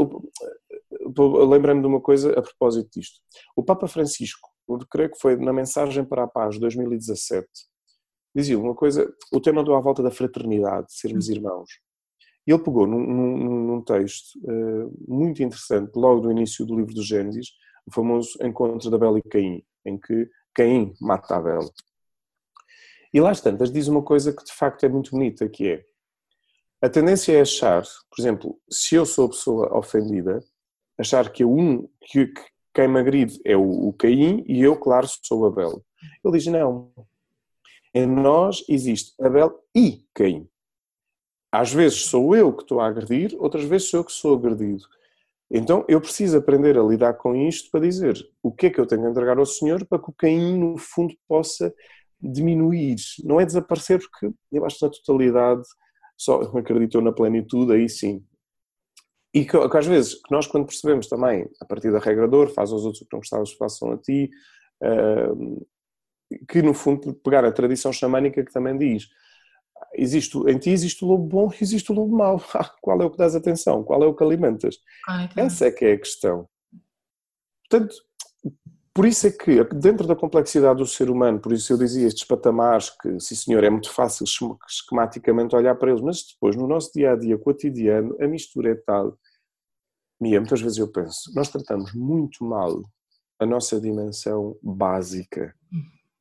lembrando 1.47 1.77
me 1.77 1.83
de 1.83 1.89
uma 1.89 2.01
coisa 2.01 2.31
a 2.33 2.43
propósito 2.43 2.89
disto. 2.99 3.21
O 3.57 3.63
Papa 3.63 3.87
Francisco, 3.87 4.49
creio 4.91 5.11
que 5.11 5.19
foi 5.19 5.37
na 5.37 5.53
mensagem 5.53 6.05
para 6.05 6.25
a 6.25 6.29
paz 6.29 6.55
de 6.55 6.61
2017, 6.61 7.47
dizia 8.35 8.59
uma 8.59 8.75
coisa, 8.75 9.13
o 9.33 9.41
tema 9.41 9.63
do 9.63 9.75
à 9.75 9.81
volta 9.81 10.03
da 10.03 10.11
fraternidade, 10.11 10.89
de 10.89 10.95
sermos 10.95 11.29
hum. 11.29 11.33
irmãos. 11.33 11.71
E 12.47 12.53
ele 12.53 12.63
pegou 12.63 12.87
num, 12.87 13.01
num, 13.01 13.67
num 13.67 13.83
texto 13.83 14.39
uh, 14.43 14.93
muito 15.09 15.43
interessante, 15.43 15.93
logo 15.97 16.21
do 16.21 16.31
início 16.31 16.67
do 16.67 16.77
livro 16.77 16.95
do 16.95 17.03
Gênesis, 17.03 17.49
o 17.87 17.93
famoso 17.93 18.37
encontro 18.43 18.89
de 18.89 18.95
Abel 18.95 19.19
e 19.19 19.23
Caim, 19.23 19.63
em 19.85 19.99
que 19.99 20.29
Caim 20.55 20.93
mata 21.01 21.37
Abel. 21.37 21.61
E 23.13 23.21
lá 23.21 23.33
tantas 23.35 23.71
diz 23.71 23.89
uma 23.89 24.03
coisa 24.03 24.33
que 24.33 24.45
de 24.45 24.53
facto 24.53 24.85
é 24.85 24.89
muito 24.89 25.13
bonita, 25.13 25.49
que 25.49 25.69
é 25.69 25.85
a 26.85 26.89
tendência 26.91 27.33
é 27.33 27.41
achar, 27.41 27.83
por 28.11 28.21
exemplo, 28.21 28.61
se 28.71 28.95
eu 28.95 29.07
sou 29.07 29.25
a 29.25 29.31
pessoa 29.31 29.79
ofendida, 29.79 30.39
achar 30.99 31.30
que, 31.30 31.45
um, 31.45 31.88
que 32.01 32.32
quem 32.72 32.88
me 32.88 32.99
agride 32.99 33.40
é 33.45 33.57
o, 33.57 33.88
o 33.88 33.92
Caim 33.92 34.45
e 34.47 34.62
eu, 34.62 34.76
claro, 34.76 35.07
sou 35.22 35.47
Abel. 35.47 35.82
Ele 36.24 36.38
diz, 36.38 36.47
não. 36.47 36.92
Em 37.95 38.07
nós 38.07 38.64
existe 38.68 39.12
Abel 39.20 39.55
e 39.74 40.05
Caim. 40.14 40.49
Às 41.53 41.72
vezes 41.72 42.07
sou 42.07 42.34
eu 42.34 42.53
que 42.53 42.62
estou 42.62 42.80
a 42.80 42.88
agredir, 42.88 43.36
outras 43.38 43.64
vezes 43.64 43.88
sou 43.88 44.01
eu 44.01 44.05
que 44.05 44.12
sou 44.12 44.36
agredido. 44.36 44.84
Então 45.51 45.84
eu 45.88 46.01
preciso 46.01 46.36
aprender 46.36 46.76
a 46.76 46.82
lidar 46.82 47.14
com 47.14 47.34
isto 47.36 47.70
para 47.70 47.80
dizer 47.80 48.18
o 48.42 48.51
que 48.51 48.66
é 48.66 48.70
que 48.70 48.80
eu 48.80 48.86
tenho 48.86 49.07
a 49.07 49.11
entregar 49.11 49.38
ao 49.38 49.47
Senhor 49.47 49.86
para 49.86 50.01
que 50.01 50.11
o 50.11 50.14
Caim, 50.14 50.59
no 50.59 50.76
fundo, 50.76 51.14
possa 51.28 51.72
diminuir. 52.20 52.97
Não 53.22 53.40
é 53.40 53.47
desaparecer, 53.47 54.01
porque 54.01 54.34
eu 54.51 54.64
acho 54.64 54.78
que 54.78 54.84
na 54.84 54.90
totalidade 54.90 55.62
só 56.16 56.40
acredito 56.42 57.01
na 57.01 57.12
plenitude, 57.12 57.72
aí 57.72 57.88
sim. 57.88 58.24
E 59.35 59.45
que, 59.45 59.68
que, 59.68 59.76
às 59.76 59.87
vezes, 59.87 60.14
que 60.14 60.30
nós 60.30 60.47
quando 60.47 60.66
percebemos 60.66 61.09
também, 61.09 61.49
a 61.61 61.64
partir 61.64 61.91
da 61.91 61.99
regra 61.99 62.28
dor, 62.28 62.51
faz 62.51 62.70
aos 62.72 62.85
outros 62.85 63.03
o 63.03 63.05
que 63.05 63.12
não 63.12 63.18
gostavas 63.18 63.53
façam 63.53 63.91
a 63.93 63.99
ti, 63.99 64.30
uh, 64.82 65.66
que 66.49 66.62
no 66.62 66.72
fundo 66.72 67.12
pegar 67.14 67.45
a 67.45 67.53
tradição 67.53 67.93
xamânica 67.93 68.45
que 68.45 68.53
também 68.53 68.78
diz 68.78 69.09
existe, 69.95 70.37
em 70.49 70.59
ti 70.59 70.70
existe 70.70 71.05
o 71.05 71.09
lobo 71.09 71.26
bom 71.26 71.51
e 71.53 71.62
existe 71.62 71.91
o 71.91 71.95
lobo 71.95 72.16
mau. 72.16 72.41
Qual 72.80 73.01
é 73.01 73.05
o 73.05 73.11
que 73.11 73.18
dás 73.18 73.35
atenção? 73.35 73.82
Qual 73.82 74.03
é 74.03 74.07
o 74.07 74.14
que 74.14 74.24
alimentas? 74.24 74.78
Ai, 75.09 75.28
Essa 75.37 75.66
é 75.66 75.70
que 75.70 75.85
é 75.85 75.93
a 75.93 75.99
questão. 75.99 76.49
Portanto, 77.68 77.95
por 78.95 79.05
isso 79.07 79.26
é 79.26 79.30
que, 79.30 79.64
dentro 79.74 80.07
da 80.07 80.14
complexidade 80.14 80.78
do 80.78 80.86
ser 80.86 81.11
humano, 81.11 81.40
por 81.40 81.53
isso 81.53 81.72
eu 81.72 81.76
dizia 81.76 82.07
estes 82.07 82.24
patamares 82.24 82.90
que, 82.90 83.18
sim 83.18 83.34
senhor, 83.34 83.64
é 83.64 83.68
muito 83.68 83.90
fácil 83.90 84.24
esquematicamente 84.68 85.57
olhar 85.57 85.74
para 85.74 85.90
eles, 85.90 86.01
mas 86.01 86.22
depois, 86.32 86.55
no 86.55 86.68
nosso 86.68 86.92
dia 86.92 87.12
a 87.12 87.16
dia 87.16 87.36
cotidiano, 87.36 88.16
a 88.20 88.28
mistura 88.28 88.70
é 88.70 88.74
tal. 88.76 89.18
Mia, 90.20 90.40
muitas 90.40 90.61
vezes 90.61 90.78
eu 90.78 90.90
penso, 90.92 91.32
nós 91.34 91.49
tratamos 91.49 91.92
muito 91.92 92.45
mal 92.45 92.82
a 93.40 93.45
nossa 93.45 93.80
dimensão 93.80 94.57
básica, 94.62 95.53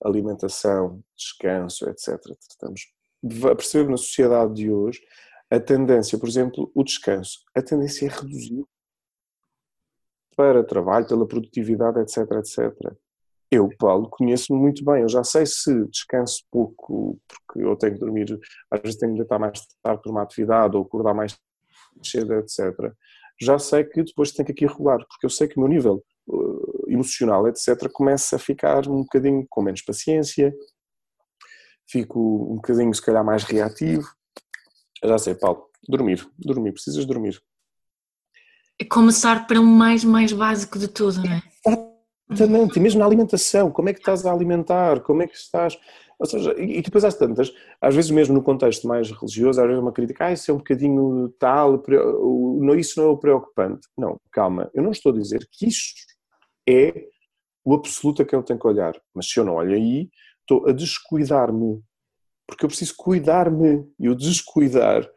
alimentação, 0.03 1.03
descanso, 1.15 1.87
etc. 1.87 2.19
Tratamos 2.57 2.91
percebo 3.55 3.91
na 3.91 3.97
sociedade 3.97 4.53
de 4.55 4.69
hoje 4.69 5.01
a 5.49 5.59
tendência, 5.59 6.17
por 6.17 6.27
exemplo, 6.27 6.71
o 6.73 6.83
descanso, 6.83 7.39
a 7.55 7.61
tendência 7.61 8.07
é 8.07 8.09
reduzir 8.09 8.65
para 10.35 10.63
trabalho, 10.63 11.07
pela 11.07 11.27
produtividade, 11.27 11.99
etc, 11.99 12.31
etc. 12.33 12.93
Eu, 13.51 13.69
Paulo, 13.77 14.09
conheço-me 14.09 14.59
muito 14.59 14.83
bem, 14.83 15.03
eu 15.03 15.09
já 15.09 15.23
sei 15.23 15.45
se 15.45 15.85
descanso 15.87 16.43
pouco, 16.51 17.19
porque 17.27 17.63
eu 17.63 17.75
tenho 17.75 17.93
que 17.93 17.99
dormir, 17.99 18.39
às 18.71 18.81
vezes 18.81 18.97
tenho 18.97 19.13
que 19.13 19.19
deitar 19.19 19.37
mais 19.37 19.61
tarde 19.81 20.01
por 20.01 20.11
uma 20.11 20.23
atividade, 20.23 20.75
ou 20.75 20.81
acordar 20.83 21.13
mais 21.13 21.37
cedo, 22.03 22.33
etc. 22.33 22.91
Já 23.39 23.59
sei 23.59 23.83
que 23.83 24.03
depois 24.03 24.31
tenho 24.31 24.45
que 24.47 24.53
aqui 24.53 24.65
regular, 24.65 25.05
porque 25.07 25.25
eu 25.25 25.29
sei 25.29 25.47
que 25.47 25.57
o 25.57 25.59
meu 25.59 25.69
nível 25.69 26.03
uh, 26.27 26.89
emocional, 26.89 27.47
etc., 27.47 27.89
começa 27.91 28.37
a 28.37 28.39
ficar 28.39 28.87
um 28.87 29.03
bocadinho 29.03 29.45
com 29.47 29.61
menos 29.61 29.81
paciência, 29.81 30.51
fico 31.87 32.19
um 32.51 32.55
bocadinho, 32.55 32.93
se 32.93 33.01
calhar, 33.01 33.23
mais 33.23 33.43
reativo. 33.43 34.07
Já 35.03 35.17
sei, 35.17 35.35
Paulo, 35.35 35.69
dormir, 35.87 36.27
dormir, 36.39 36.71
precisas 36.71 37.05
dormir. 37.05 37.39
É 38.79 38.85
começar 38.85 39.47
para 39.47 39.61
mais, 39.61 40.03
mais 40.03 40.31
básico 40.33 40.79
de 40.79 40.87
tudo, 40.87 41.23
não 41.23 41.31
é? 41.31 41.41
Exatamente, 42.29 42.77
e 42.77 42.81
mesmo 42.81 42.99
na 42.99 43.05
alimentação, 43.05 43.69
como 43.69 43.89
é 43.89 43.93
que 43.93 43.99
estás 43.99 44.25
a 44.25 44.31
alimentar, 44.31 45.01
como 45.01 45.21
é 45.21 45.27
que 45.27 45.35
estás. 45.35 45.77
Ou 46.17 46.25
seja, 46.25 46.55
e 46.57 46.81
depois 46.81 47.03
às 47.03 47.15
tantas, 47.15 47.53
às 47.81 47.93
vezes 47.93 48.09
mesmo 48.09 48.33
no 48.33 48.41
contexto 48.41 48.87
mais 48.87 49.11
religioso, 49.11 49.59
às 49.59 49.67
vezes 49.67 49.81
uma 49.81 49.91
crítica, 49.91 50.25
ah, 50.25 50.31
isso 50.31 50.49
é 50.49 50.53
um 50.53 50.57
bocadinho 50.57 51.29
tal, 51.37 51.83
isso 52.77 52.99
não 52.99 53.09
é 53.09 53.11
o 53.11 53.17
preocupante. 53.17 53.87
Não, 53.97 54.17
calma, 54.31 54.69
eu 54.73 54.81
não 54.81 54.91
estou 54.91 55.11
a 55.11 55.15
dizer 55.15 55.47
que 55.51 55.67
isto 55.67 56.01
é 56.67 57.07
o 57.65 57.73
absoluto 57.75 58.21
a 58.21 58.25
que 58.25 58.35
eu 58.35 58.43
tenho 58.43 58.59
que 58.59 58.67
olhar, 58.67 58.93
mas 59.13 59.29
se 59.29 59.39
eu 59.39 59.43
não 59.43 59.55
olho 59.55 59.75
aí, 59.75 60.09
estou 60.41 60.67
a 60.67 60.71
descuidar-me, 60.71 61.81
porque 62.47 62.65
eu 62.65 62.69
preciso 62.69 62.93
cuidar-me 62.97 63.85
e 63.99 64.09
o 64.09 64.15
descuidar 64.15 65.07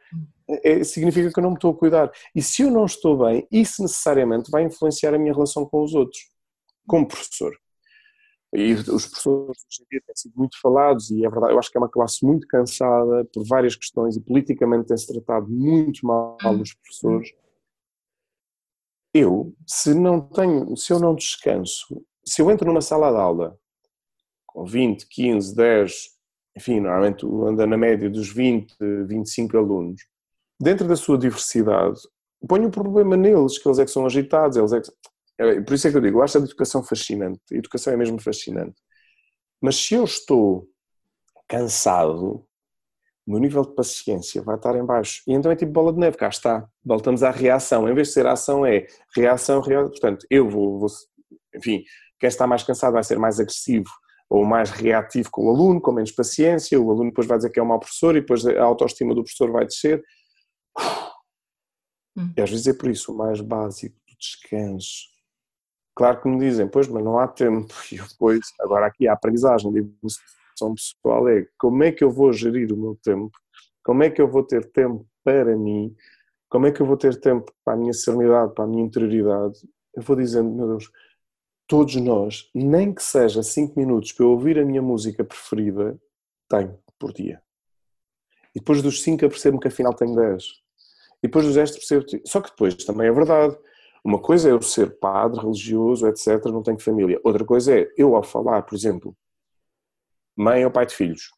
é, 0.49 0.85
significa 0.85 1.33
que 1.33 1.39
eu 1.39 1.43
não 1.43 1.51
me 1.51 1.57
estou 1.57 1.73
a 1.73 1.77
cuidar. 1.77 2.11
E 2.35 2.43
se 2.43 2.63
eu 2.63 2.71
não 2.71 2.85
estou 2.85 3.19
bem, 3.19 3.47
isso 3.51 3.83
necessariamente 3.83 4.51
vai 4.51 4.65
influenciar 4.65 5.15
a 5.15 5.19
minha 5.19 5.33
relação 5.33 5.67
com 5.67 5.83
os 5.83 5.95
outros, 5.95 6.31
como 6.87 7.07
professor. 7.07 7.57
E 8.55 8.73
os 8.73 9.07
professores 9.07 9.65
hoje 9.67 9.83
em 9.83 9.87
dia 9.91 10.03
têm 10.07 10.17
sido 10.17 10.35
muito 10.37 10.59
falados, 10.61 11.11
e 11.11 11.25
é 11.27 11.29
verdade, 11.29 11.53
eu 11.53 11.59
acho 11.59 11.71
que 11.71 11.77
é 11.77 11.81
uma 11.81 11.91
classe 11.91 12.25
muito 12.25 12.47
cansada 12.47 13.25
por 13.33 13.45
várias 13.47 13.75
questões, 13.75 14.17
e 14.17 14.21
politicamente 14.21 14.87
tem-se 14.87 15.07
tratado 15.07 15.49
muito 15.49 16.07
mal 16.07 16.39
os 16.61 16.73
professores. 16.75 17.33
Eu, 19.13 19.55
se 19.67 19.95
não 19.95 20.21
tenho, 20.21 20.77
se 20.77 20.93
eu 20.93 21.01
não 21.01 21.15
descanso, 21.15 22.05
se 22.25 22.41
eu 22.41 22.51
entro 22.51 22.67
numa 22.67 22.81
sala 22.81 23.11
de 23.11 23.19
aula 23.19 23.59
com 24.47 24.65
20, 24.65 25.07
15, 25.09 25.55
10, 25.55 26.17
enfim, 26.57 26.81
normalmente 26.81 27.27
anda 27.27 27.67
na 27.67 27.77
média 27.77 28.09
dos 28.09 28.33
20, 28.33 28.75
25 29.07 29.57
alunos, 29.57 30.03
dentro 30.61 30.87
da 30.87 30.97
sua 30.97 31.19
diversidade, 31.19 32.01
põe 32.47 32.65
o 32.65 32.71
problema 32.71 33.17
neles, 33.17 33.59
que 33.59 33.69
eles 33.69 33.79
é 33.79 33.85
que 33.85 33.91
são 33.91 34.07
agitados, 34.07 34.57
eles 34.57 34.73
é 34.73 34.81
que... 34.81 34.91
É, 35.39 35.61
por 35.61 35.75
isso 35.75 35.87
é 35.87 35.91
que 35.91 35.97
eu 35.97 36.01
digo, 36.01 36.19
eu 36.19 36.23
acho 36.23 36.39
a 36.39 36.41
educação 36.41 36.83
fascinante, 36.83 37.41
a 37.53 37.57
educação 37.57 37.93
é 37.93 37.97
mesmo 37.97 38.19
fascinante. 38.21 38.81
Mas 39.61 39.77
se 39.77 39.95
eu 39.95 40.05
estou 40.05 40.67
cansado, 41.49 42.47
o 43.27 43.33
meu 43.33 43.41
nível 43.41 43.63
de 43.63 43.75
paciência 43.75 44.41
vai 44.41 44.57
estar 44.57 44.77
em 44.77 44.85
baixo. 44.85 45.23
E 45.27 45.33
então 45.33 45.51
é 45.51 45.57
tipo 45.57 45.73
bola 45.73 45.93
de 45.93 45.99
neve, 45.99 46.17
cá 46.17 46.29
está. 46.29 46.67
Voltamos 46.85 47.23
à 47.23 47.31
reação. 47.31 47.89
Em 47.89 47.95
vez 47.95 48.09
de 48.09 48.15
ser 48.15 48.27
ação, 48.27 48.65
é 48.65 48.87
reação, 49.15 49.61
reação. 49.61 49.91
Portanto, 49.91 50.27
eu 50.31 50.49
vou, 50.49 50.79
vou 50.79 50.89
enfim, 51.55 51.85
quem 52.19 52.29
está 52.29 52.47
mais 52.47 52.63
cansado 52.63 52.93
vai 52.93 53.03
ser 53.03 53.19
mais 53.19 53.41
agressivo, 53.41 53.91
ou 54.29 54.45
mais 54.45 54.71
reativo 54.71 55.31
com 55.31 55.47
o 55.47 55.51
aluno, 55.51 55.81
com 55.81 55.93
menos 55.93 56.13
paciência, 56.13 56.81
o 56.81 56.91
aluno 56.91 57.11
depois 57.11 57.27
vai 57.27 57.37
dizer 57.37 57.51
que 57.51 57.61
é 57.61 57.63
um 57.63 57.67
mau 57.67 57.79
professor 57.79 58.17
e 58.17 58.21
depois 58.21 58.47
a 58.47 58.63
autoestima 58.63 59.15
do 59.15 59.23
professor 59.23 59.51
vai 59.51 59.67
descer. 59.67 60.03
Hum. 62.17 62.33
E 62.37 62.41
às 62.41 62.51
vezes 62.51 62.67
é 62.67 62.73
por 62.73 62.91
isso 62.91 63.13
o 63.13 63.17
mais 63.17 63.41
básico 63.41 63.97
do 64.09 64.17
descanso. 64.19 65.09
Claro 65.95 66.21
que 66.21 66.29
me 66.29 66.39
dizem, 66.39 66.69
pois, 66.69 66.89
mas 66.89 67.05
não 67.05 67.19
há 67.19 67.29
tempo. 67.29 67.73
E 67.93 67.97
depois, 67.97 68.41
agora 68.61 68.87
aqui 68.87 69.07
a 69.07 69.13
aprendizagem 69.13 69.71
de 69.73 69.79
evolução 69.81 70.75
pessoal 70.75 71.29
é 71.29 71.47
como 71.59 71.83
é 71.85 71.93
que 71.93 72.03
eu 72.03 72.11
vou 72.11 72.33
gerir 72.33 72.73
o 72.73 72.77
meu 72.77 72.99
tempo? 73.03 73.31
Como 73.85 74.03
é 74.03 74.11
que 74.11 74.21
eu 74.21 74.29
vou 74.29 74.43
ter 74.43 74.65
tempo 74.73 75.07
para 75.23 75.57
mim? 75.57 75.95
Como 76.49 76.67
é 76.67 76.73
que 76.73 76.81
eu 76.81 76.87
vou 76.87 76.97
ter 76.97 77.21
tempo 77.21 77.53
para 77.65 77.75
a 77.75 77.77
minha 77.77 77.93
serenidade, 77.93 78.55
para 78.55 78.65
a 78.65 78.67
minha 78.67 78.85
interioridade? 78.85 79.59
Eu 79.95 80.03
vou 80.03 80.17
dizendo, 80.17 80.51
meu 80.51 80.69
Deus, 80.69 80.91
todos 81.67 81.97
nós, 81.97 82.51
nem 82.55 82.93
que 82.93 83.03
seja 83.03 83.43
5 83.43 83.79
minutos 83.79 84.13
para 84.13 84.25
eu 84.25 84.31
ouvir 84.31 84.59
a 84.59 84.65
minha 84.65 84.83
música 84.83 85.25
preferida, 85.25 85.99
tenho 86.49 86.79
por 86.99 87.13
dia. 87.13 87.43
E 88.55 88.59
depois 88.59 88.81
dos 88.83 89.03
5 89.03 89.25
eu 89.25 89.29
percebo 89.29 89.61
que 89.61 89.69
afinal 89.69 89.93
tenho 89.95 90.15
10. 90.15 90.45
E 91.23 91.29
depois 91.29 91.45
dos 91.47 91.55
10 91.55 91.71
percebo. 91.73 92.05
Só 92.25 92.41
que 92.41 92.51
depois 92.51 92.75
também 92.77 93.09
é 93.09 93.13
verdade. 93.13 93.57
Uma 94.05 94.21
coisa 94.21 94.49
é 94.49 94.53
eu 94.53 94.63
ser 94.63 94.99
padre, 94.99 95.41
religioso, 95.41 96.07
etc., 96.07 96.45
não 96.47 96.63
tenho 96.63 96.79
família. 96.79 97.21
Outra 97.25 97.45
coisa 97.45 97.77
é 97.77 97.93
eu, 97.97 98.15
ao 98.15 98.23
falar, 98.23 98.63
por 98.63 98.75
exemplo, 98.75 99.17
mãe 100.37 100.65
ou 100.65 100.71
pai 100.71 100.87
de 100.87 100.95
filhos, 100.95 101.31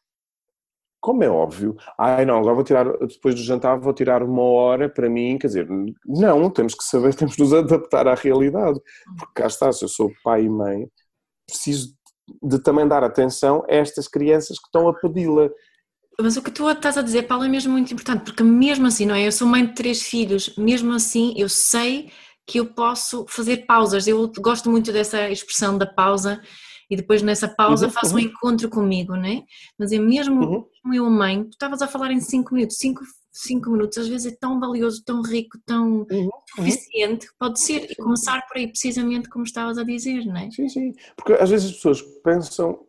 como 1.01 1.23
é 1.23 1.29
óbvio, 1.29 1.77
ai 1.97 2.25
não, 2.25 2.37
agora 2.39 2.55
vou 2.55 2.63
tirar, 2.63 2.85
depois 3.07 3.33
do 3.33 3.41
jantar 3.41 3.79
vou 3.79 3.93
tirar 3.93 4.21
uma 4.21 4.43
hora 4.43 4.89
para 4.89 5.09
mim, 5.09 5.37
quer 5.37 5.47
dizer, 5.47 5.67
não, 6.05 6.49
temos 6.49 6.75
que 6.75 6.83
saber, 6.83 7.13
temos 7.15 7.35
que 7.35 7.41
nos 7.41 7.53
adaptar 7.53 8.07
à 8.07 8.15
realidade, 8.15 8.79
porque 9.17 9.33
cá 9.33 9.47
está, 9.47 9.71
se 9.71 9.85
eu 9.85 9.89
sou 9.89 10.11
pai 10.23 10.43
e 10.43 10.49
mãe, 10.49 10.89
preciso 11.47 11.97
de 12.43 12.61
também 12.61 12.87
dar 12.87 13.03
atenção 13.03 13.63
a 13.67 13.73
estas 13.73 14.07
crianças 14.07 14.59
que 14.59 14.65
estão 14.67 14.87
a 14.87 14.93
pedi-la. 14.93 15.49
Mas 16.21 16.37
o 16.37 16.41
que 16.41 16.51
tu 16.51 16.69
estás 16.69 16.97
a 16.97 17.01
dizer, 17.01 17.23
Paulo, 17.23 17.45
é 17.45 17.47
mesmo 17.47 17.71
muito 17.71 17.93
importante, 17.93 18.23
porque 18.23 18.43
mesmo 18.43 18.87
assim, 18.87 19.05
não 19.05 19.15
é? 19.15 19.27
Eu 19.27 19.31
sou 19.31 19.47
mãe 19.47 19.65
de 19.65 19.73
três 19.73 20.01
filhos, 20.01 20.53
mesmo 20.57 20.93
assim 20.93 21.33
eu 21.37 21.47
sei 21.47 22.11
que 22.45 22.59
eu 22.59 22.65
posso 22.65 23.25
fazer 23.29 23.65
pausas. 23.65 24.07
Eu 24.07 24.29
gosto 24.39 24.69
muito 24.69 24.91
dessa 24.91 25.29
expressão 25.29 25.77
da 25.77 25.85
pausa 25.85 26.41
e 26.89 26.95
depois 26.95 27.21
nessa 27.21 27.47
pausa 27.47 27.85
uhum, 27.85 27.91
faço 27.91 28.15
uhum. 28.15 28.21
um 28.21 28.25
encontro 28.25 28.69
comigo, 28.69 29.15
não 29.15 29.25
é? 29.25 29.43
Mas 29.77 29.91
é 29.91 29.99
mesmo, 29.99 30.41
uhum. 30.41 30.65
mesmo 30.83 31.05
eu, 31.05 31.09
mãe, 31.09 31.43
tu 31.43 31.51
estavas 31.51 31.81
a 31.81 31.87
falar 31.87 32.11
em 32.11 32.19
cinco 32.19 32.55
minutos, 32.55 32.77
cinco, 32.77 33.01
cinco 33.31 33.69
minutos 33.69 33.99
às 33.99 34.07
vezes 34.07 34.33
é 34.33 34.35
tão 34.35 34.59
valioso, 34.59 35.03
tão 35.05 35.21
rico, 35.21 35.59
tão 35.65 36.07
uhum. 36.11 36.29
suficiente, 36.55 37.27
pode 37.37 37.61
ser, 37.61 37.91
e 37.91 37.95
começar 37.95 38.41
por 38.47 38.57
aí 38.57 38.67
precisamente 38.67 39.29
como 39.29 39.43
estavas 39.43 39.77
a 39.77 39.83
dizer, 39.83 40.25
não 40.25 40.37
é? 40.37 40.49
Sim, 40.49 40.67
sim, 40.67 40.91
porque 41.15 41.33
às 41.33 41.49
vezes 41.51 41.69
as 41.69 41.75
pessoas 41.75 42.01
pensam, 42.23 42.79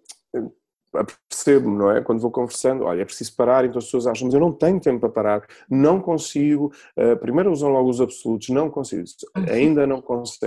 percebo, 1.28 1.70
não 1.70 1.90
é? 1.90 2.02
Quando 2.02 2.20
vou 2.20 2.30
conversando, 2.30 2.84
olha, 2.84 3.02
é 3.02 3.04
preciso 3.04 3.34
parar, 3.36 3.64
então 3.64 3.78
as 3.78 3.84
pessoas 3.84 4.06
acham, 4.06 4.26
mas 4.26 4.34
eu 4.34 4.40
não 4.40 4.52
tenho 4.52 4.80
tempo 4.80 5.00
para 5.00 5.08
parar, 5.08 5.46
não 5.68 6.00
consigo, 6.00 6.72
uh, 6.96 7.16
primeiro 7.18 7.52
usam 7.52 7.70
logo 7.70 7.88
os 7.88 8.00
absolutos, 8.00 8.48
não 8.48 8.70
consigo, 8.70 9.04
uhum. 9.36 9.44
ainda 9.48 9.86
não 9.86 10.02
consigo, 10.02 10.46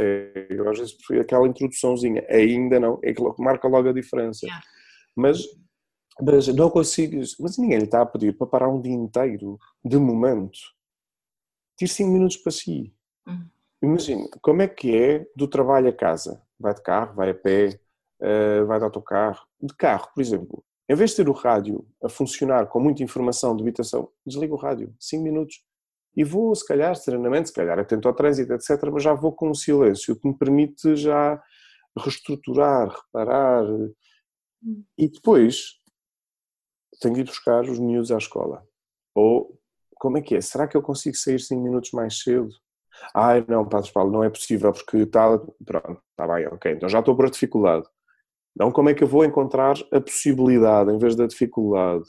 às 0.70 0.80
vezes 0.80 0.98
aquela 1.20 1.48
introduçãozinha, 1.48 2.26
ainda 2.30 2.80
não, 2.80 3.00
é 3.04 3.14
que 3.14 3.22
marca 3.40 3.68
logo 3.68 3.90
a 3.90 3.94
diferença. 3.94 4.46
Yeah. 4.46 4.66
Mas, 5.16 5.44
mas 6.22 6.48
não 6.50 6.70
consigo, 6.70 7.22
mas 7.40 7.58
ninguém 7.58 7.80
lhe 7.80 7.86
está 7.86 8.02
a 8.02 8.06
pedir 8.06 8.38
para 8.38 8.48
parar 8.48 8.70
um 8.70 8.82
dia 8.82 8.94
inteiro, 8.94 9.58
de 9.84 9.98
momento. 9.98 10.60
Tire 11.78 11.90
5 11.90 12.10
minutos 12.12 12.38
para 12.38 12.52
si. 12.52 12.94
Uhum. 13.28 13.48
Imagina, 13.82 14.28
como 14.42 14.62
é 14.62 14.68
que 14.68 14.96
é 14.96 15.26
do 15.36 15.48
trabalho 15.48 15.90
a 15.90 15.94
casa? 15.94 16.42
Vai 16.60 16.74
de 16.74 16.82
carro, 16.82 17.16
vai 17.16 17.32
a 17.32 17.34
pé, 17.34 17.80
uh, 18.22 18.66
vai 18.66 18.78
de 18.78 18.86
autocarro, 18.86 19.46
de 19.64 19.76
carro, 19.76 20.10
por 20.14 20.22
exemplo. 20.22 20.64
Em 20.90 20.96
vez 20.96 21.12
de 21.12 21.18
ter 21.18 21.30
o 21.30 21.34
rádio 21.34 21.88
a 22.04 22.10
funcionar 22.10 22.68
com 22.68 22.80
muita 22.80 23.04
informação 23.04 23.56
de 23.56 23.64
habitação, 23.64 24.10
desliga 24.26 24.54
o 24.54 24.58
rádio, 24.58 24.94
5 25.00 25.24
minutos. 25.24 25.64
E 26.16 26.24
vou, 26.24 26.54
se 26.54 26.68
calhar, 26.68 26.96
serenamente, 26.96 27.50
se 27.50 27.56
calhar 27.56 27.80
atento 27.80 28.08
ao 28.08 28.14
trânsito, 28.14 28.54
etc., 28.54 28.90
mas 28.92 29.02
já 29.02 29.14
vou 29.14 29.32
com 29.32 29.50
um 29.50 29.56
silêncio 29.56 30.16
que 30.20 30.28
me 30.28 30.38
permite 30.38 30.96
já 30.96 31.42
reestruturar, 31.98 32.90
reparar. 32.90 33.64
Hum. 34.62 34.84
E 34.98 35.08
depois 35.08 35.80
tenho 37.02 37.16
que 37.16 37.22
ir 37.22 37.26
buscar 37.26 37.64
os 37.64 37.80
miúdos 37.80 38.12
à 38.12 38.18
escola. 38.18 38.64
Ou, 39.16 39.60
como 39.96 40.18
é 40.18 40.22
que 40.22 40.36
é? 40.36 40.42
Será 40.42 40.68
que 40.68 40.78
eu 40.78 40.82
consigo 40.82 41.16
sair 41.16 41.40
5 41.40 41.62
minutos 41.62 41.92
mais 41.92 42.20
cedo? 42.20 42.50
Ai, 43.16 43.44
não, 43.48 43.68
Padre 43.68 43.92
Paulo, 43.92 44.12
não 44.12 44.24
é 44.24 44.30
possível 44.30 44.72
porque 44.72 44.98
está. 44.98 45.38
Pronto, 45.66 46.02
está 46.12 46.28
bem, 46.28 46.48
ok, 46.48 46.74
então 46.74 46.90
já 46.90 47.00
estou 47.00 47.16
por 47.16 47.30
dificuldade. 47.30 47.88
Não 48.56 48.72
como 48.72 48.90
é 48.90 48.94
que 48.94 49.04
eu 49.04 49.08
vou 49.08 49.26
encontrar 49.26 49.76
a 49.92 50.00
possibilidade 50.00 50.92
em 50.92 50.98
vez 50.98 51.16
da 51.16 51.26
dificuldade. 51.26 52.04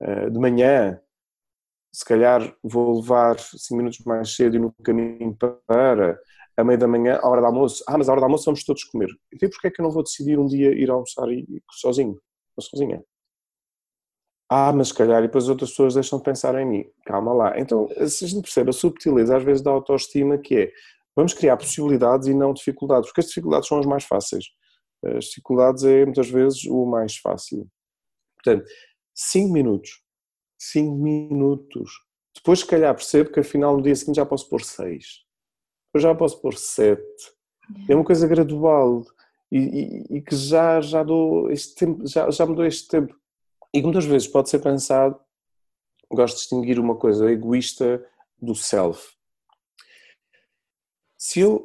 Eh, 0.00 0.30
de 0.30 0.38
manhã, 0.38 1.00
se 1.92 2.04
calhar 2.04 2.54
vou 2.62 3.00
levar 3.00 3.38
5 3.38 3.76
minutos 3.76 4.00
mais 4.04 4.34
cedo 4.34 4.56
e 4.56 4.58
no 4.58 4.72
caminho 4.84 5.36
para 5.36 6.18
a 6.56 6.64
meia 6.64 6.78
da 6.78 6.88
manhã, 6.88 7.18
a 7.22 7.28
hora 7.28 7.40
do 7.40 7.46
almoço. 7.46 7.84
Ah, 7.88 7.98
mas 7.98 8.08
a 8.08 8.12
hora 8.12 8.20
do 8.20 8.24
almoço 8.24 8.44
vamos 8.44 8.64
todos 8.64 8.84
comer. 8.84 9.08
Então 9.32 9.48
porquê 9.50 9.68
é 9.68 9.70
que 9.70 9.80
eu 9.80 9.84
não 9.84 9.90
vou 9.90 10.02
decidir 10.02 10.38
um 10.38 10.46
dia 10.46 10.70
ir 10.72 10.90
almoçar 10.90 11.26
sozinho, 11.72 12.18
ou 12.56 12.62
sozinha? 12.62 13.02
Ah, 14.48 14.72
mas 14.72 14.88
se 14.88 14.94
calhar, 14.94 15.20
e 15.20 15.26
depois 15.26 15.48
outras 15.48 15.70
pessoas 15.70 15.94
deixam 15.94 16.18
de 16.18 16.24
pensar 16.24 16.54
em 16.60 16.66
mim. 16.66 16.84
Calma 17.06 17.32
lá. 17.32 17.58
Então, 17.58 17.88
se 18.06 18.24
a 18.24 18.28
gente 18.28 18.42
percebe 18.42 18.70
a 18.70 18.72
subtileza, 18.72 19.36
às 19.36 19.42
vezes, 19.42 19.62
da 19.62 19.70
autoestima, 19.70 20.38
que 20.38 20.56
é, 20.56 20.72
vamos 21.16 21.32
criar 21.32 21.56
possibilidades 21.56 22.28
e 22.28 22.34
não 22.34 22.52
dificuldades, 22.52 23.08
porque 23.08 23.20
as 23.20 23.28
dificuldades 23.28 23.68
são 23.68 23.78
as 23.78 23.86
mais 23.86 24.04
fáceis. 24.04 24.44
As 25.16 25.26
dificuldades 25.26 25.84
é 25.84 26.04
muitas 26.04 26.28
vezes 26.28 26.64
o 26.64 26.86
mais 26.86 27.16
fácil. 27.16 27.68
Portanto, 28.36 28.66
5 29.14 29.52
minutos. 29.52 30.02
5 30.58 30.94
minutos. 30.96 31.90
Depois, 32.34 32.60
se 32.60 32.66
calhar, 32.66 32.94
percebo 32.94 33.30
que 33.30 33.40
afinal 33.40 33.76
no 33.76 33.82
dia 33.82 33.94
seguinte 33.94 34.16
já 34.16 34.26
posso 34.26 34.48
pôr 34.48 34.62
6. 34.62 35.24
Depois 35.86 36.02
já 36.02 36.14
posso 36.14 36.40
pôr 36.40 36.54
7. 36.54 37.00
É 37.88 37.94
uma 37.94 38.04
coisa 38.04 38.26
gradual 38.26 39.04
e, 39.50 39.58
e, 39.58 40.16
e, 40.16 40.22
que 40.22 40.34
já, 40.34 40.80
já 40.80 41.02
dou 41.02 41.50
este 41.50 41.74
tempo, 41.74 42.06
já, 42.06 42.30
já 42.30 42.44
me 42.44 42.54
dou 42.54 42.64
este 42.64 42.88
tempo. 42.88 43.16
E 43.72 43.78
que 43.78 43.84
muitas 43.84 44.04
vezes 44.04 44.28
pode 44.28 44.50
ser 44.50 44.58
pensado, 44.58 45.18
gosto 46.10 46.34
de 46.34 46.40
distinguir 46.40 46.78
uma 46.78 46.96
coisa 46.96 47.30
egoísta 47.30 48.04
do 48.40 48.54
self. 48.54 49.14
Se 51.16 51.40
eu 51.40 51.64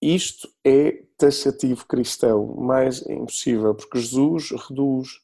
isto 0.00 0.48
é 0.64 1.02
taxativo 1.16 1.86
cristão, 1.86 2.54
mas 2.58 3.06
é 3.06 3.14
impossível, 3.14 3.74
porque 3.74 3.98
Jesus 3.98 4.50
reduz 4.68 5.20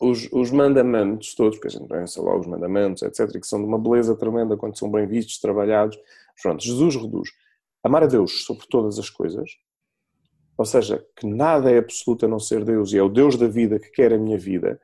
os, 0.00 0.28
os 0.32 0.50
mandamentos 0.50 1.34
todos, 1.34 1.56
porque 1.56 1.68
a 1.68 1.78
gente 1.78 1.88
pensa 1.88 2.20
logo 2.20 2.40
os 2.40 2.46
mandamentos, 2.46 3.02
etc., 3.02 3.40
que 3.40 3.46
são 3.46 3.60
de 3.60 3.66
uma 3.66 3.78
beleza 3.78 4.16
tremenda 4.16 4.56
quando 4.56 4.78
são 4.78 4.90
bem 4.90 5.06
vistos, 5.06 5.38
trabalhados. 5.38 5.98
Pronto, 6.40 6.62
Jesus 6.62 6.96
reduz. 6.96 7.30
Amar 7.82 8.04
a 8.04 8.06
Deus 8.06 8.44
sobre 8.44 8.66
todas 8.68 8.98
as 8.98 9.08
coisas, 9.10 9.50
ou 10.56 10.64
seja, 10.64 11.04
que 11.16 11.26
nada 11.26 11.70
é 11.70 11.78
absoluto 11.78 12.26
a 12.26 12.28
não 12.28 12.40
ser 12.40 12.64
Deus 12.64 12.92
e 12.92 12.98
é 12.98 13.02
o 13.02 13.08
Deus 13.08 13.36
da 13.36 13.46
vida 13.46 13.78
que 13.78 13.90
quer 13.90 14.12
a 14.12 14.18
minha 14.18 14.36
vida. 14.36 14.80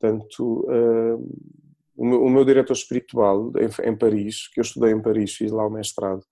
Portanto, 0.00 0.66
uh, 0.68 1.52
o, 1.94 2.06
meu, 2.06 2.28
meu, 2.30 2.44
diretor 2.44 2.72
espiritual 2.72 3.52
em, 3.58 3.90
em 3.90 3.96
Paris, 3.96 4.48
que 4.48 4.58
eu 4.58 4.62
estudei 4.62 4.90
em 4.90 5.02
Paris, 5.02 5.34
fiz 5.34 5.52
lá 5.52 5.66
o 5.66 5.70
mestrado, 5.70 6.24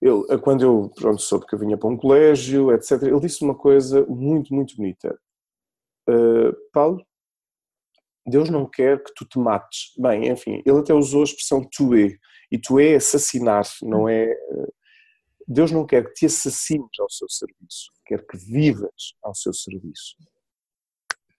ele, 0.00 0.38
quando 0.38 0.62
eu 0.62 0.90
pronto, 0.94 1.20
soube 1.20 1.46
que 1.46 1.54
eu 1.54 1.58
vinha 1.58 1.76
para 1.76 1.88
um 1.88 1.96
colégio, 1.96 2.72
etc., 2.72 3.02
ele 3.02 3.20
disse 3.20 3.42
uma 3.44 3.54
coisa 3.54 4.04
muito, 4.06 4.52
muito 4.54 4.76
bonita. 4.76 5.18
Uh, 6.08 6.54
Paulo, 6.72 7.04
Deus 8.26 8.48
não 8.48 8.66
quer 8.66 9.02
que 9.02 9.12
tu 9.14 9.24
te 9.24 9.38
mates. 9.38 9.92
Bem, 9.98 10.28
enfim, 10.28 10.62
ele 10.64 10.78
até 10.78 10.94
usou 10.94 11.22
a 11.22 11.24
expressão 11.24 11.66
tu 11.70 11.94
é, 11.94 12.16
e 12.50 12.58
tu 12.58 12.78
é 12.78 12.96
assassinar, 12.96 13.64
não 13.82 14.08
é. 14.08 14.34
Deus 15.46 15.70
não 15.70 15.86
quer 15.86 16.06
que 16.06 16.14
te 16.14 16.26
assassines 16.26 16.88
ao 16.98 17.10
seu 17.10 17.28
serviço, 17.28 17.92
quer 18.06 18.24
que 18.26 18.36
vivas 18.36 19.14
ao 19.22 19.34
seu 19.34 19.52
serviço. 19.52 20.16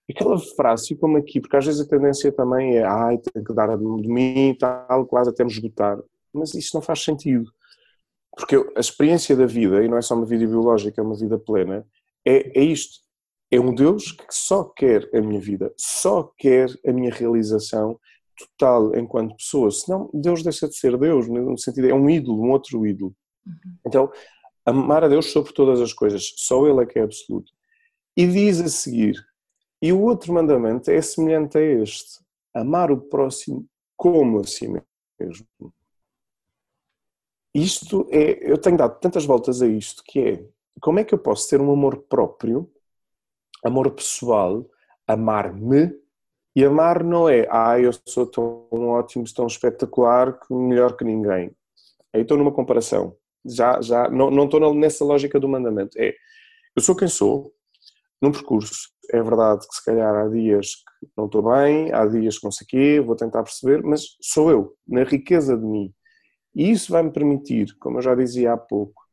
Aquela 0.08 0.38
frase 0.38 0.90
ficou-me 0.90 1.20
aqui, 1.20 1.42
porque 1.42 1.58
às 1.58 1.66
vezes 1.66 1.82
a 1.82 1.88
tendência 1.88 2.32
também 2.32 2.78
é, 2.78 2.84
ai, 2.84 3.18
tenho 3.18 3.44
que 3.44 3.54
dar 3.54 3.76
de 3.76 4.08
mim, 4.08 4.56
tal, 4.60 5.08
quase 5.08 5.32
até 5.32 5.44
me 5.44 5.50
esgotar. 5.50 5.98
Mas 6.32 6.54
isso 6.54 6.76
não 6.76 6.82
faz 6.82 7.04
sentido. 7.04 7.52
Porque 8.36 8.56
a 8.76 8.80
experiência 8.80 9.36
da 9.36 9.46
vida, 9.46 9.84
e 9.84 9.88
não 9.88 9.98
é 9.98 10.02
só 10.02 10.16
uma 10.16 10.26
vida 10.26 10.46
biológica, 10.46 11.00
é 11.00 11.04
uma 11.04 11.16
vida 11.16 11.38
plena, 11.38 11.86
é, 12.26 12.60
é 12.60 12.64
isto. 12.64 13.04
É 13.52 13.60
um 13.60 13.74
Deus 13.74 14.12
que 14.12 14.26
só 14.32 14.64
quer 14.64 15.08
a 15.14 15.22
minha 15.22 15.40
vida, 15.40 15.74
só 15.78 16.24
quer 16.38 16.68
a 16.86 16.92
minha 16.92 17.14
realização 17.14 18.00
total 18.38 18.96
enquanto 18.98 19.38
pessoa. 19.38 19.72
Senão 19.72 20.10
Deus 20.14 20.44
deixa 20.44 20.68
de 20.68 20.76
ser 20.76 20.98
Deus, 20.98 21.28
no 21.28 21.58
sentido, 21.58 21.88
é 21.88 21.94
um 21.94 22.10
ídolo, 22.10 22.44
um 22.44 22.52
outro 22.52 22.86
ídolo. 22.86 23.16
Uhum. 23.46 23.78
Então, 23.86 24.12
amar 24.66 25.04
a 25.04 25.08
Deus 25.08 25.32
sobre 25.32 25.54
todas 25.54 25.80
as 25.80 25.94
coisas, 25.94 26.34
só 26.36 26.68
Ele 26.68 26.82
é 26.82 26.86
que 26.86 27.00
é 27.00 27.04
absoluto. 27.04 27.52
E 28.18 28.26
diz 28.26 28.60
a 28.60 28.68
seguir, 28.68 29.16
e 29.82 29.94
o 29.94 30.02
outro 30.02 30.34
mandamento 30.34 30.90
é 30.90 31.02
semelhante 31.02 31.58
a 31.58 31.62
este, 31.62 32.20
amar 32.54 32.92
o 32.92 32.98
próximo 32.98 33.66
como 33.96 34.40
a 34.40 34.44
si 34.44 34.68
mesmo. 34.68 35.46
Isto 37.56 38.06
é, 38.12 38.52
eu 38.52 38.58
tenho 38.58 38.76
dado 38.76 39.00
tantas 39.00 39.24
voltas 39.24 39.62
a 39.62 39.68
isto 39.68 40.04
que 40.06 40.20
é, 40.20 40.46
como 40.82 41.00
é 41.00 41.06
que 41.06 41.14
eu 41.14 41.18
posso 41.18 41.50
ter 41.50 41.62
um 41.62 41.72
amor 41.72 42.04
próprio, 42.10 42.70
amor 43.64 43.90
pessoal, 43.92 44.70
amar-me, 45.08 45.98
e 46.54 46.66
amar 46.66 47.02
não 47.02 47.30
é, 47.30 47.48
ah, 47.50 47.80
eu 47.80 47.92
sou 48.06 48.26
tão 48.26 48.68
ótimo, 48.72 49.24
tão 49.34 49.48
espetacular, 49.48 50.38
melhor 50.50 50.98
que 50.98 51.06
ninguém. 51.06 51.50
Aí 52.14 52.24
estou 52.24 52.38
numa 52.38 52.52
comparação. 52.52 53.16
Já, 53.46 53.82
já, 53.82 54.10
não, 54.10 54.30
não 54.30 54.46
estou 54.46 54.74
nessa 54.74 55.06
lógica 55.06 55.40
do 55.40 55.48
mandamento. 55.48 55.98
É, 55.98 56.14
eu 56.76 56.82
sou 56.82 56.94
quem 56.94 57.08
sou, 57.08 57.54
num 58.22 58.34
percurso. 58.34 58.90
É 59.14 59.24
verdade 59.24 59.66
que 59.66 59.76
se 59.76 59.86
calhar 59.86 60.14
há 60.14 60.28
dias 60.28 60.76
que 61.00 61.08
não 61.16 61.28
estou 61.28 61.42
bem, 61.42 61.94
há 61.94 62.06
dias 62.06 62.38
que 62.38 62.44
não 62.44 62.52
sei 62.52 62.66
o 62.66 62.68
quê, 62.68 63.00
vou 63.00 63.16
tentar 63.16 63.44
perceber, 63.44 63.82
mas 63.82 64.18
sou 64.22 64.52
eu, 64.52 64.76
na 64.86 65.04
riqueza 65.04 65.56
de 65.56 65.66
mim. 65.66 65.94
E 66.56 66.72
isso 66.72 66.92
vai 66.92 67.04
me 67.04 67.12
permitir, 67.12 67.76
como 67.80 67.98
eu 67.98 68.02
já 68.02 68.16
dizia 68.16 68.54
há 68.54 68.58
pouco, 68.58 69.06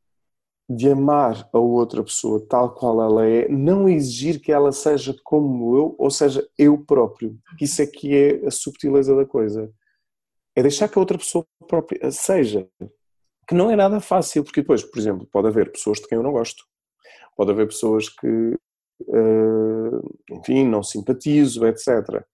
de 0.68 0.90
amar 0.90 1.48
a 1.52 1.58
outra 1.58 2.02
pessoa 2.02 2.44
tal 2.48 2.74
qual 2.74 3.02
ela 3.02 3.26
é, 3.26 3.48
não 3.48 3.88
exigir 3.88 4.40
que 4.40 4.52
ela 4.52 4.72
seja 4.72 5.14
como 5.24 5.76
eu, 5.76 5.94
ou 5.98 6.10
seja, 6.10 6.48
eu 6.56 6.78
próprio. 6.78 7.38
Isso 7.60 7.82
é 7.82 7.86
que 7.86 8.16
é 8.16 8.46
a 8.46 8.50
subtileza 8.50 9.14
da 9.14 9.26
coisa. 9.26 9.70
É 10.54 10.62
deixar 10.62 10.88
que 10.88 10.98
a 10.98 11.00
outra 11.00 11.18
pessoa 11.18 11.44
própria 11.68 12.10
seja. 12.10 12.68
Que 13.48 13.54
não 13.54 13.70
é 13.70 13.76
nada 13.76 14.00
fácil, 14.00 14.44
porque 14.44 14.60
depois, 14.60 14.82
por 14.84 14.98
exemplo, 14.98 15.26
pode 15.30 15.48
haver 15.48 15.72
pessoas 15.72 15.98
de 15.98 16.06
quem 16.06 16.16
eu 16.16 16.22
não 16.22 16.32
gosto. 16.32 16.64
Pode 17.36 17.50
haver 17.50 17.66
pessoas 17.66 18.08
que, 18.08 18.26
uh, 18.28 20.14
enfim, 20.30 20.64
não 20.64 20.82
simpatizo, 20.82 21.66
etc. 21.66 22.24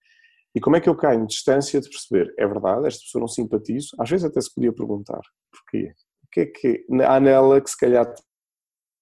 E 0.55 0.59
como 0.59 0.75
é 0.75 0.81
que 0.81 0.89
eu 0.89 0.95
caio 0.95 1.21
em 1.21 1.25
distância 1.25 1.79
de 1.79 1.89
perceber, 1.89 2.33
é 2.37 2.47
verdade, 2.47 2.87
esta 2.87 3.01
pessoa 3.03 3.21
não 3.21 3.27
simpatizo? 3.27 3.89
Às 3.99 4.09
vezes 4.09 4.25
até 4.25 4.41
se 4.41 4.53
podia 4.53 4.73
perguntar, 4.73 5.21
porquê? 5.51 5.93
O 6.23 6.27
que 6.31 6.39
é 6.41 6.45
que 6.45 6.85
há 7.07 7.19
nela 7.19 7.61
que 7.61 7.69
se 7.69 7.77
calhar 7.77 8.11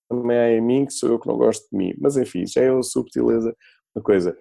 também 0.10 0.38
há 0.38 0.52
em 0.52 0.62
mim, 0.62 0.86
que 0.86 0.94
sou 0.94 1.10
eu 1.10 1.20
que 1.20 1.28
não 1.28 1.38
gosto 1.38 1.68
de 1.72 1.78
mim? 1.78 1.94
Mas 2.00 2.18
enfim, 2.18 2.46
já 2.46 2.62
é 2.62 2.70
a 2.70 2.84
subtileza 2.84 3.56
da 3.96 4.02
coisa. 4.02 4.38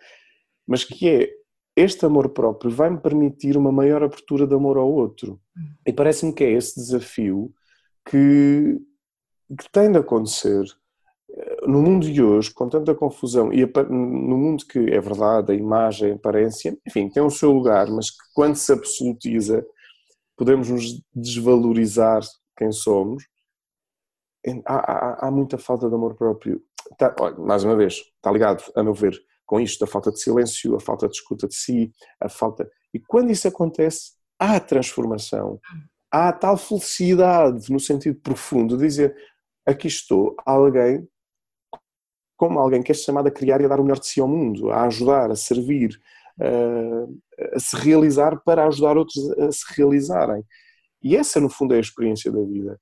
Mas 0.67 0.85
que 0.85 1.09
é, 1.09 1.31
este 1.77 2.05
amor 2.07 2.31
próprio 2.31 2.71
vai-me 2.71 3.01
permitir 3.01 3.57
uma 3.57 3.71
maior 3.71 4.03
abertura 4.03 4.47
de 4.47 4.55
amor 4.55 4.77
ao 4.77 4.91
outro. 4.91 5.41
E 5.87 5.93
parece-me 5.93 6.33
que 6.33 6.43
é 6.43 6.51
esse 6.51 6.75
desafio 6.77 7.53
que, 8.05 8.79
que 9.59 9.71
tem 9.71 9.93
de 9.93 9.99
acontecer 9.99 10.65
no 11.67 11.83
mundo 11.83 12.11
de 12.11 12.23
hoje, 12.23 12.53
com 12.53 12.69
tanta 12.69 12.95
confusão, 12.95 13.53
e 13.53 13.67
no 13.89 14.39
mundo 14.39 14.65
que 14.67 14.79
é 14.79 15.01
verdade, 15.01 15.53
a 15.53 15.55
imagem, 15.55 16.13
a 16.13 16.15
aparência, 16.15 16.77
enfim, 16.87 17.09
tem 17.09 17.23
o 17.23 17.31
seu 17.31 17.53
lugar, 17.53 17.89
mas 17.89 18.11
que 18.11 18.25
quando 18.35 18.57
se 18.57 18.73
absolutiza, 18.73 19.67
podemos 20.37 20.69
nos 20.69 21.03
desvalorizar 21.15 22.21
quem 22.57 22.73
somos, 22.73 23.25
há, 24.65 24.75
há, 24.75 25.27
há 25.27 25.31
muita 25.31 25.59
falta 25.59 25.89
de 25.89 25.95
amor 25.95 26.15
próprio. 26.15 26.63
Tá, 26.97 27.15
olha, 27.19 27.37
mais 27.37 27.65
uma 27.65 27.77
vez, 27.77 27.95
está 27.95 28.31
ligado, 28.31 28.63
a 28.75 28.83
meu 28.83 28.95
ver, 28.95 29.19
com 29.45 29.61
isto, 29.61 29.85
a 29.85 29.87
falta 29.87 30.11
de 30.11 30.21
silêncio, 30.21 30.77
a 30.77 30.81
falta 30.81 31.09
de 31.09 31.17
escuta 31.17 31.49
de 31.49 31.55
si, 31.55 31.91
a 32.21 32.29
falta. 32.29 32.69
E 32.93 33.01
quando 33.01 33.31
isso 33.31 33.49
acontece, 33.49 34.13
há 34.39 34.59
transformação, 34.61 35.61
há 36.11 36.33
tal 36.33 36.57
felicidade 36.57 37.71
no 37.71 37.81
sentido 37.81 38.21
profundo 38.21 38.77
de 38.77 38.87
dizer: 38.87 39.17
aqui 39.67 39.89
estou, 39.89 40.35
alguém 40.45 41.07
como 42.37 42.59
alguém 42.59 42.83
que 42.83 42.93
é 42.93 42.95
chamado 42.95 43.29
a 43.29 43.31
criar 43.31 43.61
e 43.61 43.65
a 43.65 43.69
dar 43.69 43.81
o 43.81 43.83
melhor 43.83 43.99
de 43.99 44.07
si 44.07 44.21
ao 44.21 44.29
mundo, 44.29 44.71
a 44.71 44.85
ajudar, 44.85 45.31
a 45.31 45.37
servir, 45.37 46.01
a, 46.39 47.59
se 47.59 47.77
realizar 47.77 48.41
para 48.45 48.67
ajudar 48.67 48.97
outros 48.97 49.31
a 49.39 49.51
se 49.51 49.65
realizarem. 49.77 50.45
E 51.03 51.17
essa, 51.17 51.41
no 51.41 51.49
fundo, 51.49 51.75
é 51.75 51.79
a 51.79 51.81
experiência 51.81 52.31
da 52.31 52.43
vida, 52.43 52.81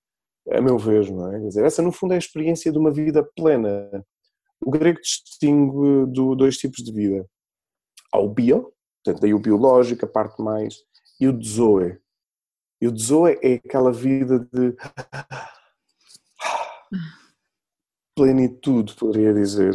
a 0.51 0.61
meu 0.61 0.79
ver, 0.79 1.11
não 1.11 1.33
é? 1.33 1.41
Quer 1.41 1.49
dizer, 1.49 1.65
essa, 1.65 1.83
no 1.83 1.93
fundo, 1.93 2.13
é 2.13 2.17
a 2.17 2.19
experiência 2.19 2.73
de 2.73 2.79
uma 2.79 2.91
vida 2.91 3.23
plena. 3.37 4.05
O 4.65 4.71
grego 4.71 5.01
distingue 5.01 6.07
do, 6.11 6.35
dois 6.35 6.57
tipos 6.57 6.83
de 6.83 6.93
vida. 6.93 7.27
Há 8.13 8.19
o 8.19 8.29
bio, 8.29 8.73
portanto, 9.03 9.23
daí 9.23 9.35
o 9.35 9.39
biológico, 9.39 10.05
a 10.05 10.09
parte 10.09 10.41
mais, 10.43 10.77
e 11.21 11.29
o 11.29 11.43
zoe. 11.43 11.99
E 12.81 12.89
o 12.89 12.97
zoe 12.97 13.39
é 13.43 13.55
aquela 13.55 13.93
vida 13.93 14.39
de 14.53 14.75
plenitude, 18.15 18.95
poderia 18.95 19.35
dizer. 19.35 19.75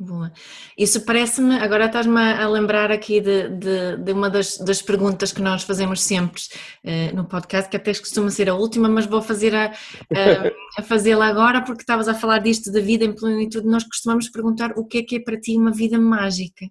Boa. 0.00 0.30
Isso 0.76 1.04
parece-me, 1.04 1.56
agora 1.56 1.86
estás-me 1.86 2.20
a 2.20 2.48
lembrar 2.48 2.92
aqui 2.92 3.20
de, 3.20 3.48
de, 3.48 3.96
de 3.96 4.12
uma 4.12 4.30
das, 4.30 4.56
das, 4.58 4.80
perguntas 4.80 5.32
que 5.32 5.42
nós 5.42 5.64
fazemos 5.64 6.00
sempre 6.00 6.40
uh, 6.84 7.16
no 7.16 7.26
podcast, 7.26 7.68
que 7.68 7.76
até 7.76 7.92
costuma 7.92 8.30
ser 8.30 8.48
a 8.48 8.54
última, 8.54 8.88
mas 8.88 9.06
vou 9.06 9.20
fazer 9.20 9.52
a, 9.56 9.72
a, 9.72 10.78
a 10.78 10.82
fazê-la 10.84 11.26
agora 11.26 11.64
porque 11.64 11.82
estavas 11.82 12.06
a 12.06 12.14
falar 12.14 12.38
disto 12.38 12.70
da 12.70 12.80
vida 12.80 13.04
em 13.04 13.12
plenitude. 13.12 13.66
Nós 13.66 13.82
costumamos 13.82 14.28
perguntar 14.28 14.72
o 14.78 14.86
que 14.86 14.98
é 14.98 15.02
que 15.02 15.16
é 15.16 15.20
para 15.20 15.40
ti 15.40 15.56
uma 15.56 15.72
vida 15.72 15.98
mágica? 15.98 16.70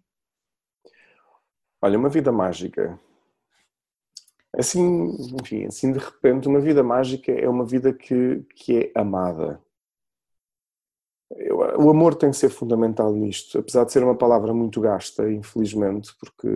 Olha, 1.81 1.99
uma 1.99 2.09
vida 2.09 2.31
mágica. 2.31 2.97
Assim, 4.57 5.17
enfim, 5.41 5.65
assim 5.65 5.91
de 5.91 5.99
repente, 5.99 6.47
uma 6.47 6.61
vida 6.61 6.81
mágica 6.81 7.33
é 7.33 7.49
uma 7.49 7.65
vida 7.65 7.91
que, 7.91 8.45
que 8.55 8.77
é 8.79 8.91
amada 8.95 9.61
o 11.29 11.89
amor 11.89 12.15
tem 12.15 12.31
que 12.31 12.37
ser 12.37 12.49
fundamental 12.49 13.11
nisto, 13.13 13.59
apesar 13.59 13.83
de 13.83 13.91
ser 13.91 14.03
uma 14.03 14.15
palavra 14.15 14.53
muito 14.53 14.79
gasta, 14.79 15.29
infelizmente, 15.29 16.15
porque 16.19 16.47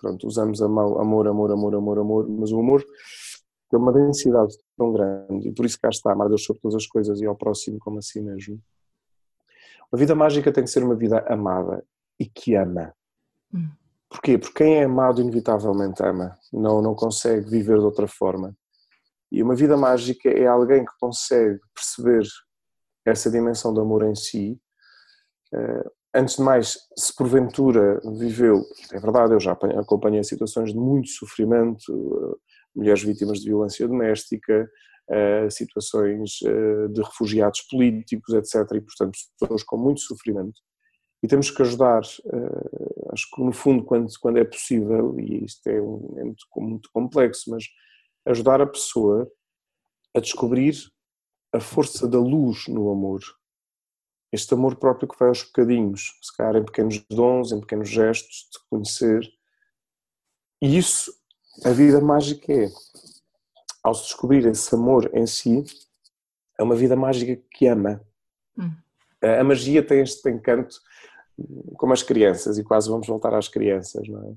pronto, 0.00 0.26
usamos 0.26 0.60
amor, 0.60 1.00
amor, 1.00 1.28
amor, 1.28 1.52
amor, 1.52 1.98
amor, 1.98 2.28
mas 2.28 2.50
o 2.50 2.58
amor 2.58 2.84
tem 3.70 3.78
uma 3.78 3.92
densidade 3.92 4.56
tão 4.76 4.92
grande 4.92 5.48
e 5.48 5.52
por 5.52 5.64
isso 5.64 5.78
cá 5.80 5.88
está, 5.88 6.12
amar 6.12 6.28
Deus 6.28 6.44
sobre 6.44 6.60
todas 6.60 6.76
as 6.76 6.86
coisas 6.86 7.20
e 7.20 7.26
ao 7.26 7.36
próximo 7.36 7.78
como 7.78 7.98
a 7.98 8.02
si 8.02 8.20
mesmo. 8.20 8.60
Uma 9.92 9.98
vida 9.98 10.14
mágica 10.14 10.52
tem 10.52 10.64
que 10.64 10.70
ser 10.70 10.82
uma 10.82 10.96
vida 10.96 11.24
amada 11.28 11.84
e 12.18 12.26
que 12.26 12.56
ama. 12.56 12.92
Hum. 13.52 13.68
Porquê? 14.08 14.38
Porque 14.38 14.64
quem 14.64 14.76
é 14.76 14.84
amado 14.84 15.20
inevitavelmente 15.20 16.02
ama, 16.02 16.36
não, 16.52 16.82
não 16.82 16.94
consegue 16.94 17.48
viver 17.48 17.78
de 17.78 17.84
outra 17.84 18.08
forma. 18.08 18.56
E 19.30 19.42
uma 19.42 19.54
vida 19.54 19.76
mágica 19.76 20.28
é 20.28 20.46
alguém 20.46 20.84
que 20.84 20.92
consegue 21.00 21.60
perceber 21.74 22.24
essa 23.04 23.30
dimensão 23.30 23.72
do 23.72 23.80
amor 23.80 24.04
em 24.04 24.14
si. 24.14 24.58
Eh, 25.52 25.90
antes 26.14 26.36
de 26.36 26.42
mais, 26.42 26.78
se 26.96 27.14
porventura 27.14 28.00
viveu, 28.18 28.62
é 28.92 28.98
verdade, 28.98 29.34
eu 29.34 29.40
já 29.40 29.52
acompanhei 29.52 30.22
situações 30.24 30.72
de 30.72 30.78
muito 30.78 31.08
sofrimento, 31.08 31.92
eh, 31.92 32.36
mulheres 32.74 33.02
vítimas 33.02 33.40
de 33.40 33.48
violência 33.48 33.86
doméstica, 33.86 34.68
eh, 35.10 35.48
situações 35.50 36.38
de 36.90 37.02
refugiados 37.02 37.60
políticos, 37.70 38.34
etc. 38.34 38.72
E, 38.74 38.80
portanto, 38.80 39.18
pessoas 39.38 39.62
com 39.62 39.76
muito 39.76 40.00
sofrimento. 40.00 40.60
E 41.22 41.28
temos 41.28 41.50
que 41.50 41.62
ajudar, 41.62 42.02
acho 43.12 43.30
que 43.34 43.42
no 43.42 43.52
fundo, 43.52 43.82
quando, 43.84 44.08
quando 44.20 44.38
é 44.38 44.44
possível, 44.44 45.18
e 45.18 45.44
isto 45.44 45.66
é, 45.68 45.80
um, 45.80 46.14
é 46.18 46.24
muito, 46.24 46.44
muito 46.56 46.90
complexo, 46.92 47.50
mas 47.50 47.64
ajudar 48.26 48.60
a 48.60 48.66
pessoa 48.66 49.30
a 50.14 50.20
descobrir 50.20 50.74
a 51.54 51.60
força 51.60 52.08
da 52.08 52.18
luz 52.18 52.66
no 52.66 52.90
amor. 52.90 53.20
Este 54.32 54.52
amor 54.54 54.74
próprio 54.74 55.08
que 55.08 55.16
vai 55.16 55.28
aos 55.28 55.44
bocadinhos, 55.44 56.18
se 56.20 56.36
calhar 56.36 56.56
em 56.56 56.64
pequenos 56.64 56.98
dons, 57.08 57.52
em 57.52 57.60
pequenos 57.60 57.88
gestos, 57.88 58.48
de 58.52 58.58
conhecer. 58.68 59.22
E 60.60 60.76
isso, 60.76 61.14
a 61.64 61.70
vida 61.70 62.00
mágica 62.00 62.52
é. 62.52 62.68
Ao 63.84 63.94
se 63.94 64.04
descobrir 64.04 64.44
esse 64.46 64.74
amor 64.74 65.08
em 65.14 65.26
si, 65.26 65.64
é 66.58 66.62
uma 66.64 66.74
vida 66.74 66.96
mágica 66.96 67.40
que 67.52 67.66
ama. 67.68 68.00
Hum. 68.58 68.72
A 69.22 69.44
magia 69.44 69.82
tem 69.82 70.00
este 70.00 70.28
encanto, 70.28 70.80
como 71.76 71.92
as 71.92 72.02
crianças, 72.02 72.58
e 72.58 72.64
quase 72.64 72.90
vamos 72.90 73.06
voltar 73.06 73.32
às 73.32 73.48
crianças, 73.48 74.08
não 74.08 74.30
é? 74.30 74.34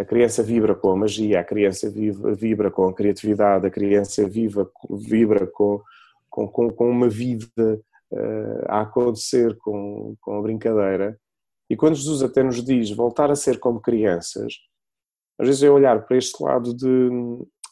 A 0.00 0.04
criança 0.04 0.44
vibra 0.44 0.76
com 0.76 0.92
a 0.92 0.96
magia, 0.96 1.40
a 1.40 1.44
criança 1.44 1.90
vibra 1.90 2.70
com 2.70 2.88
a 2.88 2.94
criatividade, 2.94 3.66
a 3.66 3.70
criança 3.70 4.26
viva, 4.28 4.70
vibra 4.90 5.44
com, 5.46 5.82
com, 6.28 6.48
com, 6.48 6.70
com 6.70 6.90
uma 6.90 7.08
vida 7.08 7.80
uh, 8.12 8.64
a 8.68 8.82
acontecer 8.82 9.56
com, 9.58 10.14
com 10.20 10.38
a 10.38 10.42
brincadeira. 10.42 11.18
E 11.70 11.76
quando 11.76 11.96
Jesus 11.96 12.22
até 12.22 12.42
nos 12.42 12.64
diz 12.64 12.90
voltar 12.90 13.30
a 13.30 13.36
ser 13.36 13.58
como 13.58 13.80
crianças, 13.80 14.54
às 15.38 15.46
vezes 15.46 15.62
é 15.62 15.70
olhar 15.70 16.04
para 16.06 16.16
este 16.16 16.42
lado 16.42 16.74
de 16.74 17.10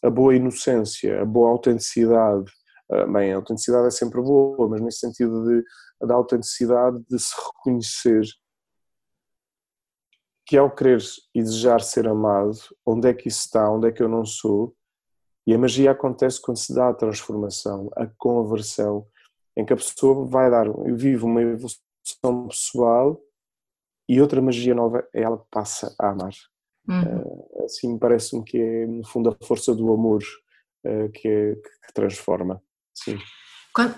a 0.03 0.11
boa 0.11 0.35
inocência, 0.37 1.21
a 1.23 1.25
boa 1.25 1.51
autenticidade. 1.51 2.51
Uh, 2.91 3.11
bem, 3.13 3.33
a 3.33 3.37
autenticidade 3.37 3.89
é 3.89 3.91
sempre 3.91 4.21
boa, 4.21 4.69
mas 4.69 4.81
nesse 4.81 5.01
sentido 5.01 5.45
de, 5.45 5.65
da 6.07 6.15
autenticidade 6.15 7.03
de 7.09 7.19
se 7.19 7.35
reconhecer 7.35 8.25
que 10.47 10.57
ao 10.57 10.71
querer 10.71 11.03
e 11.35 11.43
desejar 11.43 11.81
ser 11.81 12.07
amado, 12.07 12.57
onde 12.87 13.09
é 13.09 13.15
que 13.15 13.27
isso 13.27 13.41
está, 13.41 13.69
onde 13.69 13.89
é 13.89 13.93
que 13.93 14.01
eu 14.01 14.09
não 14.09 14.25
sou, 14.25 14.73
e 15.47 15.55
a 15.55 15.59
magia 15.59 15.93
acontece 15.93 16.41
quando 16.41 16.57
se 16.57 16.75
dá 16.75 16.89
a 16.89 16.95
transformação, 16.95 17.89
a 17.95 18.07
conversão, 18.19 19.07
em 19.57 19.65
que 19.65 19.73
a 19.73 19.77
pessoa 19.77 20.27
vai 20.27 20.51
dar, 20.51 20.67
vive 20.95 21.25
uma 21.25 21.41
evolução 21.41 22.49
pessoal 22.49 23.21
e 24.09 24.21
outra 24.21 24.43
magia 24.43 24.75
nova 24.75 25.07
é 25.15 25.23
ela 25.23 25.39
que 25.39 25.47
passa 25.51 25.95
a 25.99 26.11
amar. 26.11 26.33
Uhum. 26.89 27.03
Eh, 27.03 27.65
assim 27.65 27.99
parece-me 27.99 28.45
que 28.45 28.59
é, 28.59 28.87
no 28.87 29.05
fundo, 29.05 29.31
a 29.31 29.47
força 29.47 29.75
do 29.75 29.93
amor 29.93 30.23
eh, 30.85 31.09
que, 31.09 31.29
é, 31.29 31.55
que 31.55 31.93
transforma. 31.95 32.63
Sim. 32.95 33.19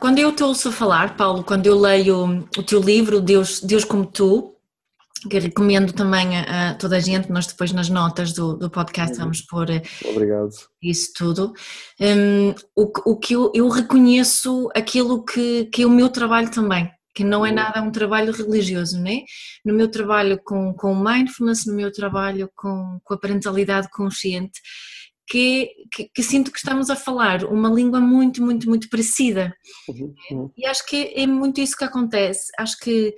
Quando 0.01 0.19
eu 0.19 0.35
te 0.35 0.43
ouço 0.43 0.73
falar, 0.73 1.17
Paulo, 1.17 1.45
quando 1.45 1.67
eu 1.67 1.79
leio 1.79 2.49
o 2.57 2.63
teu 2.65 2.81
livro, 2.81 3.21
Deus, 3.21 3.61
Deus 3.61 3.85
como 3.85 4.05
Tu, 4.05 4.53
que 5.29 5.39
recomendo 5.39 5.93
também 5.93 6.39
a, 6.39 6.75
toda 6.75 6.97
a 6.97 7.01
gente, 7.01 7.31
nós 7.31 7.47
depois 7.47 7.73
nas 7.73 7.89
notas 7.89 8.33
do, 8.33 8.55
do 8.55 8.71
podcast 8.71 9.17
uhum. 9.17 9.25
vamos 9.25 9.41
pôr 9.43 9.71
eh, 9.71 9.83
Obrigado. 10.05 10.51
isso 10.83 11.13
tudo. 11.17 11.53
Um, 12.01 12.51
o, 12.77 13.13
o 13.13 13.17
que 13.19 13.35
eu, 13.35 13.51
eu 13.55 13.69
reconheço 13.69 14.69
aquilo 14.75 15.25
que, 15.25 15.67
que 15.67 15.83
é 15.83 15.87
o 15.87 15.91
meu 15.91 16.09
trabalho 16.09 16.51
também, 16.51 16.91
que 17.15 17.25
não 17.25 17.45
é 17.45 17.49
uhum. 17.49 17.55
nada 17.55 17.83
um 17.83 17.91
trabalho 17.91 18.33
religioso, 18.33 19.01
né? 19.01 19.23
No 19.65 19.75
meu 19.75 19.91
trabalho 19.91 20.41
com, 20.45 20.73
com 20.75 20.95
mindfulness, 20.95 21.67
no 21.67 21.75
meu 21.75 21.93
trabalho 21.93 22.49
com, 22.55 22.99
com 23.03 23.15
a 23.15 23.19
parentalidade 23.19 23.89
consciente, 23.91 24.61
que, 25.29 25.71
que, 25.93 26.09
que, 26.15 26.23
sinto 26.23 26.51
que 26.51 26.59
estamos 26.59 26.89
a 26.91 26.97
falar 26.97 27.45
uma 27.45 27.69
língua 27.69 28.01
muito, 28.01 28.43
muito, 28.43 28.69
muito 28.69 28.89
parecida. 28.89 29.55
Uhum. 29.89 30.15
uhum. 30.31 30.51
E 30.57 30.67
acho 30.67 30.87
que 30.87 31.13
é, 31.15 31.27
muito 31.27 31.61
isso 31.61 31.77
que 31.77 31.85
acontece. 31.85 32.51
Acho 32.59 32.79
que 32.79 33.15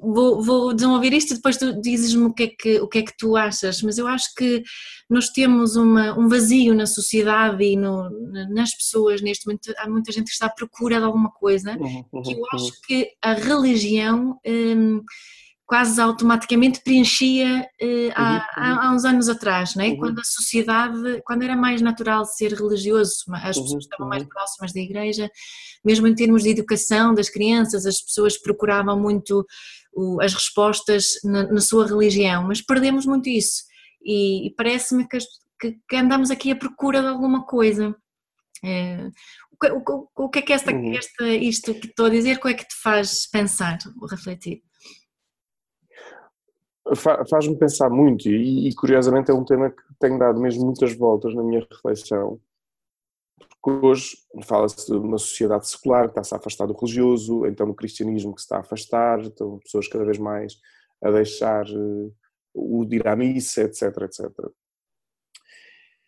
Vou, 0.00 0.42
vou 0.42 0.72
desenvolver 0.72 1.12
isto 1.12 1.32
e 1.32 1.36
depois 1.36 1.58
tu 1.58 1.78
dizes-me 1.82 2.24
o, 2.24 2.32
que 2.32 2.44
é 2.44 2.46
que, 2.46 2.80
o 2.80 2.88
que 2.88 2.98
é 2.98 3.02
que 3.02 3.14
tu 3.14 3.36
achas, 3.36 3.82
mas 3.82 3.98
eu 3.98 4.06
acho 4.06 4.34
que 4.34 4.62
nós 5.08 5.28
temos 5.28 5.76
uma, 5.76 6.18
um 6.18 6.30
vazio 6.30 6.74
na 6.74 6.86
sociedade 6.86 7.62
e 7.62 7.76
no, 7.76 8.08
nas 8.48 8.74
pessoas 8.74 9.20
neste 9.20 9.46
momento, 9.46 9.74
há 9.76 9.86
muita 9.86 10.10
gente 10.12 10.28
que 10.28 10.32
está 10.32 10.46
à 10.46 10.50
procura 10.50 10.98
de 10.98 11.04
alguma 11.04 11.30
coisa, 11.30 11.76
uhum, 11.76 12.04
uhum, 12.10 12.22
que 12.22 12.32
eu 12.32 12.42
acho 12.54 12.64
uhum. 12.64 12.70
que 12.86 13.10
a 13.20 13.34
religião 13.34 14.40
hum, 14.46 15.02
quase 15.66 16.00
automaticamente 16.00 16.80
preenchia 16.80 17.68
uh, 17.82 18.12
há, 18.14 18.46
há, 18.54 18.86
há, 18.86 18.94
uns 18.94 19.04
anos 19.04 19.28
atrás, 19.28 19.74
não 19.74 19.84
é? 19.84 19.88
Uhum. 19.88 19.96
quando 19.96 20.20
a 20.20 20.24
sociedade, 20.24 21.22
quando 21.24 21.42
era 21.42 21.56
mais 21.56 21.82
natural 21.82 22.24
ser 22.24 22.52
religioso, 22.52 23.24
as 23.32 23.56
pessoas 23.56 23.72
uhum, 23.72 23.78
estavam 23.78 24.08
mais 24.08 24.22
uhum. 24.22 24.28
próximas 24.28 24.72
da 24.72 24.80
igreja, 24.80 25.28
mesmo 25.84 26.06
em 26.06 26.14
termos 26.14 26.44
de 26.44 26.50
educação 26.50 27.12
das 27.12 27.28
crianças, 27.28 27.84
as 27.84 28.00
pessoas 28.00 28.40
procuravam 28.40 28.98
muito 28.98 29.44
o, 29.92 30.20
as 30.22 30.32
respostas 30.34 31.06
na, 31.24 31.44
na, 31.52 31.60
sua 31.60 31.86
religião, 31.86 32.44
mas 32.46 32.62
perdemos 32.62 33.04
muito 33.04 33.28
isso 33.28 33.64
e, 34.04 34.46
e 34.46 34.54
parece-me 34.54 35.08
que, 35.08 35.18
que, 35.60 35.78
que, 35.88 35.96
andamos 35.96 36.30
aqui 36.30 36.52
à 36.52 36.56
procura 36.56 37.02
de 37.02 37.08
alguma 37.08 37.44
coisa. 37.44 37.94
É, 38.64 39.08
o, 39.50 39.92
o, 39.92 40.26
o, 40.26 40.28
que 40.28 40.38
é 40.38 40.42
que 40.42 40.52
esta, 40.52 40.72
uhum. 40.72 40.92
esta, 40.92 41.28
isto 41.28 41.74
que 41.74 41.88
estou 41.88 42.06
a 42.06 42.10
dizer, 42.10 42.38
o 42.42 42.48
é 42.48 42.54
que 42.54 42.68
te 42.68 42.76
faz 42.80 43.26
pensar, 43.28 43.78
refletir? 44.08 44.62
Faz-me 46.94 47.56
pensar 47.56 47.90
muito 47.90 48.28
e, 48.28 48.68
e, 48.68 48.74
curiosamente 48.74 49.30
é 49.30 49.34
um 49.34 49.44
tema 49.44 49.70
que 49.70 49.82
tem 49.98 50.16
dado 50.16 50.38
mesmo 50.38 50.64
muitas 50.64 50.94
voltas 50.94 51.34
na 51.34 51.42
minha 51.42 51.66
reflexão 51.68 52.40
porque 53.60 53.86
hoje 53.86 54.16
fala-se 54.44 54.86
de 54.86 54.96
uma 54.96 55.18
sociedade 55.18 55.68
secular 55.68 56.04
que 56.04 56.10
está-se 56.10 56.34
a 56.34 56.38
afastar 56.38 56.66
do 56.66 56.74
religioso 56.74 57.46
então 57.46 57.66
no 57.66 57.74
cristianismo 57.74 58.34
que 58.34 58.40
se 58.40 58.44
está 58.44 58.58
a 58.58 58.60
afastar 58.60 59.20
então 59.24 59.58
pessoas 59.58 59.88
cada 59.88 60.04
vez 60.04 60.18
mais 60.18 60.60
a 61.02 61.10
deixar 61.10 61.66
uh, 61.66 62.14
o 62.54 62.84
de 62.84 62.96
ir 62.96 63.08
à 63.08 63.16
missa, 63.16 63.62
etc, 63.62 63.82
etc 64.02 64.30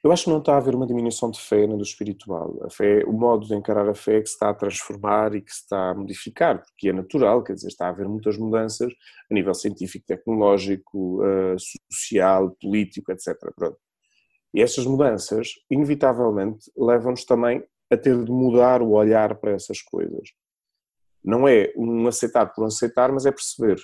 eu 0.03 0.13
acho 0.13 0.25
que 0.25 0.31
não 0.31 0.39
está 0.39 0.55
a 0.55 0.59
haver 0.59 0.75
uma 0.77 0.87
diminuição 0.87 1.31
de 1.31 1.41
fé 1.41 1.67
nem 1.67 1.77
do 1.77 1.83
espiritual. 1.83 2.57
A 2.65 2.71
fé, 2.71 3.03
o 3.05 3.13
modo 3.13 3.47
de 3.47 3.55
encarar 3.55 3.89
a 3.89 3.95
fé 3.95 4.19
é 4.19 4.21
que 4.21 4.29
se 4.29 4.35
está 4.35 4.51
a 4.51 4.55
transformar 4.55 5.35
e 5.35 5.43
que 5.43 5.53
se 5.53 5.63
está 5.63 5.91
a 5.91 5.95
modificar, 5.95 6.63
porque 6.63 6.91
é 6.91 6.93
natural, 6.93 7.43
quer 7.43 7.55
dizer, 7.55 7.69
está 7.69 7.87
a 7.87 7.89
haver 7.91 8.09
muitas 8.09 8.39
mudanças 8.39 8.93
a 9.31 9.35
nível 9.35 9.53
científico, 9.55 10.07
tecnológico, 10.07 11.21
eh, 11.25 11.57
social, 11.91 12.57
político, 12.61 13.11
etc. 13.11 13.37
Pronto. 13.57 13.79
E 14.55 14.63
essas 14.63 14.87
mudanças, 14.87 15.49
inevitavelmente, 15.69 16.71
levam-nos 16.77 17.25
também 17.25 17.65
a 17.91 17.97
ter 17.97 18.23
de 18.23 18.31
mudar 18.31 18.83
o 18.83 18.93
olhar 18.93 19.35
para 19.37 19.53
essas 19.53 19.83
coisas. 19.83 20.31
Não 21.25 21.49
é 21.49 21.73
um 21.77 22.07
aceitar 22.07 22.47
por 22.55 22.63
um 22.63 22.67
aceitar, 22.69 23.11
mas 23.13 23.27
é 23.27 23.33
perceber 23.33 23.79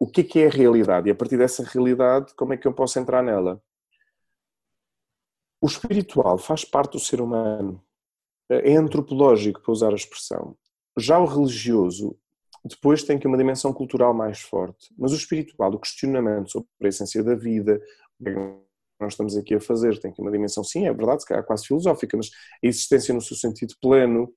o 0.00 0.08
que 0.08 0.20
é 0.20 0.24
que 0.24 0.38
é 0.40 0.46
a 0.46 0.50
realidade 0.50 1.08
e 1.08 1.10
a 1.10 1.14
partir 1.14 1.36
dessa 1.36 1.64
realidade, 1.64 2.32
como 2.36 2.52
é 2.52 2.56
que 2.56 2.68
eu 2.68 2.72
posso 2.72 2.98
entrar 3.00 3.22
nela 3.22 3.60
o 5.60 5.66
espiritual 5.66 6.38
faz 6.38 6.64
parte 6.64 6.92
do 6.92 7.00
ser 7.00 7.20
humano, 7.20 7.82
é 8.50 8.76
antropológico, 8.76 9.60
para 9.60 9.72
usar 9.72 9.92
a 9.92 9.96
expressão. 9.96 10.56
Já 10.96 11.18
o 11.18 11.26
religioso, 11.26 12.16
depois 12.64 13.02
tem 13.02 13.18
que 13.18 13.26
uma 13.26 13.36
dimensão 13.36 13.72
cultural 13.72 14.14
mais 14.14 14.40
forte. 14.40 14.92
Mas 14.96 15.12
o 15.12 15.16
espiritual, 15.16 15.72
o 15.72 15.78
questionamento 15.78 16.50
sobre 16.50 16.68
a 16.82 16.88
essência 16.88 17.22
da 17.22 17.34
vida, 17.34 17.80
o 18.18 18.24
que 18.24 18.30
é 18.30 18.34
que 18.34 18.40
nós 19.00 19.12
estamos 19.12 19.36
aqui 19.36 19.54
a 19.54 19.60
fazer, 19.60 19.98
tem 20.00 20.12
que 20.12 20.20
uma 20.20 20.30
dimensão, 20.30 20.64
sim, 20.64 20.86
é 20.86 20.92
verdade, 20.92 21.22
se 21.22 21.28
calhar 21.28 21.44
quase 21.44 21.66
filosófica, 21.66 22.16
mas 22.16 22.30
a 22.62 22.66
existência 22.66 23.14
no 23.14 23.20
seu 23.20 23.36
sentido 23.36 23.74
pleno, 23.80 24.32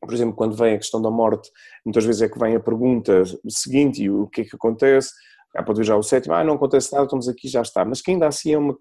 por 0.00 0.14
exemplo, 0.14 0.34
quando 0.34 0.56
vem 0.56 0.74
a 0.74 0.78
questão 0.78 1.02
da 1.02 1.10
morte, 1.10 1.50
muitas 1.84 2.04
vezes 2.04 2.22
é 2.22 2.28
que 2.28 2.38
vem 2.38 2.54
a 2.54 2.60
pergunta 2.60 3.22
seguinte, 3.48 4.08
o 4.08 4.26
que 4.26 4.42
é 4.42 4.44
que 4.44 4.56
acontece? 4.56 5.10
Ah, 5.56 5.62
pode 5.62 5.80
vir 5.80 5.86
já 5.86 5.96
o 5.96 6.02
sétimo, 6.02 6.34
ah, 6.34 6.44
não 6.44 6.54
acontece 6.54 6.92
nada, 6.92 7.04
estamos 7.04 7.28
aqui, 7.28 7.48
já 7.48 7.62
está. 7.62 7.84
Mas 7.84 8.02
que 8.02 8.10
ainda 8.10 8.26
assim 8.26 8.52
é 8.52 8.58
uma, 8.58 8.76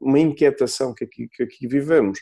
uma 0.00 0.18
inquietação 0.18 0.94
que 0.94 1.04
aqui, 1.04 1.28
que 1.28 1.42
aqui 1.42 1.66
vivemos. 1.66 2.18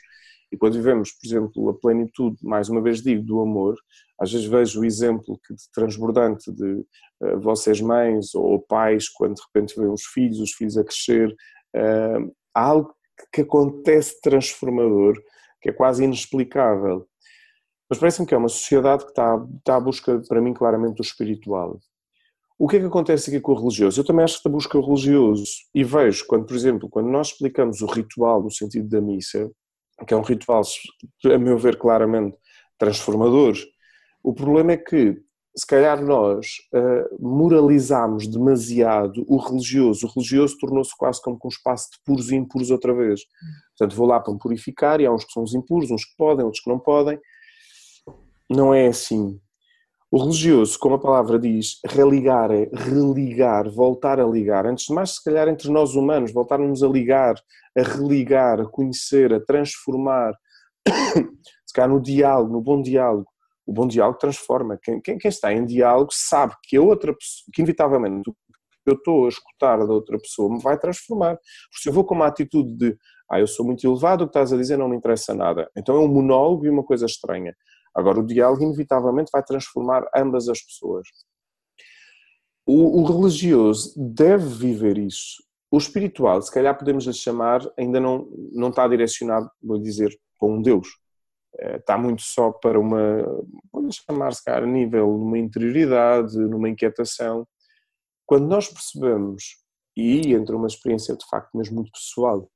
E 0.50 0.56
quando 0.56 0.74
vivemos, 0.74 1.12
por 1.12 1.26
exemplo, 1.26 1.68
a 1.68 1.74
plenitude, 1.78 2.38
mais 2.42 2.68
uma 2.68 2.80
vez 2.80 3.02
digo, 3.02 3.22
do 3.22 3.40
amor, 3.40 3.76
às 4.18 4.32
vezes 4.32 4.46
vejo 4.46 4.80
o 4.80 4.84
exemplo 4.84 5.38
que 5.46 5.54
de 5.54 5.70
transbordante 5.72 6.50
de 6.50 6.84
uh, 7.20 7.38
vocês 7.40 7.80
mães 7.80 8.34
ou 8.34 8.60
pais, 8.60 9.08
quando 9.08 9.34
de 9.34 9.42
repente 9.42 9.78
veem 9.78 9.92
os 9.92 10.04
filhos, 10.06 10.40
os 10.40 10.52
filhos 10.52 10.78
a 10.78 10.84
crescer, 10.84 11.28
uh, 11.76 12.34
há 12.54 12.62
algo 12.62 12.94
que 13.32 13.42
acontece 13.42 14.20
transformador, 14.22 15.20
que 15.60 15.68
é 15.68 15.72
quase 15.72 16.04
inexplicável. 16.04 17.06
Mas 17.90 17.98
parece-me 17.98 18.26
que 18.26 18.34
é 18.34 18.38
uma 18.38 18.48
sociedade 18.48 19.04
que 19.04 19.10
está, 19.10 19.44
está 19.58 19.76
à 19.76 19.80
busca, 19.80 20.20
para 20.28 20.40
mim, 20.40 20.54
claramente 20.54 20.96
do 20.96 21.02
espiritual. 21.02 21.78
O 22.58 22.66
que 22.66 22.76
é 22.76 22.80
que 22.80 22.86
acontece 22.86 23.30
aqui 23.30 23.40
com 23.40 23.52
o 23.52 23.54
religioso? 23.54 24.00
Eu 24.00 24.04
também 24.04 24.24
acho 24.24 24.42
que 24.42 24.48
busca 24.48 24.76
o 24.76 24.84
religioso 24.84 25.44
e 25.72 25.84
vejo 25.84 26.26
quando, 26.26 26.44
por 26.44 26.56
exemplo, 26.56 26.88
quando 26.88 27.08
nós 27.08 27.28
explicamos 27.28 27.80
o 27.82 27.86
ritual 27.86 28.42
no 28.42 28.50
sentido 28.50 28.88
da 28.88 29.00
missa, 29.00 29.48
que 30.06 30.12
é 30.12 30.16
um 30.16 30.22
ritual, 30.22 30.62
a 31.24 31.38
meu 31.38 31.56
ver, 31.56 31.78
claramente 31.78 32.36
transformador, 32.76 33.54
o 34.24 34.34
problema 34.34 34.72
é 34.72 34.76
que 34.76 35.16
se 35.56 35.66
calhar 35.66 36.04
nós 36.04 36.46
uh, 36.72 37.16
moralizamos 37.20 38.28
demasiado 38.28 39.24
o 39.26 39.36
religioso. 39.36 40.06
O 40.06 40.10
religioso 40.10 40.56
tornou-se 40.60 40.96
quase 40.96 41.20
como 41.20 41.38
um 41.42 41.48
espaço 41.48 41.90
de 41.92 41.98
puros 42.04 42.30
e 42.30 42.36
impuros 42.36 42.70
outra 42.70 42.94
vez. 42.94 43.20
Portanto, 43.76 43.96
vou 43.96 44.06
lá 44.06 44.20
para 44.20 44.32
me 44.32 44.38
purificar 44.38 45.00
e 45.00 45.06
há 45.06 45.12
uns 45.12 45.24
que 45.24 45.32
são 45.32 45.42
os 45.42 45.54
impuros, 45.54 45.90
uns 45.90 46.04
que 46.04 46.16
podem, 46.16 46.44
outros 46.44 46.62
que 46.62 46.70
não 46.70 46.78
podem. 46.78 47.18
Não 48.48 48.72
é 48.72 48.86
assim. 48.86 49.40
O 50.10 50.22
religioso, 50.22 50.78
como 50.78 50.94
a 50.94 50.98
palavra 50.98 51.38
diz, 51.38 51.80
religar 51.86 52.50
é 52.50 52.70
religar, 52.72 53.70
voltar 53.70 54.18
a 54.18 54.26
ligar. 54.26 54.66
Antes 54.66 54.86
de 54.86 54.94
mais, 54.94 55.16
se 55.16 55.22
calhar, 55.22 55.48
entre 55.48 55.70
nós 55.70 55.94
humanos, 55.94 56.32
voltarmos 56.32 56.82
a 56.82 56.88
ligar, 56.88 57.34
a 57.76 57.82
religar, 57.82 58.60
a 58.60 58.66
conhecer, 58.66 59.34
a 59.34 59.40
transformar. 59.40 60.32
se 61.66 61.74
calhar 61.74 61.90
no 61.90 62.00
diálogo, 62.00 62.50
no 62.50 62.62
bom 62.62 62.80
diálogo. 62.80 63.28
O 63.66 63.72
bom 63.72 63.86
diálogo 63.86 64.18
transforma. 64.18 64.78
Quem, 64.82 64.98
quem, 65.02 65.18
quem 65.18 65.28
está 65.28 65.52
em 65.52 65.66
diálogo 65.66 66.08
sabe 66.10 66.54
que 66.62 66.78
a 66.78 66.80
outra 66.80 67.12
pessoa, 67.12 67.44
que 67.52 67.60
inevitavelmente 67.60 68.32
eu 68.86 68.94
estou 68.94 69.26
a 69.26 69.28
escutar 69.28 69.76
da 69.76 69.92
outra 69.92 70.18
pessoa 70.18 70.50
me 70.50 70.62
vai 70.62 70.78
transformar. 70.78 71.36
Porque 71.36 71.82
se 71.82 71.88
eu 71.90 71.92
vou 71.92 72.04
com 72.04 72.14
uma 72.14 72.26
atitude 72.26 72.74
de 72.74 72.96
ah, 73.30 73.38
eu 73.38 73.46
sou 73.46 73.66
muito 73.66 73.86
elevado, 73.86 74.24
o 74.24 74.26
que 74.26 74.30
estás 74.30 74.54
a 74.54 74.56
dizer 74.56 74.78
não 74.78 74.88
me 74.88 74.96
interessa 74.96 75.34
nada. 75.34 75.70
Então 75.76 75.96
é 75.96 75.98
um 75.98 76.08
monólogo 76.08 76.64
e 76.64 76.70
uma 76.70 76.82
coisa 76.82 77.04
estranha. 77.04 77.54
Agora, 77.94 78.20
o 78.20 78.26
diálogo, 78.26 78.62
inevitavelmente, 78.62 79.30
vai 79.32 79.42
transformar 79.42 80.08
ambas 80.14 80.48
as 80.48 80.60
pessoas. 80.60 81.08
O, 82.66 83.00
o 83.00 83.04
religioso 83.04 83.94
deve 83.96 84.46
viver 84.46 84.98
isso. 84.98 85.42
O 85.70 85.78
espiritual, 85.78 86.40
se 86.40 86.52
calhar 86.52 86.76
podemos 86.76 87.04
lhe 87.06 87.12
chamar, 87.12 87.60
ainda 87.78 88.00
não, 88.00 88.28
não 88.52 88.68
está 88.68 88.86
direcionado, 88.88 89.50
vou 89.62 89.78
dizer, 89.78 90.14
para 90.38 90.48
um 90.48 90.62
Deus. 90.62 90.88
É, 91.58 91.76
está 91.76 91.98
muito 91.98 92.22
só 92.22 92.52
para 92.52 92.78
uma, 92.78 93.24
vamos 93.72 93.96
chamar 93.96 94.32
se 94.32 94.44
calhar 94.44 94.62
a 94.62 94.66
nível 94.66 95.06
de 95.06 95.24
uma 95.24 95.38
interioridade, 95.38 96.38
numa 96.38 96.68
inquietação. 96.68 97.46
Quando 98.26 98.46
nós 98.46 98.68
percebemos, 98.68 99.56
e 99.96 100.32
entra 100.32 100.56
uma 100.56 100.66
experiência 100.66 101.16
de 101.16 101.26
facto 101.26 101.56
mesmo 101.56 101.76
muito 101.76 101.90
pessoal, 101.90 102.50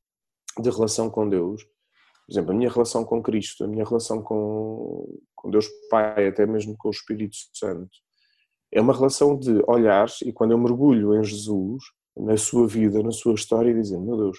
de 0.60 0.70
relação 0.70 1.10
com 1.10 1.28
Deus, 1.28 1.66
por 2.32 2.38
exemplo, 2.38 2.52
a 2.52 2.56
minha 2.56 2.70
relação 2.70 3.04
com 3.04 3.22
Cristo, 3.22 3.62
a 3.62 3.68
minha 3.68 3.84
relação 3.84 4.22
com, 4.22 5.20
com 5.34 5.50
Deus 5.50 5.66
Pai, 5.90 6.28
até 6.28 6.46
mesmo 6.46 6.74
com 6.78 6.88
o 6.88 6.90
Espírito 6.90 7.36
Santo, 7.52 7.90
é 8.72 8.80
uma 8.80 8.94
relação 8.94 9.38
de 9.38 9.62
olhar 9.68 10.08
e 10.24 10.32
quando 10.32 10.52
eu 10.52 10.58
mergulho 10.58 11.14
em 11.14 11.22
Jesus, 11.22 11.82
na 12.16 12.38
sua 12.38 12.66
vida, 12.66 13.02
na 13.02 13.10
sua 13.10 13.34
história, 13.34 13.70
e 13.70 13.74
dizer: 13.74 13.98
Meu 14.00 14.16
Deus, 14.16 14.38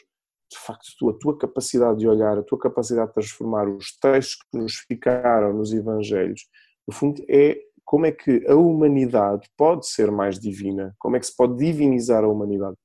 de 0.52 0.58
facto, 0.58 1.08
a 1.08 1.14
tua 1.20 1.38
capacidade 1.38 2.00
de 2.00 2.08
olhar, 2.08 2.36
a 2.36 2.42
tua 2.42 2.58
capacidade 2.58 3.10
de 3.10 3.14
transformar 3.14 3.70
os 3.70 3.96
textos 4.00 4.40
que 4.52 4.58
nos 4.58 4.74
ficaram 4.88 5.54
nos 5.54 5.72
Evangelhos, 5.72 6.48
no 6.88 6.94
fundo, 6.96 7.24
é 7.30 7.60
como 7.86 8.08
é 8.08 8.12
que 8.12 8.44
a 8.48 8.56
humanidade 8.56 9.48
pode 9.56 9.88
ser 9.88 10.10
mais 10.10 10.40
divina, 10.40 10.96
como 10.98 11.16
é 11.16 11.20
que 11.20 11.28
se 11.28 11.36
pode 11.36 11.58
divinizar 11.58 12.24
a 12.24 12.28
humanidade. 12.28 12.76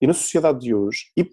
E 0.00 0.06
na 0.06 0.14
sociedade 0.14 0.60
de 0.60 0.72
hoje, 0.72 1.06
e 1.16 1.24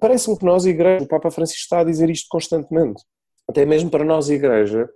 parece-me 0.00 0.38
que 0.38 0.44
nós, 0.44 0.66
Igreja, 0.66 1.04
o 1.04 1.08
Papa 1.08 1.30
Francisco 1.30 1.62
está 1.62 1.80
a 1.80 1.84
dizer 1.84 2.10
isto 2.10 2.26
constantemente, 2.28 3.02
até 3.48 3.64
mesmo 3.64 3.90
para 3.90 4.04
nós, 4.04 4.28
Igreja, 4.28 4.88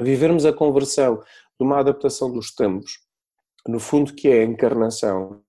vivermos 0.00 0.46
a 0.46 0.52
conversão 0.52 1.16
de 1.16 1.66
uma 1.66 1.78
adaptação 1.78 2.32
dos 2.32 2.54
tempos, 2.54 3.00
no 3.66 3.80
fundo 3.80 4.14
que 4.14 4.28
é 4.28 4.42
a 4.42 4.44
encarnação, 4.44 5.42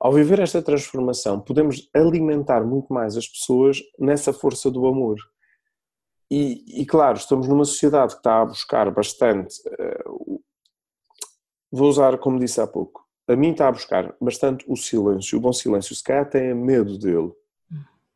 ao 0.00 0.12
viver 0.12 0.38
esta 0.40 0.60
transformação, 0.60 1.40
podemos 1.40 1.88
alimentar 1.94 2.62
muito 2.62 2.92
mais 2.92 3.16
as 3.16 3.26
pessoas 3.26 3.78
nessa 3.98 4.32
força 4.32 4.70
do 4.70 4.86
amor. 4.86 5.16
E, 6.30 6.82
e 6.82 6.86
claro, 6.86 7.16
estamos 7.16 7.48
numa 7.48 7.64
sociedade 7.64 8.12
que 8.12 8.18
está 8.18 8.42
a 8.42 8.44
buscar 8.44 8.90
bastante. 8.90 9.56
Uh, 9.66 10.42
vou 11.70 11.88
usar, 11.88 12.18
como 12.18 12.38
disse 12.38 12.60
há 12.60 12.66
pouco, 12.66 13.03
a 13.26 13.36
mim 13.36 13.52
está 13.52 13.68
a 13.68 13.72
buscar 13.72 14.14
bastante 14.20 14.64
o 14.68 14.76
silêncio, 14.76 15.38
o 15.38 15.40
bom 15.40 15.52
silêncio. 15.52 15.94
Se 15.94 16.02
calhar 16.02 16.28
tem 16.28 16.54
medo 16.54 16.98
dele, 16.98 17.32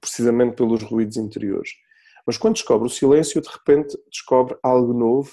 precisamente 0.00 0.56
pelos 0.56 0.82
ruídos 0.82 1.16
interiores. 1.16 1.70
Mas 2.26 2.36
quando 2.36 2.54
descobre 2.54 2.86
o 2.86 2.90
silêncio, 2.90 3.40
de 3.40 3.48
repente 3.48 3.98
descobre 4.11 4.56
algo 4.62 4.92
novo 4.92 5.30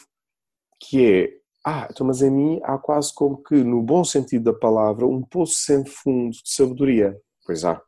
que 0.80 1.06
é 1.06 1.46
ah, 1.68 1.88
então, 1.90 2.06
mas 2.06 2.22
em 2.22 2.30
mim 2.30 2.60
há 2.64 2.78
quase 2.78 3.12
como 3.12 3.42
que, 3.42 3.56
no 3.56 3.82
bom 3.82 4.04
sentido 4.04 4.52
da 4.52 4.54
palavra, 4.54 5.08
um 5.08 5.24
poço 5.24 5.56
sem 5.56 5.84
fundo 5.84 6.30
de 6.30 6.42
sabedoria. 6.46 7.20
Pois 7.44 7.66
há. 7.66 7.82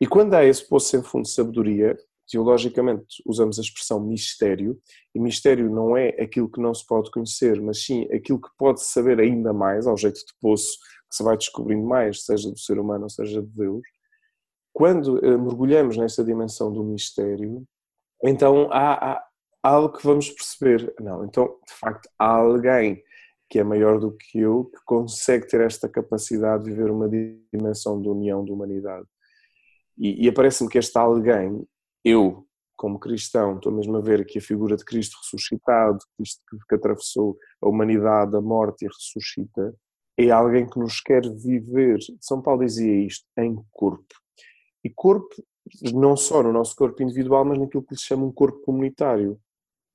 E 0.00 0.08
quando 0.08 0.34
há 0.34 0.44
esse 0.44 0.68
poço 0.68 0.88
sem 0.88 1.00
fundo 1.00 1.22
de 1.22 1.30
sabedoria, 1.30 1.96
teologicamente 2.30 3.22
usamos 3.26 3.58
a 3.58 3.62
expressão 3.62 4.00
mistério, 4.00 4.80
e 5.14 5.18
mistério 5.18 5.68
não 5.68 5.96
é 5.96 6.10
aquilo 6.20 6.48
que 6.48 6.60
não 6.60 6.72
se 6.72 6.86
pode 6.86 7.10
conhecer, 7.10 7.60
mas 7.60 7.84
sim 7.84 8.04
aquilo 8.12 8.40
que 8.40 8.48
pode 8.56 8.82
saber 8.82 9.18
ainda 9.18 9.52
mais, 9.52 9.86
ao 9.86 9.96
jeito 9.96 10.18
de 10.18 10.32
poço 10.40 10.78
que 11.10 11.16
se 11.16 11.22
vai 11.24 11.36
descobrindo 11.36 11.84
mais, 11.84 12.24
seja 12.24 12.50
do 12.50 12.58
ser 12.58 12.78
humano 12.78 13.10
seja 13.10 13.42
de 13.42 13.48
Deus. 13.48 13.82
Quando 14.72 15.18
uh, 15.18 15.38
mergulhamos 15.38 15.96
nessa 15.96 16.24
dimensão 16.24 16.72
do 16.72 16.84
mistério, 16.84 17.66
então 18.22 18.68
há, 18.70 19.12
há, 19.12 19.26
algo 19.62 19.96
que 19.96 20.06
vamos 20.06 20.30
perceber. 20.30 20.94
Não, 21.00 21.24
então 21.24 21.58
de 21.66 21.74
facto 21.74 22.08
há 22.18 22.36
alguém 22.36 23.02
que 23.48 23.58
é 23.58 23.64
maior 23.64 23.98
do 23.98 24.12
que 24.12 24.38
eu 24.38 24.66
que 24.66 24.78
consegue 24.84 25.48
ter 25.48 25.60
esta 25.60 25.88
capacidade 25.88 26.64
de 26.64 26.70
viver 26.70 26.88
uma 26.88 27.08
dimensão 27.52 28.00
de 28.00 28.08
união 28.08 28.44
da 28.44 28.52
humanidade. 28.52 29.06
E, 29.98 30.24
e 30.24 30.28
aparece-me 30.28 30.70
que 30.70 30.78
este 30.78 30.96
alguém, 30.96 31.66
eu, 32.04 32.46
como 32.76 32.98
cristão, 32.98 33.56
estou 33.56 33.72
mesmo 33.72 33.96
a 33.96 34.00
ver 34.00 34.20
aqui 34.20 34.38
a 34.38 34.42
figura 34.42 34.76
de 34.76 34.84
Cristo 34.84 35.16
ressuscitado, 35.22 35.98
Cristo 36.16 36.40
que, 36.68 36.74
atravessou 36.74 37.36
a 37.60 37.68
humanidade, 37.68 38.36
a 38.36 38.40
morte 38.40 38.84
e 38.84 38.88
ressuscita, 38.88 39.74
é 40.16 40.30
alguém 40.30 40.68
que 40.68 40.78
nos 40.78 41.00
quer 41.00 41.22
viver. 41.30 41.98
São 42.20 42.40
Paulo 42.42 42.64
dizia 42.64 43.06
isto, 43.06 43.26
em 43.38 43.56
corpo. 43.70 44.14
E 44.82 44.90
corpo, 44.90 45.28
não 45.92 46.16
só 46.16 46.42
no 46.42 46.52
nosso 46.52 46.74
corpo 46.74 47.02
individual, 47.02 47.44
mas 47.44 47.58
naquilo 47.58 47.82
que 47.82 47.94
lhe 47.94 48.00
chama 48.00 48.24
um 48.24 48.32
corpo 48.32 48.60
comunitário. 48.60 49.38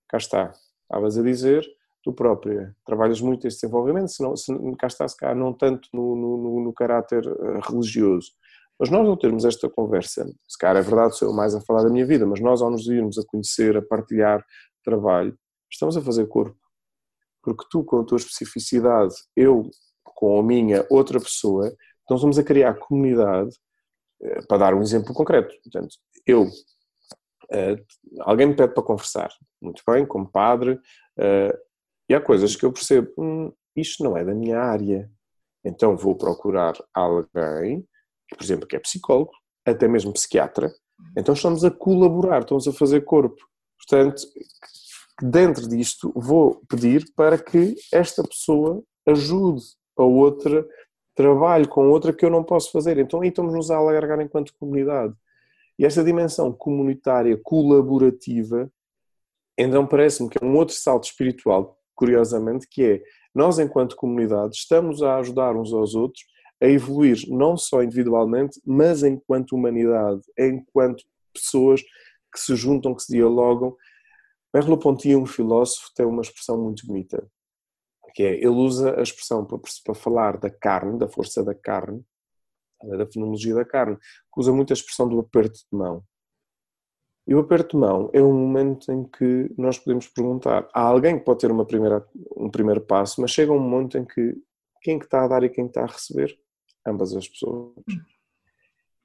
Cá 0.07 0.17
está. 0.17 0.53
Estavas 0.83 1.17
a 1.17 1.23
dizer, 1.23 1.65
tu 2.03 2.13
própria, 2.13 2.75
trabalhas 2.85 3.19
muito 3.19 3.47
este 3.47 3.61
desenvolvimento, 3.61 4.09
se 4.09 4.21
não, 4.21 4.35
se, 4.35 4.53
cá 4.77 4.85
está, 4.85 5.07
se 5.07 5.17
cá, 5.17 5.33
não 5.33 5.51
tanto 5.51 5.89
no, 5.91 6.15
no, 6.15 6.63
no 6.65 6.73
caráter 6.73 7.25
eh, 7.25 7.59
religioso, 7.67 8.31
mas 8.79 8.89
nós 8.89 9.07
ao 9.07 9.17
termos 9.17 9.45
esta 9.45 9.69
conversa, 9.69 10.25
se 10.47 10.57
calhar 10.57 10.77
é 10.77 10.81
verdade, 10.81 11.17
sou 11.17 11.29
eu 11.29 11.33
mais 11.33 11.55
a 11.55 11.61
falar 11.61 11.83
da 11.83 11.89
minha 11.89 12.05
vida, 12.05 12.25
mas 12.25 12.41
nós 12.41 12.61
ao 12.61 12.69
nos 12.69 12.87
irmos 12.87 13.17
a 13.17 13.23
conhecer, 13.25 13.77
a 13.77 13.81
partilhar 13.81 14.45
trabalho, 14.83 15.37
estamos 15.71 15.95
a 15.95 16.01
fazer 16.01 16.27
corpo. 16.27 16.57
Porque 17.41 17.65
tu, 17.69 17.83
com 17.83 18.01
a 18.01 18.03
tua 18.03 18.17
especificidade, 18.17 19.13
eu, 19.35 19.69
com 20.03 20.39
a 20.39 20.43
minha, 20.43 20.85
outra 20.89 21.19
pessoa, 21.19 21.67
então 22.03 22.17
estamos 22.17 22.37
a 22.37 22.43
criar 22.43 22.75
comunidade, 22.75 23.55
eh, 24.21 24.41
para 24.47 24.57
dar 24.57 24.73
um 24.73 24.81
exemplo 24.81 25.13
concreto. 25.13 25.53
Portanto, 25.63 25.95
eu, 26.25 26.47
eh, 27.51 27.77
alguém 28.21 28.47
me 28.47 28.55
pede 28.55 28.73
para 28.73 28.83
conversar, 28.83 29.29
muito 29.61 29.83
bem, 29.87 30.05
como 30.05 30.29
padre, 30.29 30.79
eh, 31.17 31.57
e 32.09 32.13
há 32.13 32.21
coisas 32.21 32.55
que 32.55 32.65
eu 32.65 32.71
percebo, 32.71 33.11
hum, 33.17 33.51
isto 33.75 34.03
não 34.03 34.17
é 34.17 34.23
da 34.23 34.33
minha 34.33 34.59
área, 34.59 35.09
então 35.63 35.97
vou 35.97 36.15
procurar 36.15 36.73
alguém 36.93 37.87
por 38.29 38.43
exemplo, 38.43 38.67
que 38.67 38.75
é 38.75 38.79
psicólogo, 38.79 39.31
até 39.65 39.87
mesmo 39.87 40.13
psiquiatra, 40.13 40.71
então 41.17 41.33
estamos 41.33 41.63
a 41.63 41.71
colaborar, 41.71 42.41
estamos 42.41 42.67
a 42.67 42.73
fazer 42.73 43.01
corpo. 43.01 43.35
Portanto, 43.77 44.21
dentro 45.21 45.67
disto, 45.67 46.11
vou 46.15 46.61
pedir 46.67 47.05
para 47.15 47.37
que 47.37 47.75
esta 47.91 48.23
pessoa 48.23 48.83
ajude 49.07 49.63
a 49.97 50.03
outra, 50.03 50.65
trabalhe 51.13 51.67
com 51.67 51.89
outra 51.89 52.13
que 52.13 52.25
eu 52.25 52.29
não 52.29 52.43
posso 52.43 52.71
fazer. 52.71 52.97
Então 52.97 53.21
aí 53.21 53.29
estamos-nos 53.29 53.71
a 53.71 53.77
alargar 53.77 54.19
enquanto 54.19 54.53
comunidade. 54.59 55.13
E 55.77 55.85
esta 55.85 56.03
dimensão 56.03 56.51
comunitária, 56.53 57.39
colaborativa, 57.43 58.71
então 59.57 59.85
parece-me 59.85 60.29
que 60.29 60.37
é 60.41 60.45
um 60.45 60.55
outro 60.55 60.75
salto 60.75 61.05
espiritual, 61.05 61.77
curiosamente, 61.93 62.67
que 62.69 62.83
é 62.83 63.03
nós, 63.33 63.59
enquanto 63.59 63.95
comunidade, 63.95 64.55
estamos 64.55 65.01
a 65.03 65.17
ajudar 65.17 65.55
uns 65.55 65.73
aos 65.73 65.95
outros 65.95 66.23
a 66.65 66.69
evoluir 66.69 67.29
não 67.29 67.55
só 67.55 67.83
individualmente, 67.83 68.59
mas 68.65 69.03
enquanto 69.03 69.53
humanidade, 69.53 70.21
enquanto 70.37 71.03
pessoas 71.31 71.81
que 72.33 72.39
se 72.39 72.55
juntam, 72.55 72.95
que 72.95 73.03
se 73.03 73.13
dialogam. 73.13 73.75
Merleau-Ponty, 74.53 75.15
um 75.15 75.25
filósofo, 75.25 75.91
tem 75.95 76.05
uma 76.05 76.21
expressão 76.21 76.61
muito 76.61 76.87
bonita, 76.87 77.25
que 78.13 78.23
é, 78.23 78.35
ele 78.35 78.47
usa 78.47 78.99
a 78.99 79.03
expressão 79.03 79.45
para, 79.45 79.59
para 79.83 79.93
falar 79.93 80.37
da 80.37 80.49
carne, 80.49 80.97
da 80.97 81.07
força 81.07 81.43
da 81.43 81.53
carne, 81.53 82.03
da 82.97 83.05
fenomenologia 83.05 83.53
da 83.53 83.65
carne, 83.65 83.97
que 83.97 84.39
usa 84.39 84.51
muito 84.51 84.71
a 84.71 84.75
expressão 84.75 85.07
do 85.07 85.19
aperto 85.19 85.59
de 85.59 85.77
mão. 85.77 86.03
E 87.27 87.33
o 87.33 87.39
aperto 87.39 87.75
de 87.75 87.81
mão 87.81 88.09
é 88.13 88.21
um 88.21 88.33
momento 88.33 88.91
em 88.91 89.03
que 89.03 89.53
nós 89.57 89.79
podemos 89.79 90.07
perguntar. 90.07 90.69
Há 90.73 90.81
alguém 90.81 91.17
que 91.17 91.25
pode 91.25 91.39
ter 91.39 91.51
uma 91.51 91.65
primeira, 91.65 92.05
um 92.37 92.49
primeiro 92.49 92.81
passo, 92.81 93.19
mas 93.19 93.31
chega 93.31 93.51
um 93.51 93.59
momento 93.59 93.97
em 93.97 94.05
que 94.05 94.35
quem 94.81 94.99
que 94.99 95.05
está 95.05 95.23
a 95.23 95.27
dar 95.27 95.43
e 95.43 95.49
quem 95.49 95.65
está 95.65 95.83
a 95.83 95.87
receber 95.87 96.37
ambas 96.85 97.15
as 97.15 97.27
pessoas. 97.27 97.73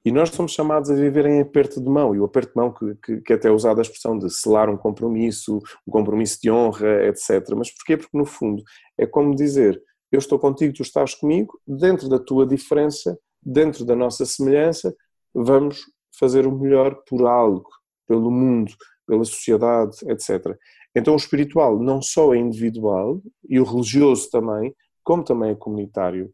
E 0.03 0.11
nós 0.11 0.29
somos 0.29 0.51
chamados 0.51 0.89
a 0.89 0.95
viver 0.95 1.27
em 1.27 1.41
aperto 1.41 1.79
de 1.79 1.87
mão, 1.87 2.15
e 2.15 2.19
o 2.19 2.25
aperto 2.25 2.53
de 2.53 2.57
mão 2.57 2.73
que, 2.73 2.95
que, 2.95 3.21
que 3.21 3.33
até 3.33 3.49
é 3.49 3.51
usado 3.51 3.77
a 3.77 3.81
expressão 3.83 4.17
de 4.17 4.29
selar 4.31 4.67
um 4.67 4.77
compromisso, 4.77 5.59
um 5.87 5.91
compromisso 5.91 6.39
de 6.41 6.49
honra, 6.49 7.05
etc. 7.05 7.47
Mas 7.55 7.69
porquê? 7.69 7.95
Porque 7.97 8.17
no 8.17 8.25
fundo 8.25 8.63
é 8.97 9.05
como 9.05 9.35
dizer, 9.35 9.81
eu 10.11 10.17
estou 10.17 10.39
contigo, 10.39 10.73
tu 10.73 10.81
estás 10.81 11.13
comigo, 11.13 11.59
dentro 11.67 12.09
da 12.09 12.17
tua 12.17 12.47
diferença, 12.47 13.17
dentro 13.41 13.85
da 13.85 13.95
nossa 13.95 14.25
semelhança, 14.25 14.93
vamos 15.33 15.81
fazer 16.17 16.47
o 16.47 16.51
melhor 16.51 16.95
por 17.07 17.25
algo, 17.27 17.69
pelo 18.07 18.31
mundo, 18.31 18.73
pela 19.07 19.23
sociedade, 19.23 19.97
etc. 20.07 20.57
Então 20.95 21.13
o 21.13 21.17
espiritual 21.17 21.79
não 21.79 22.01
só 22.01 22.33
é 22.33 22.37
individual, 22.37 23.21
e 23.47 23.59
o 23.59 23.63
religioso 23.63 24.29
também, 24.31 24.75
como 25.03 25.23
também 25.23 25.51
é 25.51 25.55
comunitário. 25.55 26.33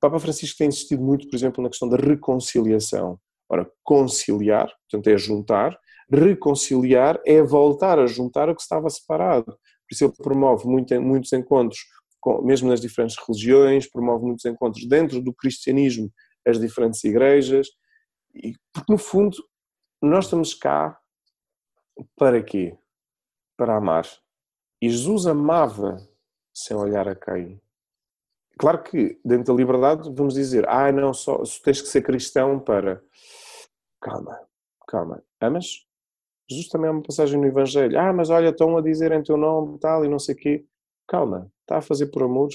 Papa 0.00 0.18
Francisco 0.18 0.58
tem 0.58 0.68
insistido 0.68 1.02
muito, 1.02 1.28
por 1.28 1.36
exemplo, 1.36 1.62
na 1.62 1.68
questão 1.68 1.88
da 1.88 1.96
reconciliação. 1.96 3.18
Ora, 3.48 3.70
conciliar, 3.82 4.70
portanto, 4.90 5.06
é 5.08 5.16
juntar, 5.16 5.78
reconciliar 6.10 7.20
é 7.24 7.42
voltar 7.42 7.98
a 7.98 8.06
juntar 8.06 8.48
o 8.48 8.54
que 8.54 8.62
estava 8.62 8.88
separado. 8.90 9.46
Por 9.46 9.92
isso 9.92 10.04
ele 10.04 10.12
promove 10.16 10.66
muito, 10.66 11.00
muitos 11.00 11.32
encontros, 11.32 11.80
mesmo 12.42 12.68
nas 12.68 12.80
diferentes 12.80 13.16
religiões, 13.26 13.88
promove 13.90 14.24
muitos 14.24 14.44
encontros 14.44 14.86
dentro 14.88 15.22
do 15.22 15.32
cristianismo, 15.32 16.10
as 16.46 16.58
diferentes 16.58 17.02
igrejas, 17.04 17.68
e, 18.34 18.54
porque 18.72 18.92
no 18.92 18.98
fundo 18.98 19.36
nós 20.02 20.26
estamos 20.26 20.54
cá 20.54 20.98
para 22.16 22.42
quê? 22.42 22.76
Para 23.56 23.76
amar. 23.76 24.06
E 24.82 24.90
Jesus 24.90 25.26
amava 25.26 25.96
sem 26.54 26.76
olhar 26.76 27.08
a 27.08 27.14
quem. 27.14 27.60
Claro 28.58 28.82
que 28.82 29.18
dentro 29.24 29.52
da 29.52 29.58
liberdade 29.58 30.10
vamos 30.14 30.34
dizer, 30.34 30.66
ah, 30.68 30.90
não, 30.90 31.12
só 31.12 31.42
tens 31.62 31.82
que 31.82 31.88
ser 31.88 32.02
cristão 32.02 32.58
para. 32.58 33.02
Calma, 34.00 34.40
calma. 34.86 35.22
Amas? 35.40 35.86
Jesus 36.48 36.68
também 36.68 36.88
é 36.88 36.90
uma 36.90 37.02
passagem 37.02 37.38
no 37.38 37.46
Evangelho. 37.46 37.98
Ah, 37.98 38.12
mas 38.12 38.30
olha, 38.30 38.48
estão 38.48 38.76
a 38.76 38.80
dizer 38.80 39.12
em 39.12 39.22
teu 39.22 39.36
nome 39.36 39.78
tal 39.78 40.04
e 40.04 40.08
não 40.08 40.18
sei 40.18 40.34
o 40.34 40.38
quê. 40.38 40.64
Calma, 41.06 41.50
está 41.62 41.78
a 41.78 41.82
fazer 41.82 42.06
por 42.06 42.22
amor. 42.22 42.48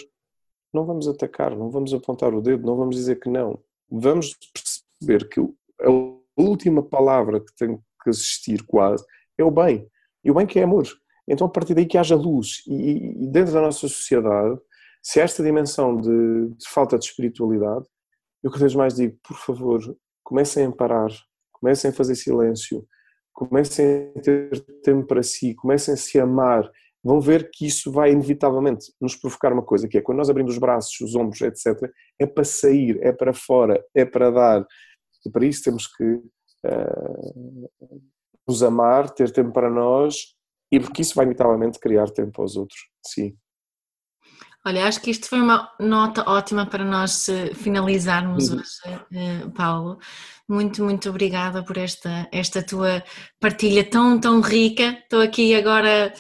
Não 0.74 0.86
vamos 0.86 1.08
atacar, 1.08 1.56
não 1.56 1.70
vamos 1.70 1.94
apontar 1.94 2.34
o 2.34 2.42
dedo, 2.42 2.66
não 2.66 2.78
vamos 2.78 2.96
dizer 2.96 3.20
que 3.20 3.30
não. 3.30 3.60
Vamos 3.90 4.38
perceber 4.54 5.28
que 5.28 5.40
a 5.40 6.42
última 6.42 6.82
palavra 6.82 7.42
que 7.42 7.54
tem 7.56 7.78
que 8.02 8.10
existir 8.10 8.64
quase 8.66 9.06
é 9.38 9.44
o 9.44 9.52
bem. 9.52 9.88
E 10.24 10.32
o 10.32 10.34
bem 10.34 10.48
que 10.48 10.60
é 10.60 10.64
amor. 10.64 10.88
Então 11.28 11.46
a 11.46 11.50
partir 11.50 11.74
daí 11.74 11.86
que 11.86 11.98
haja 11.98 12.16
luz. 12.16 12.64
E, 12.66 13.24
e 13.24 13.28
dentro 13.28 13.54
da 13.54 13.62
nossa 13.62 13.88
sociedade 13.88 14.58
se 15.02 15.20
esta 15.20 15.44
dimensão 15.44 15.98
de, 15.98 16.50
de 16.50 16.70
falta 16.70 16.98
de 16.98 17.06
espiritualidade, 17.06 17.86
eu 18.44 18.50
cada 18.50 18.62
vez 18.62 18.76
mais 18.76 18.96
digo, 18.96 19.18
por 19.24 19.38
favor, 19.38 19.80
comecem 20.24 20.66
a 20.66 20.72
parar, 20.72 21.10
comecem 21.52 21.92
a 21.92 21.94
fazer 21.94 22.16
silêncio, 22.16 22.86
comecem 23.34 24.12
a 24.16 24.22
ter 24.22 24.66
tempo 24.84 25.08
para 25.08 25.24
si, 25.24 25.54
comecem 25.56 25.94
a 25.94 25.98
se 25.98 26.20
amar, 26.20 26.70
vão 27.04 27.20
ver 27.20 27.50
que 27.52 27.66
isso 27.66 27.92
vai 27.92 28.12
inevitavelmente 28.12 28.94
nos 29.02 29.16
provocar 29.16 29.52
uma 29.52 29.64
coisa, 29.64 29.88
que 29.88 29.98
é 29.98 30.02
quando 30.02 30.20
nós 30.20 30.30
abrimos 30.30 30.54
os 30.54 30.60
braços, 30.60 31.00
os 31.02 31.16
ombros, 31.16 31.42
etc., 31.42 31.90
é 32.20 32.26
para 32.26 32.44
sair, 32.44 33.00
é 33.02 33.12
para 33.12 33.34
fora, 33.34 33.84
é 33.96 34.06
para 34.06 34.30
dar. 34.30 34.66
E 35.26 35.30
para 35.30 35.46
isso 35.46 35.64
temos 35.64 35.88
que 35.88 36.04
uh, 36.04 37.70
nos 38.48 38.62
amar, 38.62 39.10
ter 39.10 39.32
tempo 39.32 39.52
para 39.52 39.70
nós, 39.70 40.36
e 40.72 40.80
porque 40.80 41.02
isso 41.02 41.16
vai 41.16 41.26
inevitavelmente 41.26 41.80
criar 41.80 42.10
tempo 42.12 42.42
aos 42.42 42.56
outros. 42.56 42.80
Sim. 43.06 43.36
Olha, 44.66 44.86
acho 44.86 45.02
que 45.02 45.10
isto 45.10 45.28
foi 45.28 45.42
uma 45.42 45.72
nota 45.80 46.30
ótima 46.30 46.68
para 46.68 46.86
nós 46.86 47.28
eh, 47.30 47.54
finalizarmos 47.56 48.50
uhum. 48.50 48.60
hoje, 48.60 49.06
eh, 49.14 49.48
Paulo. 49.56 49.98
Muito, 50.48 50.84
muito 50.84 51.10
obrigada 51.10 51.64
por 51.64 51.78
esta, 51.78 52.28
esta 52.32 52.62
tua 52.62 53.04
partilha 53.40 53.84
tão, 53.84 54.20
tão 54.20 54.40
rica. 54.40 55.00
Estou 55.02 55.22
aqui 55.22 55.56
agora 55.56 56.14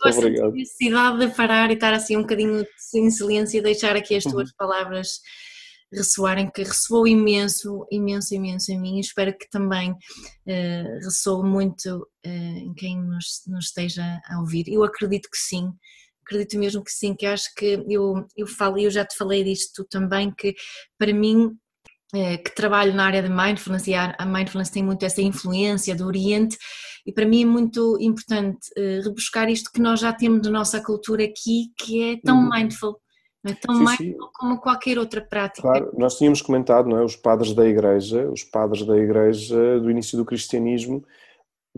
com 0.00 0.08
a 0.08 0.50
necessidade 0.52 1.18
de 1.18 1.34
parar 1.34 1.70
e 1.70 1.74
estar 1.74 1.92
assim 1.92 2.16
um 2.16 2.22
bocadinho 2.22 2.64
em 2.94 3.10
silêncio 3.10 3.58
e 3.58 3.62
deixar 3.62 3.96
aqui 3.96 4.16
as 4.16 4.24
tuas 4.24 4.48
uhum. 4.48 4.56
palavras 4.56 5.20
ressoarem, 5.92 6.50
que 6.50 6.62
ressoou 6.62 7.06
imenso, 7.06 7.86
imenso, 7.90 8.34
imenso 8.34 8.72
em 8.72 8.80
mim. 8.80 9.00
Espero 9.00 9.36
que 9.36 9.48
também 9.50 9.90
uh, 9.92 11.04
ressoe 11.04 11.46
muito 11.46 12.08
uh, 12.26 12.28
em 12.28 12.72
quem 12.74 12.98
nos, 12.98 13.42
nos 13.46 13.66
esteja 13.66 14.20
a 14.26 14.40
ouvir. 14.40 14.68
Eu 14.68 14.84
acredito 14.84 15.28
que 15.30 15.38
sim 15.38 15.70
acredito 16.28 16.58
mesmo 16.58 16.84
que 16.84 16.92
sim, 16.92 17.14
que 17.14 17.24
acho 17.24 17.52
que 17.56 17.82
eu, 17.88 18.26
eu 18.36 18.46
falo, 18.46 18.78
e 18.78 18.84
eu 18.84 18.90
já 18.90 19.04
te 19.04 19.16
falei 19.16 19.42
disto 19.42 19.84
também, 19.90 20.30
que 20.30 20.54
para 20.98 21.12
mim 21.12 21.56
eh, 22.14 22.36
que 22.36 22.54
trabalho 22.54 22.94
na 22.94 23.06
área 23.06 23.22
de 23.22 23.30
mindfulness 23.30 23.86
e 23.86 23.94
a 23.94 24.14
mindfulness 24.26 24.70
tem 24.70 24.82
muito 24.82 25.04
essa 25.04 25.22
influência 25.22 25.94
do 25.94 26.06
Oriente 26.06 26.56
e 27.06 27.12
para 27.12 27.26
mim 27.26 27.42
é 27.42 27.46
muito 27.46 27.96
importante 28.00 28.68
uh, 28.76 29.02
rebuscar 29.02 29.48
isto 29.48 29.70
que 29.72 29.80
nós 29.80 30.00
já 30.00 30.12
temos 30.12 30.42
da 30.42 30.50
nossa 30.50 30.82
cultura 30.82 31.24
aqui 31.24 31.72
que 31.78 32.12
é 32.12 32.20
tão 32.22 32.38
uhum. 32.38 32.50
mindful, 32.50 32.96
é 33.46 33.54
tão 33.54 33.74
sim, 33.76 33.84
mindful 33.84 34.26
sim. 34.26 34.32
como 34.34 34.58
qualquer 34.58 34.98
outra 34.98 35.20
prática. 35.20 35.62
Claro, 35.62 35.90
nós 35.96 36.18
tínhamos 36.18 36.42
comentado, 36.42 36.88
não 36.88 36.98
é, 36.98 37.04
os 37.04 37.16
padres 37.16 37.54
da 37.54 37.66
igreja, 37.66 38.28
os 38.30 38.44
padres 38.44 38.86
da 38.86 38.96
igreja 38.96 39.80
do 39.80 39.90
início 39.90 40.18
do 40.18 40.24
cristianismo 40.24 41.04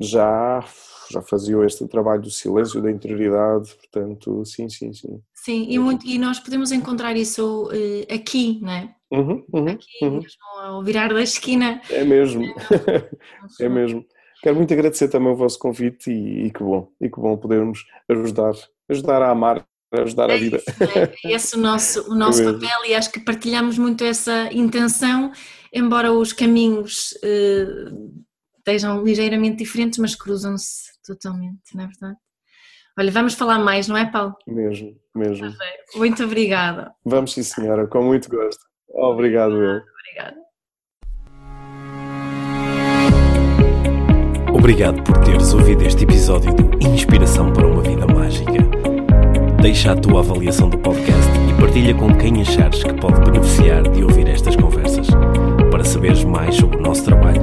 já 0.01 0.65
já 1.11 1.21
faziam 1.21 1.65
este 1.65 1.87
trabalho 1.89 2.23
do 2.23 2.31
silêncio, 2.31 2.81
da 2.81 2.91
interioridade, 2.91 3.75
portanto, 3.75 4.45
sim, 4.45 4.69
sim, 4.69 4.93
sim. 4.93 5.21
Sim, 5.35 5.67
e, 5.69 5.79
muito, 5.79 6.07
e 6.07 6.19
nós 6.19 6.39
podemos 6.39 6.71
encontrar 6.71 7.17
isso 7.17 7.65
uh, 7.65 8.15
aqui, 8.15 8.61
não 8.63 8.73
é? 8.73 8.95
Uhum, 9.11 9.45
uhum, 9.53 9.69
aqui, 9.69 9.87
uhum. 10.03 10.21
mesmo 10.21 10.43
ao 10.63 10.85
virar 10.85 11.13
da 11.13 11.21
esquina. 11.21 11.81
É 11.91 12.05
mesmo, 12.05 12.45
é 13.61 13.69
mesmo. 13.69 14.05
Quero 14.41 14.57
muito 14.57 14.73
agradecer 14.73 15.09
também 15.09 15.33
o 15.33 15.37
vosso 15.37 15.59
convite 15.59 16.11
e, 16.11 16.47
e 16.47 16.51
que 16.51 16.63
bom, 16.63 16.89
e 17.01 17.11
que 17.11 17.21
bom 17.21 17.37
podermos 17.37 17.85
ajudar, 18.09 18.53
ajudar 18.89 19.21
a 19.21 19.31
amar, 19.31 19.67
ajudar 19.93 20.31
é 20.31 20.35
a 20.35 20.39
vida. 20.39 20.57
Isso, 20.59 20.85
é, 20.85 21.13
é 21.25 21.33
esse 21.35 21.57
o 21.57 21.59
nosso, 21.59 22.11
o 22.11 22.15
nosso 22.15 22.41
é 22.41 22.53
papel 22.53 22.85
e 22.87 22.95
acho 22.95 23.11
que 23.11 23.19
partilhamos 23.19 23.77
muito 23.77 24.05
essa 24.05 24.49
intenção, 24.53 25.33
embora 25.73 26.13
os 26.13 26.33
caminhos 26.33 27.13
uh, 27.25 28.25
estejam 28.61 29.03
ligeiramente 29.03 29.57
diferentes, 29.57 29.99
mas 29.99 30.15
cruzam-se 30.15 30.91
totalmente, 31.05 31.75
não 31.75 31.85
é 31.85 31.87
verdade? 31.87 32.17
Olha, 32.99 33.11
vamos 33.11 33.35
falar 33.35 33.59
mais, 33.59 33.89
não 33.89 33.97
é, 33.97 34.11
Paulo? 34.11 34.35
Mesmo, 34.47 34.95
mesmo. 35.15 35.53
Muito 35.97 36.23
obrigada. 36.25 36.93
Vamos 37.05 37.33
sim, 37.33 37.43
senhora, 37.43 37.87
com 37.87 38.03
muito 38.03 38.29
gosto. 38.29 38.63
Obrigado, 38.89 39.55
eu. 39.55 39.81
Obrigada. 40.01 40.37
Obrigado 44.53 45.03
por 45.03 45.17
teres 45.25 45.55
ouvido 45.55 45.85
este 45.87 46.05
episódio 46.05 46.55
de 46.55 46.87
Inspiração 46.87 47.53
para 47.53 47.67
uma 47.67 47.83
Vida 47.83 48.07
Mágica. 48.07 48.53
Deixa 49.63 49.93
a 49.93 49.97
tua 49.97 50.21
avaliação 50.21 50.69
do 50.69 50.79
podcast 50.79 51.31
e 51.49 51.61
partilha 51.61 51.95
com 51.95 52.17
quem 52.17 52.41
achares 52.41 52.83
que 52.83 52.95
pode 52.95 53.21
beneficiar 53.21 53.83
de 53.91 54.03
ouvir 54.03 54.29
estas 54.29 54.57
conversas. 54.57 55.07
Para 55.71 55.85
saberes 55.85 56.25
mais 56.25 56.57
sobre 56.57 56.79
o 56.79 56.81
nosso 56.83 57.05
trabalho, 57.05 57.43